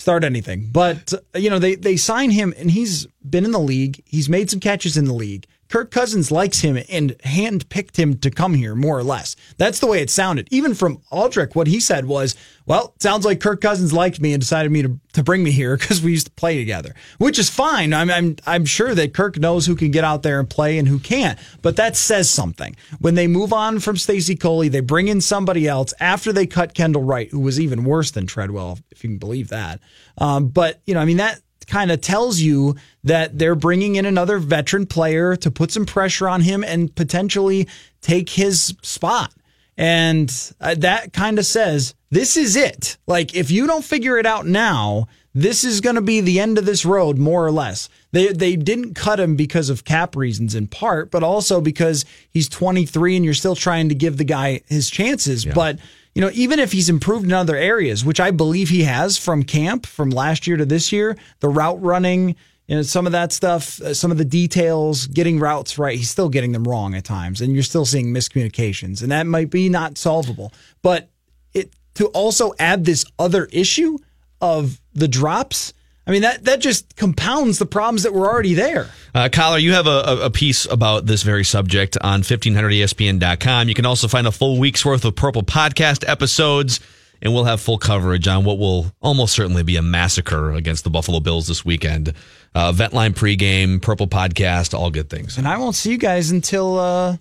start 0.00 0.24
anything. 0.24 0.68
But 0.72 1.12
you 1.34 1.50
know 1.50 1.58
they 1.58 1.74
they 1.74 1.96
sign 1.96 2.30
him 2.30 2.54
and 2.56 2.70
he's 2.70 3.06
been 3.28 3.44
in 3.44 3.52
the 3.52 3.60
league. 3.60 4.02
He's 4.04 4.28
made 4.28 4.50
some 4.50 4.60
catches 4.60 4.96
in 4.96 5.04
the 5.04 5.14
league 5.14 5.46
Kirk 5.70 5.92
Cousins 5.92 6.32
likes 6.32 6.60
him 6.60 6.76
and 6.88 7.16
handpicked 7.20 7.96
him 7.96 8.18
to 8.18 8.30
come 8.30 8.54
here, 8.54 8.74
more 8.74 8.98
or 8.98 9.04
less. 9.04 9.36
That's 9.56 9.78
the 9.78 9.86
way 9.86 10.02
it 10.02 10.10
sounded. 10.10 10.48
Even 10.50 10.74
from 10.74 10.98
Aldrick, 11.12 11.54
what 11.54 11.68
he 11.68 11.78
said 11.78 12.06
was, 12.06 12.34
well, 12.66 12.92
sounds 12.98 13.24
like 13.24 13.38
Kirk 13.38 13.60
Cousins 13.60 13.92
liked 13.92 14.20
me 14.20 14.32
and 14.32 14.40
decided 14.40 14.72
me 14.72 14.82
to, 14.82 14.98
to 15.12 15.22
bring 15.22 15.44
me 15.44 15.52
here 15.52 15.76
because 15.78 16.02
we 16.02 16.10
used 16.10 16.26
to 16.26 16.32
play 16.32 16.58
together, 16.58 16.94
which 17.18 17.38
is 17.38 17.48
fine. 17.48 17.94
I'm, 17.94 18.10
I'm, 18.10 18.36
I'm 18.46 18.64
sure 18.64 18.96
that 18.96 19.14
Kirk 19.14 19.38
knows 19.38 19.64
who 19.64 19.76
can 19.76 19.92
get 19.92 20.02
out 20.02 20.24
there 20.24 20.40
and 20.40 20.50
play 20.50 20.76
and 20.76 20.88
who 20.88 20.98
can't, 20.98 21.38
but 21.62 21.76
that 21.76 21.96
says 21.96 22.28
something. 22.28 22.74
When 22.98 23.14
they 23.14 23.28
move 23.28 23.52
on 23.52 23.78
from 23.78 23.96
Stacey 23.96 24.34
Coley, 24.34 24.68
they 24.68 24.80
bring 24.80 25.06
in 25.06 25.20
somebody 25.20 25.68
else 25.68 25.94
after 26.00 26.32
they 26.32 26.46
cut 26.46 26.74
Kendall 26.74 27.04
Wright, 27.04 27.30
who 27.30 27.40
was 27.40 27.60
even 27.60 27.84
worse 27.84 28.10
than 28.10 28.26
Treadwell, 28.26 28.80
if 28.90 29.04
you 29.04 29.10
can 29.10 29.18
believe 29.18 29.48
that. 29.50 29.78
Um, 30.18 30.48
but, 30.48 30.80
you 30.84 30.94
know, 30.94 31.00
I 31.00 31.04
mean, 31.04 31.18
that 31.18 31.40
kind 31.70 31.90
of 31.90 32.00
tells 32.00 32.40
you 32.40 32.76
that 33.04 33.38
they're 33.38 33.54
bringing 33.54 33.96
in 33.96 34.04
another 34.04 34.38
veteran 34.38 34.84
player 34.84 35.36
to 35.36 35.50
put 35.50 35.70
some 35.70 35.86
pressure 35.86 36.28
on 36.28 36.42
him 36.42 36.62
and 36.64 36.94
potentially 36.94 37.66
take 38.02 38.28
his 38.28 38.74
spot. 38.82 39.32
And 39.76 40.30
uh, 40.60 40.74
that 40.78 41.14
kind 41.14 41.38
of 41.38 41.46
says 41.46 41.94
this 42.10 42.36
is 42.36 42.56
it. 42.56 42.98
Like 43.06 43.34
if 43.34 43.50
you 43.50 43.66
don't 43.66 43.84
figure 43.84 44.18
it 44.18 44.26
out 44.26 44.46
now, 44.46 45.08
this 45.32 45.62
is 45.62 45.80
going 45.80 45.94
to 45.94 46.02
be 46.02 46.20
the 46.20 46.40
end 46.40 46.58
of 46.58 46.66
this 46.66 46.84
road 46.84 47.16
more 47.16 47.46
or 47.46 47.52
less. 47.52 47.88
They 48.10 48.32
they 48.32 48.56
didn't 48.56 48.94
cut 48.94 49.20
him 49.20 49.36
because 49.36 49.70
of 49.70 49.84
cap 49.84 50.16
reasons 50.16 50.54
in 50.56 50.66
part, 50.66 51.10
but 51.10 51.22
also 51.22 51.60
because 51.60 52.04
he's 52.30 52.48
23 52.48 53.16
and 53.16 53.24
you're 53.24 53.32
still 53.32 53.54
trying 53.54 53.88
to 53.88 53.94
give 53.94 54.16
the 54.16 54.24
guy 54.24 54.60
his 54.66 54.90
chances, 54.90 55.46
but 55.54 55.78
you 56.14 56.20
know, 56.20 56.30
even 56.32 56.58
if 56.58 56.72
he's 56.72 56.88
improved 56.88 57.24
in 57.24 57.32
other 57.32 57.56
areas, 57.56 58.04
which 58.04 58.20
I 58.20 58.30
believe 58.30 58.68
he 58.68 58.82
has 58.82 59.16
from 59.16 59.42
camp 59.42 59.86
from 59.86 60.10
last 60.10 60.46
year 60.46 60.56
to 60.56 60.64
this 60.64 60.92
year, 60.92 61.16
the 61.38 61.48
route 61.48 61.80
running, 61.82 62.36
you 62.66 62.76
know, 62.76 62.82
some 62.82 63.06
of 63.06 63.12
that 63.12 63.32
stuff, 63.32 63.80
uh, 63.80 63.94
some 63.94 64.10
of 64.10 64.18
the 64.18 64.24
details, 64.24 65.06
getting 65.06 65.38
routes 65.38 65.78
right, 65.78 65.96
he's 65.96 66.10
still 66.10 66.28
getting 66.28 66.52
them 66.52 66.64
wrong 66.64 66.94
at 66.94 67.04
times, 67.04 67.40
and 67.40 67.52
you're 67.54 67.62
still 67.62 67.84
seeing 67.84 68.12
miscommunications, 68.12 69.02
and 69.02 69.10
that 69.12 69.26
might 69.26 69.50
be 69.50 69.68
not 69.68 69.98
solvable. 69.98 70.52
But 70.82 71.10
it 71.54 71.72
to 71.94 72.06
also 72.08 72.52
add 72.58 72.84
this 72.84 73.04
other 73.18 73.46
issue 73.52 73.98
of 74.40 74.80
the 74.94 75.08
drops. 75.08 75.72
I 76.06 76.12
mean 76.12 76.22
that 76.22 76.44
that 76.44 76.60
just 76.60 76.96
compounds 76.96 77.58
the 77.58 77.66
problems 77.66 78.02
that 78.02 78.12
were 78.12 78.28
already 78.28 78.54
there. 78.54 78.88
Uh, 79.14 79.28
Coller, 79.30 79.58
you 79.58 79.72
have 79.74 79.86
a, 79.86 80.02
a- 80.06 80.20
a 80.26 80.30
piece 80.30 80.64
about 80.66 81.06
this 81.06 81.22
very 81.22 81.44
subject 81.44 81.96
on 82.00 82.20
E 82.20 82.22
1500ESPN.com. 82.22 83.68
You 83.68 83.74
can 83.74 83.86
also 83.86 84.08
find 84.08 84.26
a 84.26 84.32
full 84.32 84.58
week's 84.58 84.84
worth 84.84 85.04
of 85.04 85.14
Purple 85.14 85.42
podcast 85.42 86.08
episodes, 86.08 86.80
and 87.22 87.32
we'll 87.32 87.44
have 87.44 87.60
full 87.60 87.78
coverage 87.78 88.26
on 88.26 88.44
what 88.44 88.58
will 88.58 88.92
almost 89.00 89.34
certainly 89.34 89.62
be 89.62 89.76
a 89.76 89.82
massacre 89.82 90.52
against 90.52 90.84
the 90.84 90.90
Buffalo 90.90 91.20
Bills 91.20 91.46
this 91.48 91.64
weekend. 91.64 92.14
Uh, 92.54 92.72
Ventline 92.72 93.12
pregame, 93.14 93.80
Purple 93.80 94.08
podcast, 94.08 94.74
all 94.76 94.90
good 94.90 95.10
things. 95.10 95.38
And 95.38 95.46
I 95.46 95.58
won't 95.58 95.76
see 95.76 95.92
you 95.92 95.98
guys 95.98 96.30
until 96.32 96.78
uh, 96.78 97.16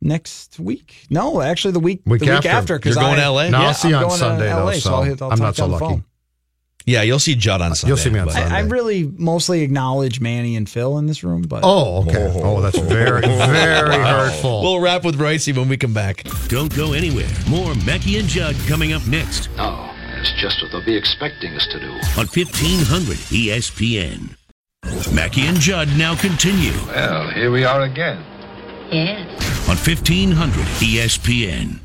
next 0.00 0.58
week. 0.60 1.06
No, 1.10 1.40
actually 1.40 1.72
the 1.72 1.80
week 1.80 2.02
Week 2.06 2.20
the 2.20 2.26
week 2.26 2.34
after. 2.36 2.48
after 2.50 2.78
because 2.78 2.94
You're 2.96 3.04
going 3.04 3.18
I, 3.18 3.24
to 3.24 3.30
LA? 3.30 3.48
No, 3.48 3.60
Yeah, 3.60 3.66
I'll 3.68 3.74
see 3.74 3.88
you 3.88 3.96
I'm 3.96 4.02
on 4.04 4.08
going 4.10 4.18
to 4.18 4.24
Sunday, 4.26 4.46
though, 4.48 4.64
LA, 4.64 4.72
so 4.74 4.94
I'll 4.94 5.02
hit- 5.02 5.22
I'll 5.22 5.30
I'm 5.32 5.38
not 5.38 5.56
so 5.56 5.66
the 5.66 5.72
lucky. 5.72 5.84
phone. 5.84 6.04
Yeah, 6.86 7.02
you'll 7.02 7.18
see 7.18 7.34
Judd 7.34 7.60
on 7.60 7.74
Sunday. 7.74 7.90
You'll 7.90 7.96
see 7.98 8.10
me 8.10 8.18
on 8.20 8.26
but- 8.26 8.34
Sunday. 8.34 8.54
I, 8.54 8.58
I 8.58 8.62
really 8.62 9.04
mostly 9.16 9.62
acknowledge 9.62 10.20
Manny 10.20 10.56
and 10.56 10.68
Phil 10.68 10.98
in 10.98 11.06
this 11.06 11.22
room, 11.22 11.42
but 11.42 11.60
Oh, 11.62 12.02
okay. 12.04 12.32
Oh, 12.42 12.60
that's 12.60 12.78
very, 12.78 13.20
very 13.26 13.94
hurtful. 13.96 14.62
We'll 14.62 14.80
wrap 14.80 15.04
with 15.04 15.18
Reusse 15.18 15.56
when 15.56 15.68
we 15.68 15.76
come 15.76 15.92
back. 15.94 16.24
Don't 16.48 16.74
go 16.74 16.92
anywhere. 16.94 17.28
More 17.48 17.74
Mackey 17.86 18.18
and 18.18 18.26
Judd 18.28 18.56
coming 18.66 18.92
up 18.92 19.06
next 19.06 19.48
No, 19.56 19.90
it's 20.16 20.32
just 20.40 20.62
what 20.62 20.72
they'll 20.72 20.84
be 20.84 20.96
expecting 20.96 21.52
us 21.54 21.66
to 21.72 21.80
do. 21.80 21.90
on 22.18 22.26
E 22.26 22.44
1500 22.44 23.16
ESPN. 23.28 24.36
Mackey 25.14 25.42
and 25.42 25.58
Judd 25.60 25.88
now 25.98 26.14
continue 26.16 26.72
Well, 26.86 27.28
here 27.30 27.50
we 27.50 27.64
are 27.64 27.82
again. 27.82 28.24
Yes. 28.90 29.68
on 29.68 29.76
E 29.76 29.80
1500 29.80 30.54
ESPN. 30.80 31.78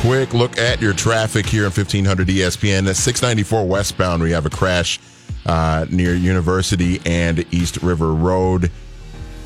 Quick 0.00 0.32
look 0.32 0.56
at 0.56 0.80
your 0.80 0.94
traffic 0.94 1.44
here 1.44 1.64
in 1.64 1.70
1500 1.70 2.26
ESPN. 2.26 2.88
At 2.88 2.96
694 2.96 3.66
westbound, 3.66 4.22
we 4.22 4.30
have 4.30 4.46
a 4.46 4.50
crash 4.50 4.98
uh, 5.44 5.84
near 5.90 6.14
University 6.14 7.00
and 7.04 7.44
East 7.52 7.82
River 7.82 8.14
Road 8.14 8.70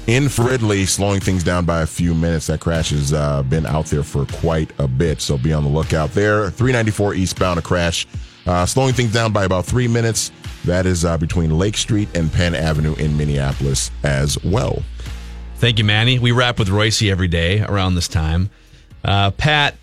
in 0.06 0.24
Fridley, 0.24 0.86
slowing 0.86 1.18
things 1.18 1.42
down 1.42 1.64
by 1.64 1.82
a 1.82 1.86
few 1.86 2.14
minutes. 2.14 2.46
That 2.46 2.60
crash 2.60 2.90
has 2.90 3.12
uh, 3.12 3.42
been 3.42 3.66
out 3.66 3.86
there 3.86 4.04
for 4.04 4.26
quite 4.26 4.70
a 4.78 4.86
bit, 4.86 5.20
so 5.20 5.36
be 5.36 5.52
on 5.52 5.64
the 5.64 5.70
lookout 5.70 6.12
there. 6.12 6.50
394 6.50 7.14
eastbound, 7.14 7.58
a 7.58 7.62
crash, 7.62 8.06
uh, 8.46 8.64
slowing 8.64 8.94
things 8.94 9.12
down 9.12 9.32
by 9.32 9.44
about 9.44 9.64
three 9.64 9.88
minutes. 9.88 10.30
That 10.64 10.86
is 10.86 11.04
uh, 11.04 11.18
between 11.18 11.58
Lake 11.58 11.76
Street 11.76 12.08
and 12.16 12.32
Penn 12.32 12.54
Avenue 12.54 12.94
in 12.94 13.16
Minneapolis 13.16 13.90
as 14.04 14.42
well. 14.44 14.84
Thank 15.56 15.78
you, 15.78 15.84
Manny. 15.84 16.20
We 16.20 16.30
wrap 16.30 16.60
with 16.60 16.68
Reusse 16.68 17.10
every 17.10 17.28
day 17.28 17.62
around 17.62 17.96
this 17.96 18.06
time. 18.06 18.50
Uh, 19.04 19.32
Pat, 19.32 19.74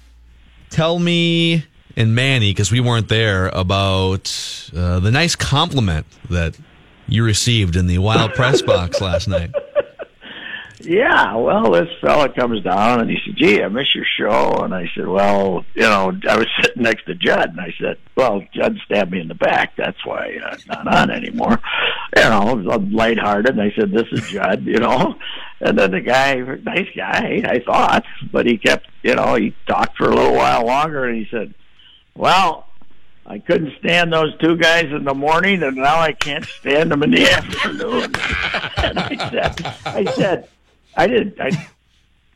tell 0.72 0.98
me 0.98 1.66
and 1.96 2.16
Manny, 2.16 2.52
because 2.52 2.72
we 2.72 2.80
weren't 2.80 3.10
there, 3.10 3.50
about 3.50 4.72
uh, 4.76 5.00
the 5.00 5.12
nice 5.12 5.36
compliment 5.36 6.06
that 6.30 6.58
you 7.08 7.24
received 7.24 7.76
in 7.76 7.88
the 7.88 7.98
Wild 7.98 8.34
Press 8.34 8.62
Box 8.62 9.02
last 9.02 9.28
night. 9.28 9.52
Yeah, 10.84 11.36
well, 11.36 11.72
this 11.72 11.90
fella 12.02 12.30
comes 12.30 12.64
down 12.64 13.02
and 13.02 13.10
he 13.10 13.18
said, 13.24 13.36
"Gee, 13.36 13.62
I 13.62 13.68
miss 13.68 13.94
your 13.94 14.06
show." 14.18 14.64
And 14.64 14.74
I 14.74 14.90
said, 14.96 15.08
"Well, 15.08 15.64
you 15.76 15.84
know, 15.84 16.12
I 16.28 16.38
was 16.38 16.48
sitting 16.64 16.82
next 16.82 17.06
to 17.06 17.14
Judd, 17.14 17.50
and 17.50 17.62
I 17.62 17.72
said, 17.80 17.98
well, 18.16 18.42
Judd 18.54 18.78
stabbed 18.86 19.12
me 19.12 19.22
in 19.22 19.28
the 19.28 19.36
back. 19.36 19.76
That's 19.76 20.04
why 20.06 20.40
uh, 20.44 20.58
I'm 20.70 20.86
not 20.86 20.96
on 20.96 21.12
anymore." 21.12 21.60
You 22.18 22.24
know, 22.24 22.42
I 22.42 22.54
was 22.54 22.82
lighthearted, 22.92 23.58
and 23.58 23.62
I 23.62 23.72
said, 23.74 23.92
"This 23.92 24.08
is 24.12 24.28
Judd," 24.30 24.66
you 24.66 24.80
know. 24.80 25.16
And 25.62 25.78
then 25.78 25.92
the 25.92 26.02
guy, 26.02 26.36
nice 26.36 26.88
guy, 26.96 27.44
I 27.46 27.60
thought, 27.60 28.04
but 28.32 28.46
he 28.46 28.58
kept, 28.58 28.88
you 29.04 29.16
know, 29.16 29.36
he 29.36 29.56
talked 29.68 29.96
for 29.96 30.10
a 30.10 30.16
little 30.16 30.34
while 30.34 30.66
longer, 30.66 31.06
and 31.06 31.18
he 31.18 31.28
said, 31.30 31.54
"Well." 32.16 32.68
I 33.24 33.38
couldn't 33.38 33.78
stand 33.78 34.12
those 34.12 34.36
two 34.40 34.58
guys 34.58 34.86
in 34.86 35.06
the 35.06 35.14
morning, 35.14 35.62
and 35.64 35.78
now 35.78 36.00
I 36.00 36.12
can't 36.12 36.44
stand 36.44 36.92
them 36.92 37.04
in 37.04 37.12
the 37.12 37.30
afternoon. 37.32 38.04
and 38.78 39.00
I 39.00 39.30
said, 39.30 39.76
I 39.86 40.06
said, 40.16 40.50
I 40.98 41.08
didn't, 41.08 41.40
I 41.40 41.52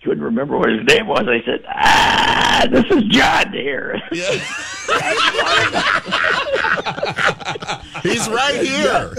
couldn't 0.05 0.23
remember 0.23 0.57
what 0.57 0.69
his 0.69 0.83
name 0.85 1.07
was. 1.07 1.27
I 1.27 1.43
said, 1.43 1.65
ah, 1.67 2.67
this 2.71 2.85
is 2.85 3.03
John 3.05 3.51
here. 3.51 3.99
He's 8.03 8.27
right 8.29 8.61
here. 8.61 9.13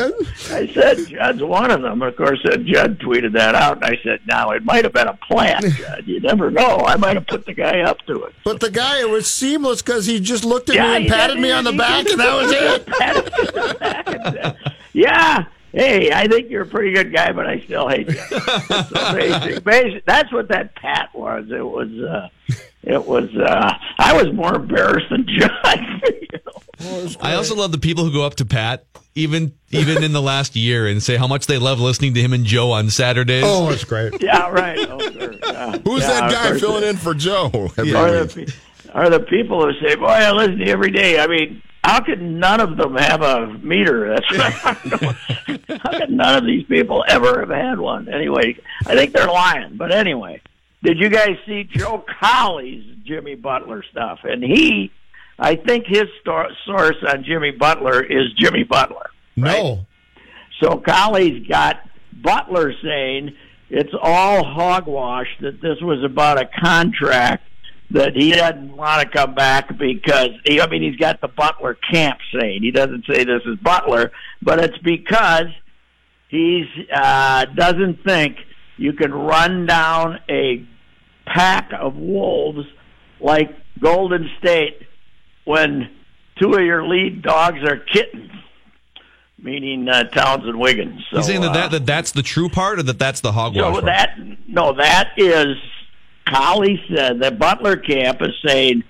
I 0.50 0.70
said, 0.72 1.06
Judd's 1.08 1.42
one 1.42 1.70
of 1.70 1.82
them. 1.82 2.02
Of 2.02 2.16
course, 2.16 2.40
uh, 2.44 2.56
Judd 2.58 2.98
tweeted 3.00 3.32
that 3.32 3.54
out, 3.54 3.76
and 3.76 3.84
I 3.84 3.98
said, 4.02 4.20
now 4.26 4.50
it 4.50 4.64
might 4.64 4.84
have 4.84 4.92
been 4.92 5.08
a 5.08 5.14
plant, 5.14 5.64
Judd. 5.76 6.04
You 6.06 6.20
never 6.20 6.50
know. 6.50 6.78
I 6.86 6.96
might 6.96 7.16
have 7.16 7.26
put 7.26 7.46
the 7.46 7.54
guy 7.54 7.80
up 7.80 7.98
to 8.06 8.24
it. 8.24 8.34
But 8.44 8.60
the 8.60 8.70
guy, 8.70 9.00
it 9.00 9.08
was 9.10 9.32
seamless 9.32 9.82
because 9.82 10.06
he 10.06 10.20
just 10.20 10.44
looked 10.44 10.68
at 10.70 10.76
Yeah, 10.76 10.90
me 10.90 10.96
and 10.96 11.08
patted 11.08 11.38
me 11.38 11.50
on 11.50 11.64
the 11.64 11.72
back, 11.72 12.08
and 12.08 12.20
that 12.20 12.34
was 12.34 12.52
it. 12.52 12.86
Patted 12.98 13.24
me 13.24 13.60
on 13.60 13.68
the 13.68 13.74
back 13.80 14.06
and 14.06 14.24
said, 14.34 14.56
yeah. 14.92 15.44
Hey, 15.72 16.10
I 16.12 16.26
think 16.26 16.48
you're 16.50 16.62
a 16.62 16.66
pretty 16.66 16.92
good 16.92 17.12
guy, 17.12 17.32
but 17.32 17.46
I 17.46 17.60
still 17.60 17.86
hate 17.88 18.06
you. 18.08 18.14
so 18.14 19.14
basic, 19.14 19.62
basic, 19.64 20.04
that's 20.06 20.32
what 20.32 20.48
that 20.48 20.74
pat 20.76 21.10
was. 21.14 21.50
It 21.50 21.60
was, 21.66 21.90
uh, 22.00 22.28
it 22.86 23.06
was. 23.06 23.28
Uh, 23.36 23.72
I 23.98 24.14
was 24.22 24.32
more 24.32 24.54
embarrassed 24.54 25.06
than 25.10 25.26
John. 25.26 26.00
you 26.04 26.38
know? 26.44 27.08
I 27.20 27.34
also 27.34 27.54
love 27.56 27.72
the 27.72 27.78
people 27.78 28.04
who 28.04 28.12
go 28.12 28.24
up 28.24 28.36
to 28.36 28.44
Pat, 28.44 28.84
even 29.14 29.52
even 29.70 30.02
in 30.02 30.12
the 30.12 30.22
last 30.22 30.56
year, 30.56 30.86
and 30.86 31.02
say 31.02 31.16
how 31.16 31.26
much 31.26 31.46
they 31.46 31.58
love 31.58 31.80
listening 31.80 32.14
to 32.14 32.20
him 32.22 32.32
and 32.32 32.44
Joe 32.44 32.72
on 32.72 32.88
Saturdays. 32.90 33.44
Oh, 33.46 33.68
that's 33.68 33.84
great. 33.84 34.14
Yeah, 34.22 34.48
right. 34.50 34.78
Oh. 34.88 34.98
Yeah. 35.00 35.78
Who's 35.84 36.02
Yeah, 36.02 36.08
that 36.20 36.32
guy 36.32 36.48
course. 36.48 36.60
filling 36.60 36.84
in 36.84 36.96
for 36.96 37.14
Joe? 37.14 37.50
every 37.76 37.92
Are 37.94 38.24
the, 38.24 38.54
are 38.94 39.10
the 39.10 39.20
people 39.20 39.64
who 39.64 39.72
say, 39.86 39.94
"Boy, 39.96 40.06
I 40.06 40.30
listen 40.32 40.58
to 40.58 40.66
you 40.66 40.72
every 40.72 40.90
day"? 40.90 41.18
I 41.20 41.26
mean, 41.26 41.62
how 41.82 42.00
could 42.00 42.20
none 42.20 42.60
of 42.60 42.76
them 42.76 42.94
have 42.96 43.22
a 43.22 43.46
meter? 43.58 44.14
That's 44.14 44.36
how 44.62 45.92
could 45.98 46.10
none 46.10 46.36
of 46.38 46.44
these 46.44 46.64
people 46.66 47.04
ever 47.08 47.40
have 47.40 47.50
had 47.50 47.78
one? 47.78 48.08
Anyway, 48.12 48.56
I 48.86 48.94
think 48.94 49.12
they're 49.12 49.26
lying. 49.28 49.76
But 49.76 49.92
anyway, 49.92 50.40
did 50.86 51.00
you 51.00 51.08
guys 51.08 51.36
see 51.46 51.64
Joe 51.64 52.04
Colley's 52.20 52.84
Jimmy 53.04 53.34
Butler 53.34 53.82
stuff? 53.90 54.20
And 54.22 54.40
he, 54.40 54.92
I 55.36 55.56
think 55.56 55.84
his 55.86 56.04
stor- 56.20 56.52
source 56.64 56.94
on 57.08 57.24
Jimmy 57.24 57.50
Butler 57.50 58.04
is 58.04 58.32
Jimmy 58.38 58.62
Butler. 58.62 59.10
No. 59.34 59.84
So 60.62 60.76
Colley's 60.76 61.44
got 61.48 61.80
Butler 62.12 62.72
saying 62.84 63.34
it's 63.68 63.92
all 64.00 64.44
hogwash 64.44 65.26
that 65.40 65.60
this 65.60 65.80
was 65.82 66.04
about 66.04 66.40
a 66.40 66.48
contract 66.62 67.42
that 67.90 68.14
he 68.14 68.30
doesn't 68.30 68.76
want 68.76 69.02
to 69.02 69.08
come 69.08 69.34
back 69.34 69.76
because 69.76 70.30
he, 70.44 70.60
I 70.60 70.68
mean 70.68 70.82
he's 70.82 71.00
got 71.00 71.20
the 71.20 71.28
Butler 71.28 71.76
camp 71.92 72.20
saying 72.32 72.62
he 72.62 72.70
doesn't 72.70 73.06
say 73.10 73.24
this 73.24 73.42
is 73.44 73.58
Butler, 73.58 74.12
but 74.40 74.62
it's 74.62 74.78
because 74.78 75.48
he's 76.28 76.66
uh, 76.94 77.46
doesn't 77.56 78.04
think 78.04 78.36
you 78.76 78.92
can 78.92 79.12
run 79.12 79.66
down 79.66 80.20
a 80.28 80.64
pack 81.26 81.70
of 81.78 81.96
wolves 81.96 82.66
like 83.20 83.50
Golden 83.80 84.30
State 84.38 84.78
when 85.44 85.90
two 86.40 86.52
of 86.54 86.60
your 86.62 86.86
lead 86.86 87.22
dogs 87.22 87.58
are 87.62 87.76
kittens, 87.78 88.30
meaning 89.38 89.88
uh, 89.88 90.04
Towns 90.04 90.44
and 90.44 90.58
Wiggins. 90.58 91.02
So, 91.10 91.18
He's 91.18 91.26
saying 91.26 91.42
that, 91.42 91.50
uh, 91.50 91.54
that 91.54 91.70
that 91.72 91.86
that's 91.86 92.12
the 92.12 92.22
true 92.22 92.48
part, 92.48 92.78
or 92.78 92.82
that 92.84 92.98
that's 92.98 93.20
the 93.20 93.32
hogwash 93.32 93.62
so 93.64 93.72
part? 93.72 93.84
that 93.86 94.18
no, 94.48 94.72
that 94.74 95.10
is 95.16 95.56
Collie 96.28 96.82
said 96.94 97.20
that 97.20 97.38
Butler 97.38 97.76
camp 97.76 98.22
is 98.22 98.34
saying 98.46 98.82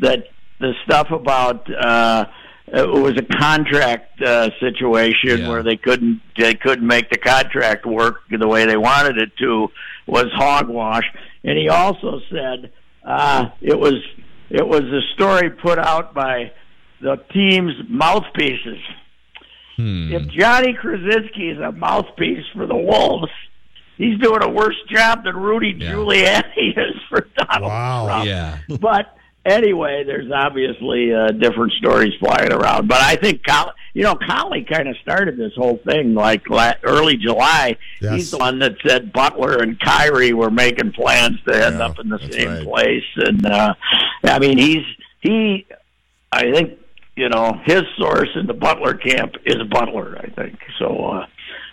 that 0.00 0.28
the 0.60 0.72
stuff 0.84 1.10
about 1.10 1.68
uh, 1.72 2.26
it 2.66 2.88
was 2.88 3.16
a 3.18 3.22
contract 3.22 4.20
uh, 4.22 4.50
situation 4.60 5.40
Yeah. 5.40 5.48
where 5.48 5.62
they 5.62 5.76
couldn't 5.76 6.20
they 6.38 6.54
couldn't 6.54 6.86
make 6.86 7.10
the 7.10 7.18
contract 7.18 7.84
work 7.86 8.20
the 8.30 8.48
way 8.48 8.64
they 8.66 8.76
wanted 8.76 9.18
it 9.18 9.36
to 9.38 9.68
was 10.06 10.26
hogwash, 10.34 11.04
and 11.44 11.58
he 11.58 11.68
also 11.68 12.20
said 12.30 12.72
uh, 13.06 13.46
it 13.60 13.78
was 13.78 13.94
it 14.50 14.66
was 14.66 14.82
a 14.82 15.00
story 15.14 15.50
put 15.50 15.78
out 15.78 16.14
by 16.14 16.52
the 17.00 17.16
team's 17.32 17.72
mouthpieces. 17.88 18.78
Hmm. 19.76 20.12
If 20.12 20.28
Johnny 20.28 20.72
Krawczynski 20.74 21.52
is 21.52 21.58
a 21.58 21.72
mouthpiece 21.72 22.44
for 22.54 22.66
the 22.66 22.76
Wolves, 22.76 23.30
he's 23.98 24.18
doing 24.20 24.42
a 24.42 24.48
worse 24.48 24.76
job 24.88 25.24
than 25.24 25.36
Rudy 25.36 25.74
Yeah. 25.76 25.92
Giuliani 25.92 26.68
is 26.78 26.96
for 27.08 27.26
Donald 27.36 27.70
Wow. 27.70 28.06
Trump. 28.06 28.26
Yeah. 28.26 28.58
But 28.80 29.16
anyway, 29.44 30.04
there's 30.04 30.30
obviously 30.32 31.12
uh, 31.14 31.28
different 31.28 31.72
stories 31.72 32.12
flying 32.18 32.52
around. 32.52 32.88
But 32.88 33.00
I 33.02 33.16
think, 33.16 33.44
Col- 33.44 33.72
you 33.92 34.02
know, 34.02 34.14
Collie 34.16 34.64
kind 34.70 34.88
of 34.88 34.96
started 35.02 35.36
this 35.36 35.52
whole 35.54 35.78
thing 35.86 36.14
like 36.14 36.48
la- 36.50 36.74
early 36.82 37.16
July. 37.16 37.76
Yes. 38.00 38.14
He's 38.14 38.30
the 38.30 38.38
one 38.38 38.58
that 38.60 38.74
said 38.86 39.12
Butler 39.12 39.58
and 39.62 39.78
Kyrie 39.80 40.32
were 40.32 40.50
making 40.50 40.92
plans 40.92 41.38
to 41.46 41.54
end 41.66 41.78
Yeah, 41.78 41.86
up 41.86 41.98
in 41.98 42.08
the 42.08 42.18
same 42.30 42.48
right. 42.48 42.64
place. 42.64 43.04
And 43.16 43.46
uh, 43.46 43.74
I 44.24 44.38
mean, 44.38 44.58
he's 44.58 44.84
he. 45.20 45.66
I 46.32 46.50
think 46.52 46.78
you 47.16 47.28
know 47.28 47.52
his 47.64 47.82
source 47.96 48.30
in 48.34 48.46
the 48.46 48.54
Butler 48.54 48.94
camp 48.94 49.34
is 49.46 49.56
Butler. 49.70 50.18
I 50.18 50.28
think 50.30 50.58
so. 50.78 50.86
Uh, 51.04 51.26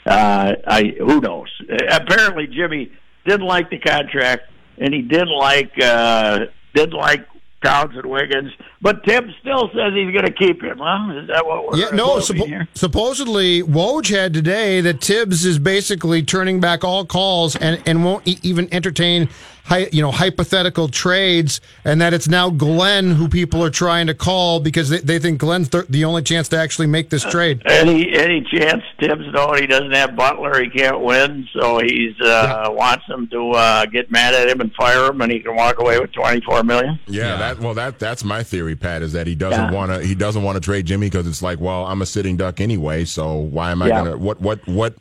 uh, 0.05 0.53
I 0.67 0.93
who 0.99 1.19
knows? 1.21 1.49
Apparently, 1.89 2.47
Jimmy 2.47 2.91
didn't 3.25 3.47
like 3.47 3.69
the 3.71 3.79
contract, 3.79 4.43
and 4.77 4.93
he 4.93 5.01
didn't 5.01 5.35
like 5.35 5.71
uh, 5.81 6.45
didn't 6.75 6.93
like 6.93 7.25
Towns 7.63 7.93
and 7.95 8.05
Wiggins. 8.05 8.51
But 8.83 9.03
Tim 9.03 9.31
still 9.41 9.69
says 9.75 9.93
he's 9.93 10.11
going 10.11 10.25
to 10.25 10.31
keep 10.31 10.63
him. 10.63 10.79
Well, 10.79 11.17
is 11.17 11.27
that 11.27 11.45
what 11.45 11.67
we're 11.67 11.77
Yeah, 11.77 11.89
no. 11.93 12.13
quoting 12.13 12.37
Suppo- 12.37 12.47
here? 12.47 12.67
supposedly, 12.73 13.61
Woj 13.63 14.09
had 14.09 14.33
today 14.33 14.81
that 14.81 15.01
Thibs 15.01 15.45
is 15.45 15.59
basically 15.59 16.23
turning 16.23 16.59
back 16.59 16.83
all 16.83 17.05
calls 17.05 17.55
and, 17.55 17.81
and 17.85 18.03
won't 18.03 18.27
e- 18.27 18.39
even 18.41 18.67
entertain, 18.73 19.29
hy- 19.65 19.87
you 19.91 20.01
know, 20.01 20.11
hypothetical 20.11 20.87
trades, 20.87 21.61
and 21.85 22.01
that 22.01 22.13
it's 22.13 22.27
now 22.27 22.49
Glen 22.49 23.11
who 23.11 23.27
people 23.27 23.63
are 23.63 23.69
trying 23.69 24.07
to 24.07 24.13
call 24.15 24.59
because 24.59 24.89
they, 24.89 24.97
they 24.99 25.19
think 25.19 25.39
Glen's 25.39 25.69
th- 25.69 25.85
the 25.89 26.05
only 26.05 26.23
chance 26.23 26.47
to 26.49 26.57
actually 26.57 26.87
make 26.87 27.09
this 27.11 27.23
trade. 27.23 27.61
Any 27.65 28.11
any 28.15 28.41
chance 28.41 28.81
Tim's 28.99 29.31
knowing 29.33 29.61
he 29.61 29.67
doesn't 29.67 29.91
have 29.93 30.15
Butler, 30.15 30.61
he 30.63 30.69
can't 30.69 30.99
win, 31.01 31.47
so 31.53 31.79
he's 31.79 32.19
uh, 32.19 32.65
wants 32.69 33.05
him 33.07 33.27
to 33.29 33.51
uh, 33.51 33.85
get 33.85 34.11
mad 34.11 34.33
at 34.33 34.49
him 34.49 34.59
and 34.61 34.73
fire 34.73 35.05
him, 35.07 35.21
and 35.21 35.31
he 35.31 35.39
can 35.39 35.55
walk 35.55 35.79
away 35.79 35.99
with 35.99 36.11
twenty 36.13 36.41
four 36.41 36.63
million. 36.63 36.99
Yeah, 37.07 37.37
that 37.37 37.59
well, 37.59 37.73
that 37.75 37.99
that's 37.99 38.23
my 38.23 38.43
theory, 38.43 38.70
Pat, 38.75 39.01
is 39.01 39.13
that 39.13 39.27
he 39.27 39.35
doesn't 39.35 39.65
Yeah. 39.65 39.71
want 39.71 39.91
to 39.91 39.99
he 40.05 40.15
doesn't 40.15 40.43
want 40.43 40.55
to 40.55 40.61
trade 40.61 40.85
Jimmy 40.85 41.07
because 41.09 41.27
it's 41.27 41.41
like, 41.41 41.59
well, 41.59 41.85
I'm 41.85 42.01
a 42.01 42.05
sitting 42.05 42.37
duck 42.37 42.59
anyway, 42.61 43.05
so 43.05 43.35
why 43.35 43.71
am 43.71 43.81
I 43.81 43.87
Yeah. 43.87 43.97
gonna 44.03 44.17
what 44.17 44.41
what 44.41 44.65
what 44.67 44.95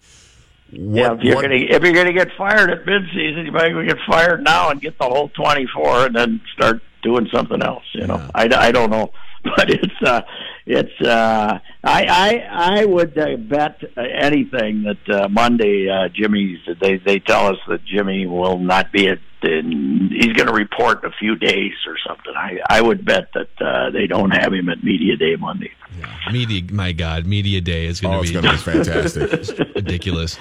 Yeah, 0.72 0.80
what, 1.10 1.18
if 1.18 1.24
you're 1.24 1.34
what 1.36 1.42
gonna 1.42 1.54
if 1.56 1.82
you're 1.82 1.92
gonna 1.92 2.12
get 2.12 2.28
fired 2.36 2.70
at 2.70 2.84
midseason, 2.86 3.46
you 3.46 3.52
might 3.52 3.70
as 3.70 3.74
well 3.74 3.84
get 3.86 3.98
fired 4.08 4.42
now 4.44 4.70
and 4.70 4.80
get 4.80 4.98
the 4.98 5.04
whole 5.04 5.28
twenty 5.30 5.66
four, 5.66 6.06
and 6.06 6.14
then 6.14 6.40
start 6.54 6.80
doing 7.02 7.28
something 7.32 7.62
else. 7.62 7.84
You 7.92 8.06
know, 8.06 8.22
I, 8.34 8.42
I 8.54 8.70
don't 8.72 8.90
know, 8.90 9.10
but 9.56 9.70
it's 9.70 10.02
uh, 10.04 10.20
it's 10.66 11.00
uh, 11.00 11.58
I 11.82 12.04
I 12.04 12.80
I 12.80 12.84
would 12.84 13.16
uh, 13.16 13.36
bet 13.36 13.82
uh, 13.96 14.02
anything 14.02 14.82
that 14.82 15.08
uh, 15.08 15.28
Monday 15.28 15.88
uh, 15.88 16.08
Jimmy's 16.08 16.58
they 16.80 16.98
they 16.98 17.20
tell 17.20 17.46
us 17.46 17.56
that 17.68 17.84
Jimmy 17.84 18.26
will 18.26 18.58
not 18.58 18.92
be 18.92 19.08
at. 19.08 19.18
In, 19.42 20.10
he's 20.12 20.34
going 20.34 20.48
to 20.48 20.52
report 20.52 21.02
in 21.02 21.08
a 21.08 21.14
few 21.18 21.34
days 21.34 21.72
or 21.86 21.96
something. 22.06 22.34
I 22.36 22.58
I 22.68 22.82
would 22.82 23.06
bet 23.06 23.28
that 23.32 23.48
uh, 23.58 23.88
they 23.90 24.06
don't 24.06 24.32
have 24.32 24.52
him 24.52 24.68
at 24.68 24.84
media 24.84 25.16
day 25.16 25.34
Monday. 25.36 25.72
Yeah. 25.98 26.14
Media, 26.30 26.62
my 26.70 26.92
God, 26.92 27.24
media 27.24 27.62
day 27.62 27.86
is 27.86 28.02
going 28.02 28.18
oh, 28.18 28.22
to 28.22 28.28
be 28.28 28.34
gonna 28.34 28.52
be 28.52 28.58
fantastic. 28.58 29.58
ridiculous. 29.74 30.38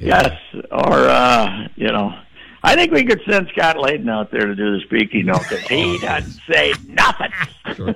Yes, 0.00 0.38
or 0.70 1.08
uh, 1.08 1.66
you 1.74 1.88
know, 1.88 2.14
I 2.62 2.74
think 2.74 2.92
we 2.92 3.04
could 3.04 3.20
send 3.28 3.48
Scott 3.52 3.76
Layden 3.76 4.10
out 4.10 4.30
there 4.30 4.46
to 4.46 4.54
do 4.54 4.76
the 4.78 4.80
speaking 4.84 5.26
note 5.26 5.42
because 5.48 5.60
he 5.68 5.96
oh, 5.96 5.98
doesn't 5.98 6.40
say 6.50 6.74
nothing. 6.88 7.30
Sure. 7.74 7.94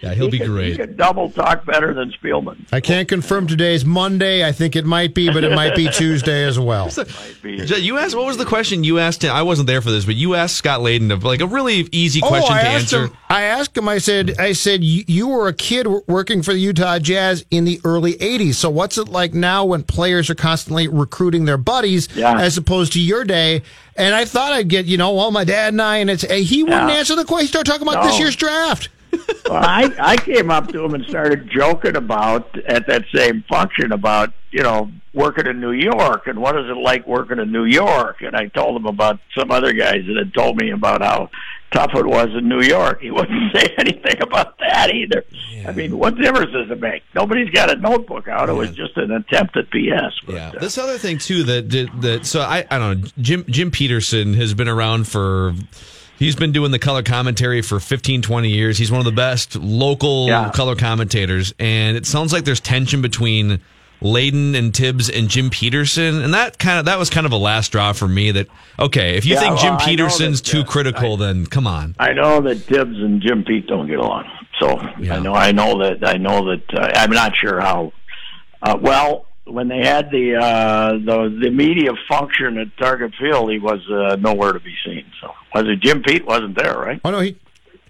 Yeah, 0.00 0.14
he'll 0.14 0.30
be 0.30 0.38
He 0.42 0.44
could- 0.44 0.64
He 0.64 0.76
could 0.76 0.96
double 0.96 1.30
talk 1.30 1.66
better 1.66 1.92
than 1.92 2.12
Spielman. 2.12 2.64
I 2.72 2.80
can't 2.80 3.08
confirm 3.08 3.46
today's 3.46 3.84
Monday. 3.84 4.46
I 4.46 4.52
think 4.52 4.76
it 4.76 4.84
might 4.86 5.14
be, 5.14 5.30
but 5.30 5.44
it 5.44 5.52
might 5.54 5.76
be 5.76 5.88
Tuesday 5.88 6.44
as 6.44 6.58
well. 6.58 6.88
Might 6.96 7.36
be. 7.42 7.52
You 7.52 7.98
asked 7.98 8.14
what 8.14 8.26
was 8.26 8.36
the 8.38 8.44
question 8.44 8.84
you 8.84 8.98
asked 8.98 9.22
him? 9.22 9.32
I 9.32 9.42
wasn't 9.42 9.66
there 9.66 9.80
for 9.82 9.90
this, 9.90 10.04
but 10.04 10.14
you 10.14 10.34
asked 10.34 10.56
Scott 10.56 10.80
Layden 10.80 11.12
of 11.12 11.24
like 11.24 11.40
a 11.40 11.46
really 11.46 11.86
easy 11.92 12.20
oh, 12.22 12.28
question 12.28 12.52
oh, 12.52 12.54
I 12.54 12.62
to 12.62 12.68
asked 12.68 12.94
answer. 12.94 13.06
Him, 13.06 13.16
I 13.28 13.42
asked 13.42 13.76
him. 13.76 13.88
I 13.88 13.98
said, 13.98 14.38
I 14.38 14.52
said, 14.52 14.82
you 14.84 15.04
you 15.06 15.28
were 15.28 15.48
a 15.48 15.52
kid 15.52 15.86
working 16.06 16.42
for 16.42 16.52
the 16.52 16.60
Utah 16.60 16.98
Jazz 16.98 17.44
in 17.50 17.64
the 17.64 17.80
early 17.84 18.14
'80s. 18.14 18.54
So 18.54 18.70
what's 18.70 18.98
it 18.98 19.08
like 19.08 19.34
now 19.34 19.64
when 19.64 19.82
players 19.82 20.30
are 20.30 20.34
constantly 20.34 20.88
recruiting 20.88 21.44
their 21.44 21.58
buddies, 21.58 22.08
Yeah. 22.14 22.38
as 22.38 22.56
opposed 22.56 22.92
to 22.94 23.00
your 23.00 23.24
day? 23.24 23.62
And 23.96 24.14
I 24.14 24.24
thought 24.24 24.52
I'd 24.52 24.68
get, 24.68 24.86
you 24.86 24.96
know, 24.96 25.12
well, 25.14 25.30
my 25.30 25.44
dad 25.44 25.72
and 25.74 25.82
I, 25.82 25.98
and 25.98 26.08
it's 26.10 26.22
he 26.22 26.62
wouldn't 26.62 26.88
Yeah. 26.88 26.94
answer 26.96 27.14
the 27.14 27.24
question. 27.24 27.42
He 27.44 27.48
started 27.48 27.70
talking 27.70 27.86
about 27.86 28.02
this 28.04 28.18
year's 28.18 28.36
draft. 28.36 28.88
Well, 29.48 29.62
I 29.62 29.92
I 29.98 30.16
came 30.16 30.50
up 30.50 30.68
to 30.72 30.82
him 30.84 30.94
and 30.94 31.04
started 31.04 31.50
joking 31.50 31.96
about 31.96 32.56
at 32.66 32.86
that 32.86 33.04
same 33.14 33.44
function 33.50 33.92
about 33.92 34.32
you 34.50 34.62
know 34.62 34.90
working 35.12 35.46
in 35.46 35.60
New 35.60 35.72
York 35.72 36.26
and 36.26 36.38
what 36.40 36.56
is 36.58 36.64
it 36.70 36.76
like 36.78 37.06
working 37.06 37.38
in 37.38 37.52
New 37.52 37.64
York, 37.64 38.22
and 38.22 38.34
I 38.34 38.46
told 38.46 38.74
him 38.76 38.86
about 38.86 39.18
some 39.38 39.50
other 39.50 39.74
guys 39.74 40.04
that 40.06 40.16
had 40.16 40.32
told 40.32 40.56
me 40.56 40.70
about 40.70 41.02
how 41.02 41.28
tough 41.72 41.90
it 41.94 42.06
was 42.06 42.28
in 42.36 42.48
New 42.48 42.60
York. 42.62 43.00
He 43.02 43.10
wouldn't 43.16 43.54
say 43.56 43.74
anything 43.78 44.20
about 44.22 44.58
that 44.58 44.90
either. 44.94 45.24
I 45.66 45.72
mean, 45.72 45.96
what 45.98 46.16
difference 46.16 46.52
does 46.52 46.70
it 46.70 46.80
make? 46.80 47.02
Nobody's 47.14 47.50
got 47.50 47.70
a 47.70 47.76
notebook 47.76 48.28
out. 48.28 48.48
It 48.48 48.52
was 48.52 48.70
just 48.70 48.96
an 48.96 49.10
attempt 49.12 49.56
at 49.56 49.70
BS. 49.70 50.10
But, 50.26 50.34
Yeah. 50.34 50.48
uh, 50.56 50.58
This 50.60 50.76
other 50.78 50.98
thing 50.98 51.18
too 51.18 51.42
that 51.44 51.70
that, 51.70 51.88
that 52.02 52.26
so 52.26 52.40
I 52.40 52.64
I 52.70 52.78
don't 52.78 53.00
know 53.02 53.08
Jim 53.20 53.44
Jim 53.48 53.70
Peterson 53.70 54.34
has 54.34 54.54
been 54.54 54.68
around 54.68 55.06
for 55.08 55.54
he's 56.18 56.36
been 56.36 56.52
doing 56.52 56.70
the 56.72 56.78
color 56.78 57.02
commentary 57.02 57.62
for 57.62 57.78
15 57.80 58.22
20 58.22 58.48
years. 58.48 58.78
He's 58.78 58.90
one 58.90 58.98
of 59.00 59.04
the 59.04 59.12
best 59.12 59.56
local 59.56 60.26
Yeah. 60.26 60.50
color 60.52 60.74
commentators 60.76 61.54
and 61.58 61.96
it 61.96 62.06
sounds 62.06 62.32
like 62.32 62.44
there's 62.44 62.60
tension 62.60 63.02
between 63.02 63.60
Layden 64.02 64.56
and 64.56 64.74
Thibs 64.76 65.08
and 65.08 65.28
Jim 65.28 65.48
Peterson 65.50 66.22
and 66.22 66.34
that 66.34 66.58
kind 66.58 66.78
of 66.78 66.84
that 66.86 66.98
was 66.98 67.08
kind 67.10 67.26
of 67.26 67.32
a 67.32 67.36
last 67.36 67.66
straw 67.66 67.92
for 67.92 68.08
me 68.08 68.30
that 68.32 68.48
okay, 68.78 69.16
if 69.16 69.24
you 69.24 69.34
Yeah, 69.34 69.40
think 69.40 69.58
Jim 69.60 69.74
well, 69.74 69.82
I 69.82 69.84
Peterson's 69.84 70.42
that, 70.42 70.48
too 70.50 70.60
uh, 70.60 70.64
critical 70.64 71.16
then 71.16 71.46
come 71.46 71.66
on. 71.66 71.94
I 71.98 72.12
know 72.12 72.40
that 72.42 72.56
Thibs 72.56 72.96
and 72.98 73.22
Jim 73.22 73.44
Pete 73.44 73.66
don't 73.66 73.86
get 73.86 73.98
along. 73.98 74.24
So 74.60 74.80
Yeah. 74.98 75.16
I 75.16 75.20
know 75.20 75.34
I 75.34 75.52
know 75.52 75.78
that 75.82 76.06
I 76.06 76.16
know 76.18 76.44
that 76.50 76.74
uh, 76.74 76.90
I'm 76.94 77.10
not 77.10 77.32
sure 77.36 77.60
how. 77.60 77.92
Uh, 78.62 78.78
well, 78.80 79.26
when 79.44 79.66
they 79.68 79.80
had 79.84 80.10
the 80.10 80.36
uh, 80.36 80.92
the 80.92 81.38
the 81.42 81.50
media 81.50 81.90
function 82.08 82.58
at 82.58 82.68
Target 82.78 83.12
Field, 83.20 83.50
he 83.50 83.58
was 83.58 83.80
uh, 83.90 84.16
nowhere 84.16 84.52
to 84.52 84.60
be 84.60 84.74
seen. 84.84 85.04
So 85.20 85.32
was 85.54 85.64
it 85.66 85.80
Jim 85.80 86.02
Pete 86.02 86.24
wasn't 86.24 86.56
there, 86.56 86.78
right? 86.78 87.00
Oh 87.04 87.10
no, 87.10 87.20
he 87.20 87.36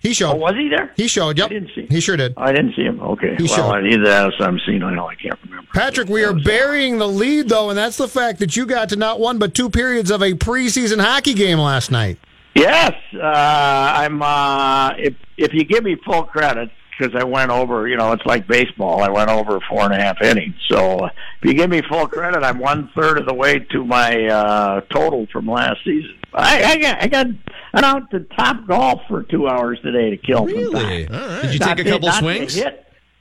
he 0.03 0.12
showed. 0.12 0.32
Oh, 0.32 0.36
was 0.36 0.55
he 0.55 0.68
there? 0.68 0.92
he 0.96 1.07
showed. 1.07 1.38
Yep, 1.38 1.46
I 1.46 1.53
didn't 1.55 1.70
see. 1.76 1.86
he 1.88 2.00
sure 2.00 2.16
did. 2.16 2.34
I 2.36 2.50
didn't 2.53 2.74
see 2.74 2.82
him. 2.82 3.00
Okay. 3.00 3.36
He 3.36 3.44
well, 3.44 3.55
showed. 3.55 3.70
I 3.70 3.86
either 3.86 4.05
that 4.05 4.32
or 4.40 4.44
I'm 4.44 4.61
seeing. 4.66 4.82
I 4.82 4.92
know 4.92 5.07
I 5.07 5.14
can't 5.14 5.38
remember. 5.44 5.68
Patrick, 5.72 6.09
we 6.09 6.24
are 6.24 6.34
burying 6.34 6.98
the 6.98 7.07
lead 7.07 7.48
though, 7.48 7.70
and 7.70 7.78
that's 7.78 7.96
the 7.96 8.09
fact 8.09 8.40
that 8.40 8.57
you 8.57 8.66
got 8.66 8.88
to 8.88 8.96
not 8.96 9.20
one 9.20 9.38
but 9.38 9.55
two 9.55 9.70
periods 9.70 10.11
of 10.11 10.20
a 10.20 10.32
preseason 10.32 11.00
hockey 11.00 11.34
game 11.34 11.59
last 11.59 11.92
night. 11.92 12.18
Yes, 12.57 12.92
uh, 13.14 13.20
I'm. 13.22 14.20
Uh, 14.22 14.90
if 14.98 15.14
if 15.36 15.55
you 15.55 15.64
give 15.64 15.84
me 15.84 15.96
full 16.05 16.24
credit, 16.24 16.70
because 16.98 17.14
I 17.14 17.22
went 17.24 17.53
over, 17.53 17.86
you 17.86 17.96
know, 17.96 18.11
it's 18.11 18.26
like 18.26 18.48
baseball. 18.48 19.03
I 19.03 19.09
went 19.09 19.30
over 19.30 19.61
four 19.68 19.84
and 19.84 19.94
a 19.94 20.03
half 20.03 20.20
innings. 20.20 20.57
So 20.68 20.98
uh, 20.98 21.11
if 21.40 21.48
you 21.48 21.55
give 21.55 21.70
me 21.70 21.80
full 21.88 22.09
credit, 22.09 22.42
I'm 22.42 22.59
one 22.59 22.90
third 22.96 23.18
of 23.18 23.26
the 23.26 23.34
way 23.34 23.61
to 23.61 23.84
my 23.84 24.26
uh, 24.26 24.80
total 24.90 25.26
from 25.32 25.46
last 25.46 25.78
season. 25.84 26.18
I, 26.34 26.64
I 26.64 26.76
got 26.78 27.03
I 27.03 27.07
got 27.09 27.26
went 27.73 27.87
out 27.87 28.11
to 28.11 28.20
Topgolf 28.20 29.07
for 29.09 29.23
two 29.25 29.49
hours 29.49 29.79
today 29.83 30.11
to 30.11 30.16
kill 30.16 30.47
some 30.49 30.73
time. 30.73 30.83
Really? 30.83 31.07
Did 31.07 31.53
you 31.55 31.59
Not 31.59 31.77
take 31.77 31.79
a 31.81 31.85
to- 31.85 31.91
couple 31.91 32.09
not 32.09 32.14
to 32.14 32.18
swings? 32.20 32.55
hit. 32.55 32.79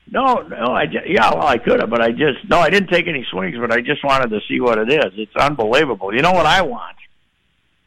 No, 0.10 0.42
no, 0.42 0.74
I 0.74 0.88
ju- 0.88 1.00
yeah, 1.08 1.30
well, 1.34 1.48
I 1.48 1.58
could 1.58 1.80
have, 1.80 1.90
but 1.90 2.02
I 2.02 2.12
just 2.12 2.40
no, 2.50 2.60
I 2.60 2.70
didn't 2.70 2.90
take 2.90 3.08
any 3.08 3.26
swings, 3.32 3.56
but 3.58 3.72
I 3.72 3.80
just 3.80 4.04
wanted 4.04 4.30
to 4.32 4.42
see 4.48 4.60
what 4.60 4.78
it 4.78 4.92
is. 4.92 5.14
It's 5.16 5.36
unbelievable. 5.38 6.14
You 6.14 6.22
know 6.22 6.34
what 6.34 6.46
I 6.46 6.62
want? 6.64 6.98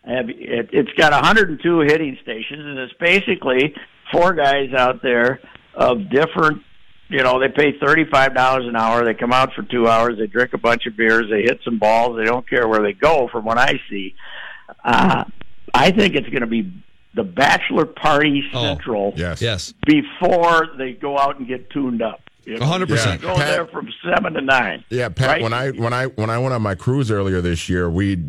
I 0.06 0.12
have, 0.12 0.30
it, 0.30 0.70
it's 0.72 0.92
got 0.96 1.12
102 1.12 1.80
hitting 1.80 2.16
stations, 2.22 2.60
and 2.64 2.78
it's 2.78 2.94
basically 2.94 3.74
four 4.10 4.32
guys 4.32 4.72
out 4.72 5.02
there 5.02 5.40
of 5.74 6.08
different. 6.08 6.62
You 7.10 7.22
know, 7.22 7.38
they 7.38 7.48
pay 7.48 7.78
thirty-five 7.78 8.34
dollars 8.34 8.66
an 8.66 8.74
hour. 8.76 9.04
They 9.04 9.12
come 9.12 9.32
out 9.34 9.52
for 9.52 9.62
two 9.62 9.86
hours. 9.86 10.16
They 10.18 10.26
drink 10.26 10.54
a 10.54 10.58
bunch 10.58 10.86
of 10.86 10.96
beers. 10.96 11.26
They 11.30 11.42
hit 11.42 11.60
some 11.62 11.78
balls. 11.78 12.16
They 12.16 12.24
don't 12.24 12.48
care 12.48 12.66
where 12.66 12.80
they 12.80 12.94
go. 12.94 13.28
From 13.30 13.44
what 13.44 13.58
I 13.58 13.78
see, 13.90 14.14
uh, 14.82 15.24
I 15.74 15.90
think 15.90 16.14
it's 16.14 16.28
going 16.28 16.40
to 16.42 16.46
be 16.46 16.72
the 17.14 17.24
bachelor 17.24 17.84
party 17.86 18.42
central 18.52 19.12
Yes. 19.16 19.40
Yes. 19.42 19.74
before 19.86 20.68
they 20.78 20.92
go 20.92 21.18
out 21.18 21.38
and 21.38 21.46
get 21.46 21.68
tuned 21.70 22.02
up. 22.02 22.20
100%. 22.46 23.20
Go 23.22 23.34
Pat- 23.34 23.38
there 23.38 23.66
from 23.66 23.88
seven 24.04 24.34
to 24.34 24.40
nine. 24.40 24.84
Yeah, 24.90 25.08
Pat. 25.08 25.28
Right? 25.28 25.42
When 25.42 25.52
I 25.54 25.70
when 25.70 25.92
I 25.94 26.06
when 26.06 26.28
I 26.28 26.38
went 26.38 26.52
on 26.54 26.60
my 26.60 26.74
cruise 26.74 27.10
earlier 27.10 27.40
this 27.40 27.68
year, 27.70 27.88
we 27.88 28.22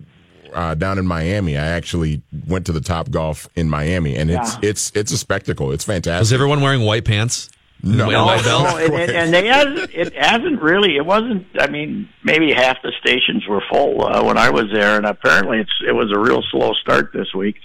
uh, 0.53 0.73
down 0.73 0.97
in 0.97 1.05
Miami. 1.05 1.57
I 1.57 1.65
actually 1.65 2.21
went 2.47 2.65
to 2.67 2.71
the 2.71 2.79
Topgolf 2.79 3.47
in 3.55 3.69
Miami, 3.69 4.15
and 4.15 4.31
it's 4.31 4.53
Yeah. 4.53 4.69
it's 4.69 4.91
it's 4.95 5.11
a 5.11 5.17
spectacle. 5.17 5.73
It's 5.73 5.83
fantastic. 5.83 6.21
Is 6.21 6.31
everyone 6.33 6.61
wearing 6.61 6.81
white 6.83 7.03
pants? 7.03 7.49
No. 7.83 8.05
And 8.05 8.45
No, 8.45 8.63
no, 8.63 8.77
and, 8.77 8.93
and, 8.93 9.11
and 9.11 9.33
they 9.33 9.47
hasn't. 9.47 9.93
It 9.93 10.15
hasn't 10.15 10.61
really. 10.61 10.95
It 10.97 11.05
wasn't. 11.05 11.45
I 11.59 11.67
mean, 11.67 12.09
maybe 12.23 12.51
half 12.51 12.81
the 12.81 12.91
stations 12.99 13.45
were 13.47 13.61
full 13.69 14.05
uh, 14.05 14.23
when 14.23 14.37
I 14.37 14.49
was 14.49 14.65
there, 14.73 14.97
and 14.97 15.05
apparently 15.05 15.59
it's 15.59 15.73
it 15.87 15.91
was 15.91 16.11
a 16.11 16.19
real 16.19 16.41
slow 16.51 16.73
start 16.73 17.11
this 17.13 17.33
week. 17.35 17.57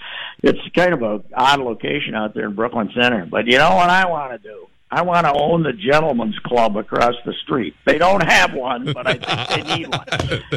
It's 0.43 0.59
kind 0.75 0.93
of 0.93 1.01
a 1.01 1.23
odd 1.35 1.61
location 1.61 2.13
out 2.13 2.33
there 2.33 2.45
in 2.45 2.55
Brooklyn 2.55 2.91
Center. 2.93 3.25
But 3.25 3.47
you 3.47 3.57
know 3.57 3.75
what 3.75 3.89
I 3.89 4.07
want 4.07 4.31
to 4.33 4.37
do? 4.47 4.67
I 4.93 5.03
want 5.03 5.25
to 5.25 5.31
own 5.33 5.63
the 5.63 5.71
gentleman's 5.71 6.37
club 6.39 6.75
across 6.75 7.15
the 7.25 7.31
street. 7.43 7.73
They 7.85 7.97
don't 7.97 8.21
have 8.23 8.53
one, 8.53 8.91
but 8.91 9.07
I 9.07 9.13
think 9.13 9.65
they 9.67 9.75
need 9.77 9.87
one. 9.87 10.05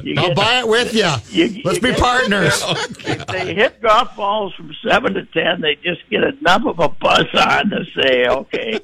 You 0.04 0.14
I'll 0.18 0.26
get- 0.28 0.36
buy 0.36 0.58
it 0.58 0.66
with 0.68 0.92
you. 0.92 1.08
You- 1.30 1.62
Let's 1.64 1.76
you 1.80 1.92
be 1.92 1.92
partners. 1.92 2.60
if 3.06 3.26
they 3.28 3.54
hit 3.54 3.80
golf 3.80 4.16
balls 4.16 4.52
from 4.54 4.74
seven 4.86 5.14
to 5.14 5.24
ten, 5.26 5.60
they 5.60 5.76
just 5.76 6.00
get 6.10 6.24
enough 6.24 6.62
of 6.66 6.80
a 6.80 6.88
buzz 6.88 7.26
on 7.34 7.70
to 7.70 7.84
say, 7.96 8.26
"Okay, 8.26 8.80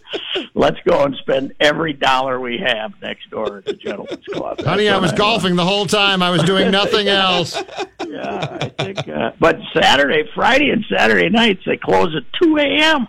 let's 0.55 0.79
go 0.87 1.03
and 1.05 1.17
spend 1.17 1.53
every 1.59 1.95
dollar 1.95 2.39
we 2.39 2.59
have 2.59 2.93
next 3.03 3.29
door 3.31 3.59
at 3.59 3.65
the 3.65 3.73
Gentlemen's 3.73 4.25
Club." 4.27 4.61
Honey, 4.63 4.85
That's 4.85 4.95
I 4.97 4.99
was 4.99 5.11
want. 5.11 5.19
golfing 5.19 5.57
the 5.57 5.65
whole 5.67 5.87
time. 5.87 6.23
I 6.23 6.31
was 6.31 6.43
doing 6.45 6.71
nothing 6.81 7.09
else. 7.09 7.61
Yeah, 8.09 8.59
I 8.61 8.69
think. 8.69 9.09
Uh, 9.09 9.33
but 9.41 9.59
Saturday, 9.75 10.29
Friday, 10.35 10.71
and 10.71 10.85
Saturday 10.89 11.29
nights 11.29 11.63
they 11.67 11.77
close 11.77 12.15
at 12.15 12.23
two 12.41 12.57
a.m. 12.57 13.09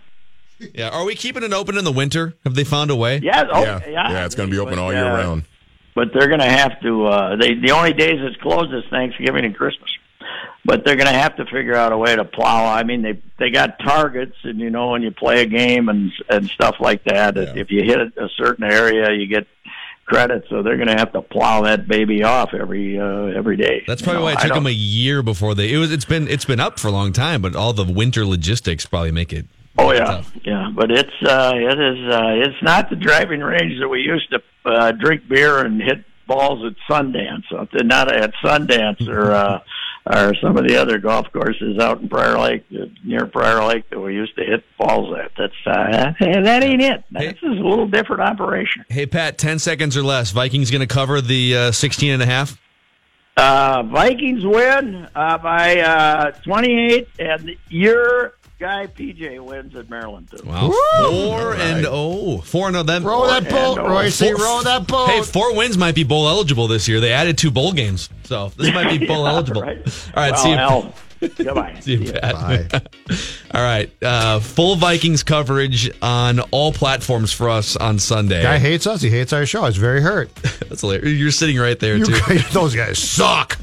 Yeah. 0.74 0.89
Are 0.89 1.03
we 1.05 1.16
keeping 1.16 1.43
it 1.43 1.53
open 1.53 1.78
in 1.78 1.84
the 1.84 1.91
winter? 1.91 2.34
Have 2.43 2.55
they 2.55 2.64
found 2.64 2.91
a 2.91 2.95
way? 2.95 3.20
Yeah, 3.24 3.43
oh, 3.51 3.64
yeah, 3.64 3.80
yeah, 3.88 4.12
yeah, 4.12 4.26
It's 4.26 4.36
going 4.36 4.49
to 4.49 4.53
be 4.53 4.59
open 4.59 4.78
all 4.80 4.91
year 4.93 5.05
uh, 5.05 5.18
round. 5.18 5.43
but 5.95 6.09
they're 6.14 6.28
going 6.28 6.39
to 6.41 6.49
have 6.49 6.80
to. 6.82 7.05
Uh, 7.05 7.36
they 7.38 7.55
the 7.55 7.72
only 7.72 7.93
days 7.93 8.16
it's 8.20 8.36
closed 8.41 8.74
is 8.74 8.84
Thanksgiving 8.89 9.45
and 9.45 9.55
Christmas. 9.55 9.89
But 10.64 10.86
they're 10.86 10.95
going 10.95 11.07
to 11.12 11.18
have 11.20 11.36
to 11.38 11.45
figure 11.45 11.74
out 11.76 11.91
a 11.91 11.97
way 11.97 12.16
to 12.16 12.24
plow. 12.24 12.72
I 12.72 12.84
mean, 12.84 13.01
they 13.01 13.20
they 13.39 13.49
got 13.49 13.80
targets, 13.80 14.36
and 14.43 14.59
you 14.59 14.70
know 14.70 14.89
when 14.91 15.01
you 15.01 15.09
play 15.12 15.41
a 15.41 15.45
game 15.47 15.89
and 15.89 16.12
and 16.30 16.45
stuff 16.49 16.76
like 16.80 17.03
that, 17.05 17.36
Yeah. 17.36 17.53
if 17.55 17.72
you 17.72 17.84
hit 17.84 17.97
a 17.99 18.30
certain 18.38 18.64
area, 18.64 19.12
you 19.12 19.26
get 19.26 19.47
credit. 20.05 20.43
So 20.49 20.62
they're 20.62 20.76
going 20.78 20.88
to 20.89 20.95
have 20.95 21.14
to 21.14 21.22
plow 21.24 21.62
that 21.64 21.88
baby 21.88 22.22
off 22.24 22.53
every 22.53 22.99
uh, 22.99 23.36
every 23.36 23.57
day. 23.57 23.84
That's 23.88 24.01
You 24.01 24.05
probably 24.05 24.20
know, 24.20 24.26
why 24.26 24.32
it 24.34 24.38
I 24.38 24.41
took 24.41 24.49
don't- 24.49 24.57
them 24.64 24.68
a 24.68 24.76
year 24.76 25.24
before 25.24 25.55
they. 25.55 25.74
It 25.74 25.78
was. 25.78 25.91
It's 25.91 26.05
been. 26.05 26.28
It's 26.28 26.45
been 26.45 26.59
up 26.59 26.80
for 26.80 26.89
a 26.89 26.91
long 26.91 27.12
time, 27.12 27.41
but 27.41 27.55
all 27.55 27.74
the 27.74 27.84
winter 27.91 28.24
logistics 28.24 28.86
probably 28.86 29.12
make 29.12 29.34
it. 29.34 29.47
Oh 29.78 29.91
yeah, 29.93 30.05
tough. 30.05 30.32
yeah, 30.43 30.69
but 30.74 30.91
it's 30.91 31.09
uh, 31.26 31.53
it 31.55 31.80
is 31.80 32.13
uh, 32.13 32.49
it's 32.49 32.61
not 32.61 32.89
the 32.89 32.95
driving 32.95 33.39
range 33.39 33.80
that 33.80 33.88
we 33.88 34.01
used 34.01 34.30
to 34.32 34.41
uh, 34.65 34.91
drink 34.91 35.28
beer 35.28 35.59
and 35.59 35.82
hit 35.82 36.03
balls 36.28 36.63
at 36.65 36.76
Sundance. 36.89 37.43
It's 37.51 37.84
not 37.86 38.11
at 38.11 38.34
Sundance 38.43 39.07
or 39.07 39.32
uh, 39.32 39.59
or 40.05 40.34
some 40.41 40.57
of 40.57 40.67
the 40.67 40.78
other 40.78 40.97
golf 40.97 41.32
courses 41.32 41.80
out 41.80 42.01
in 42.01 42.09
Prior 42.09 42.38
Lake 42.38 42.65
uh, 42.74 42.86
near 43.03 43.26
Prior 43.28 43.63
Lake 43.63 43.89
that 43.89 43.99
we 43.99 44.13
used 44.13 44.36
to 44.36 44.43
hit 44.43 44.63
balls 44.78 45.15
at. 45.17 45.32
That's 45.38 45.53
uh, 45.65 46.13
that 46.19 46.63
ain't 46.63 46.82
it. 46.82 47.03
This 47.11 47.38
is 47.38 47.59
a 47.59 47.63
little 47.63 47.88
different 47.88 48.22
operation. 48.22 48.86
Hey 48.89 49.05
Pat, 49.05 49.38
ten 49.38 49.59
seconds 49.59 49.95
or 49.95 50.03
less. 50.03 50.32
Vikings 50.32 50.72
going 50.72 50.82
to 50.82 50.88
cover 50.88 51.22
the 51.22 51.55
uh, 51.55 51.72
16 51.72 52.11
and 52.11 52.22
a 52.22 52.26
half. 52.26 52.59
Uh, 53.38 53.84
Vikings 53.84 54.45
win 54.45 55.07
uh, 55.15 55.38
by 55.38 55.80
uh, 55.80 56.32
28, 56.43 57.07
and 57.17 57.51
your 57.69 58.34
guy 58.62 58.88
PJ 58.88 59.39
wins 59.43 59.76
at 59.76 59.89
Maryland 59.89 60.30
too. 60.32 60.45
Wow, 60.47 60.72
four 61.03 61.53
and 61.55 61.86
oh, 61.89 62.38
four 62.41 62.68
and 62.68 62.78
oh. 62.78 62.84
Then 62.84 63.03
Row 63.03 63.28
that 63.28 63.49
boat, 63.49 63.78
And, 63.80 63.88
uh, 63.88 63.89
Reusse. 63.89 64.26
Four- 64.32 64.36
Row 64.45 64.62
that 64.64 64.88
boat. 64.88 65.09
Hey, 65.09 65.22
four 65.24 65.53
wins 65.55 65.78
might 65.78 65.95
be 65.95 66.03
bowl 66.03 66.28
eligible 66.30 66.68
this 66.68 66.88
year. 66.88 66.99
They 67.01 67.12
added 67.12 67.38
two 67.38 67.51
bowl 67.51 67.74
games, 67.74 68.09
so 68.24 68.49
this 68.57 68.74
might 68.74 68.97
be 68.99 69.05
bowl 69.07 69.26
Yeah, 69.26 69.32
eligible. 69.34 69.62
right. 69.64 69.78
All 70.16 70.24
right, 70.24 70.32
well, 70.32 70.43
see 70.43 70.49
you. 70.51 70.55
hell, 70.55 70.93
goodbye. 71.38 71.78
See 71.82 71.95
you, 71.95 72.07
See 72.07 72.14
ya. 72.14 72.20
Pat. 72.22 72.88
all 73.53 73.62
right, 73.62 73.91
uh, 74.03 74.39
full 74.39 74.76
Vikings 74.76 75.24
coverage 75.24 75.89
on 76.01 76.39
all 76.51 76.72
platforms 76.72 77.34
for 77.34 77.49
us 77.49 77.76
on 77.76 77.99
Sunday. 77.99 78.41
Guy 78.43 78.59
hates 78.59 78.86
us. 78.88 79.01
He 79.01 79.09
hates 79.09 79.34
our 79.34 79.45
show. 79.45 79.64
I 79.64 79.68
was 79.68 79.78
very 79.78 80.01
hurt. 80.01 80.34
That's 80.36 80.82
hilarious. 80.82 81.18
You're 81.18 81.32
sitting 81.32 81.57
right 81.57 81.80
there 81.80 81.97
You 81.97 82.05
too. 82.05 82.20
guys- 82.28 82.49
those 82.53 82.76
guys 82.76 82.99
suck. 82.99 83.57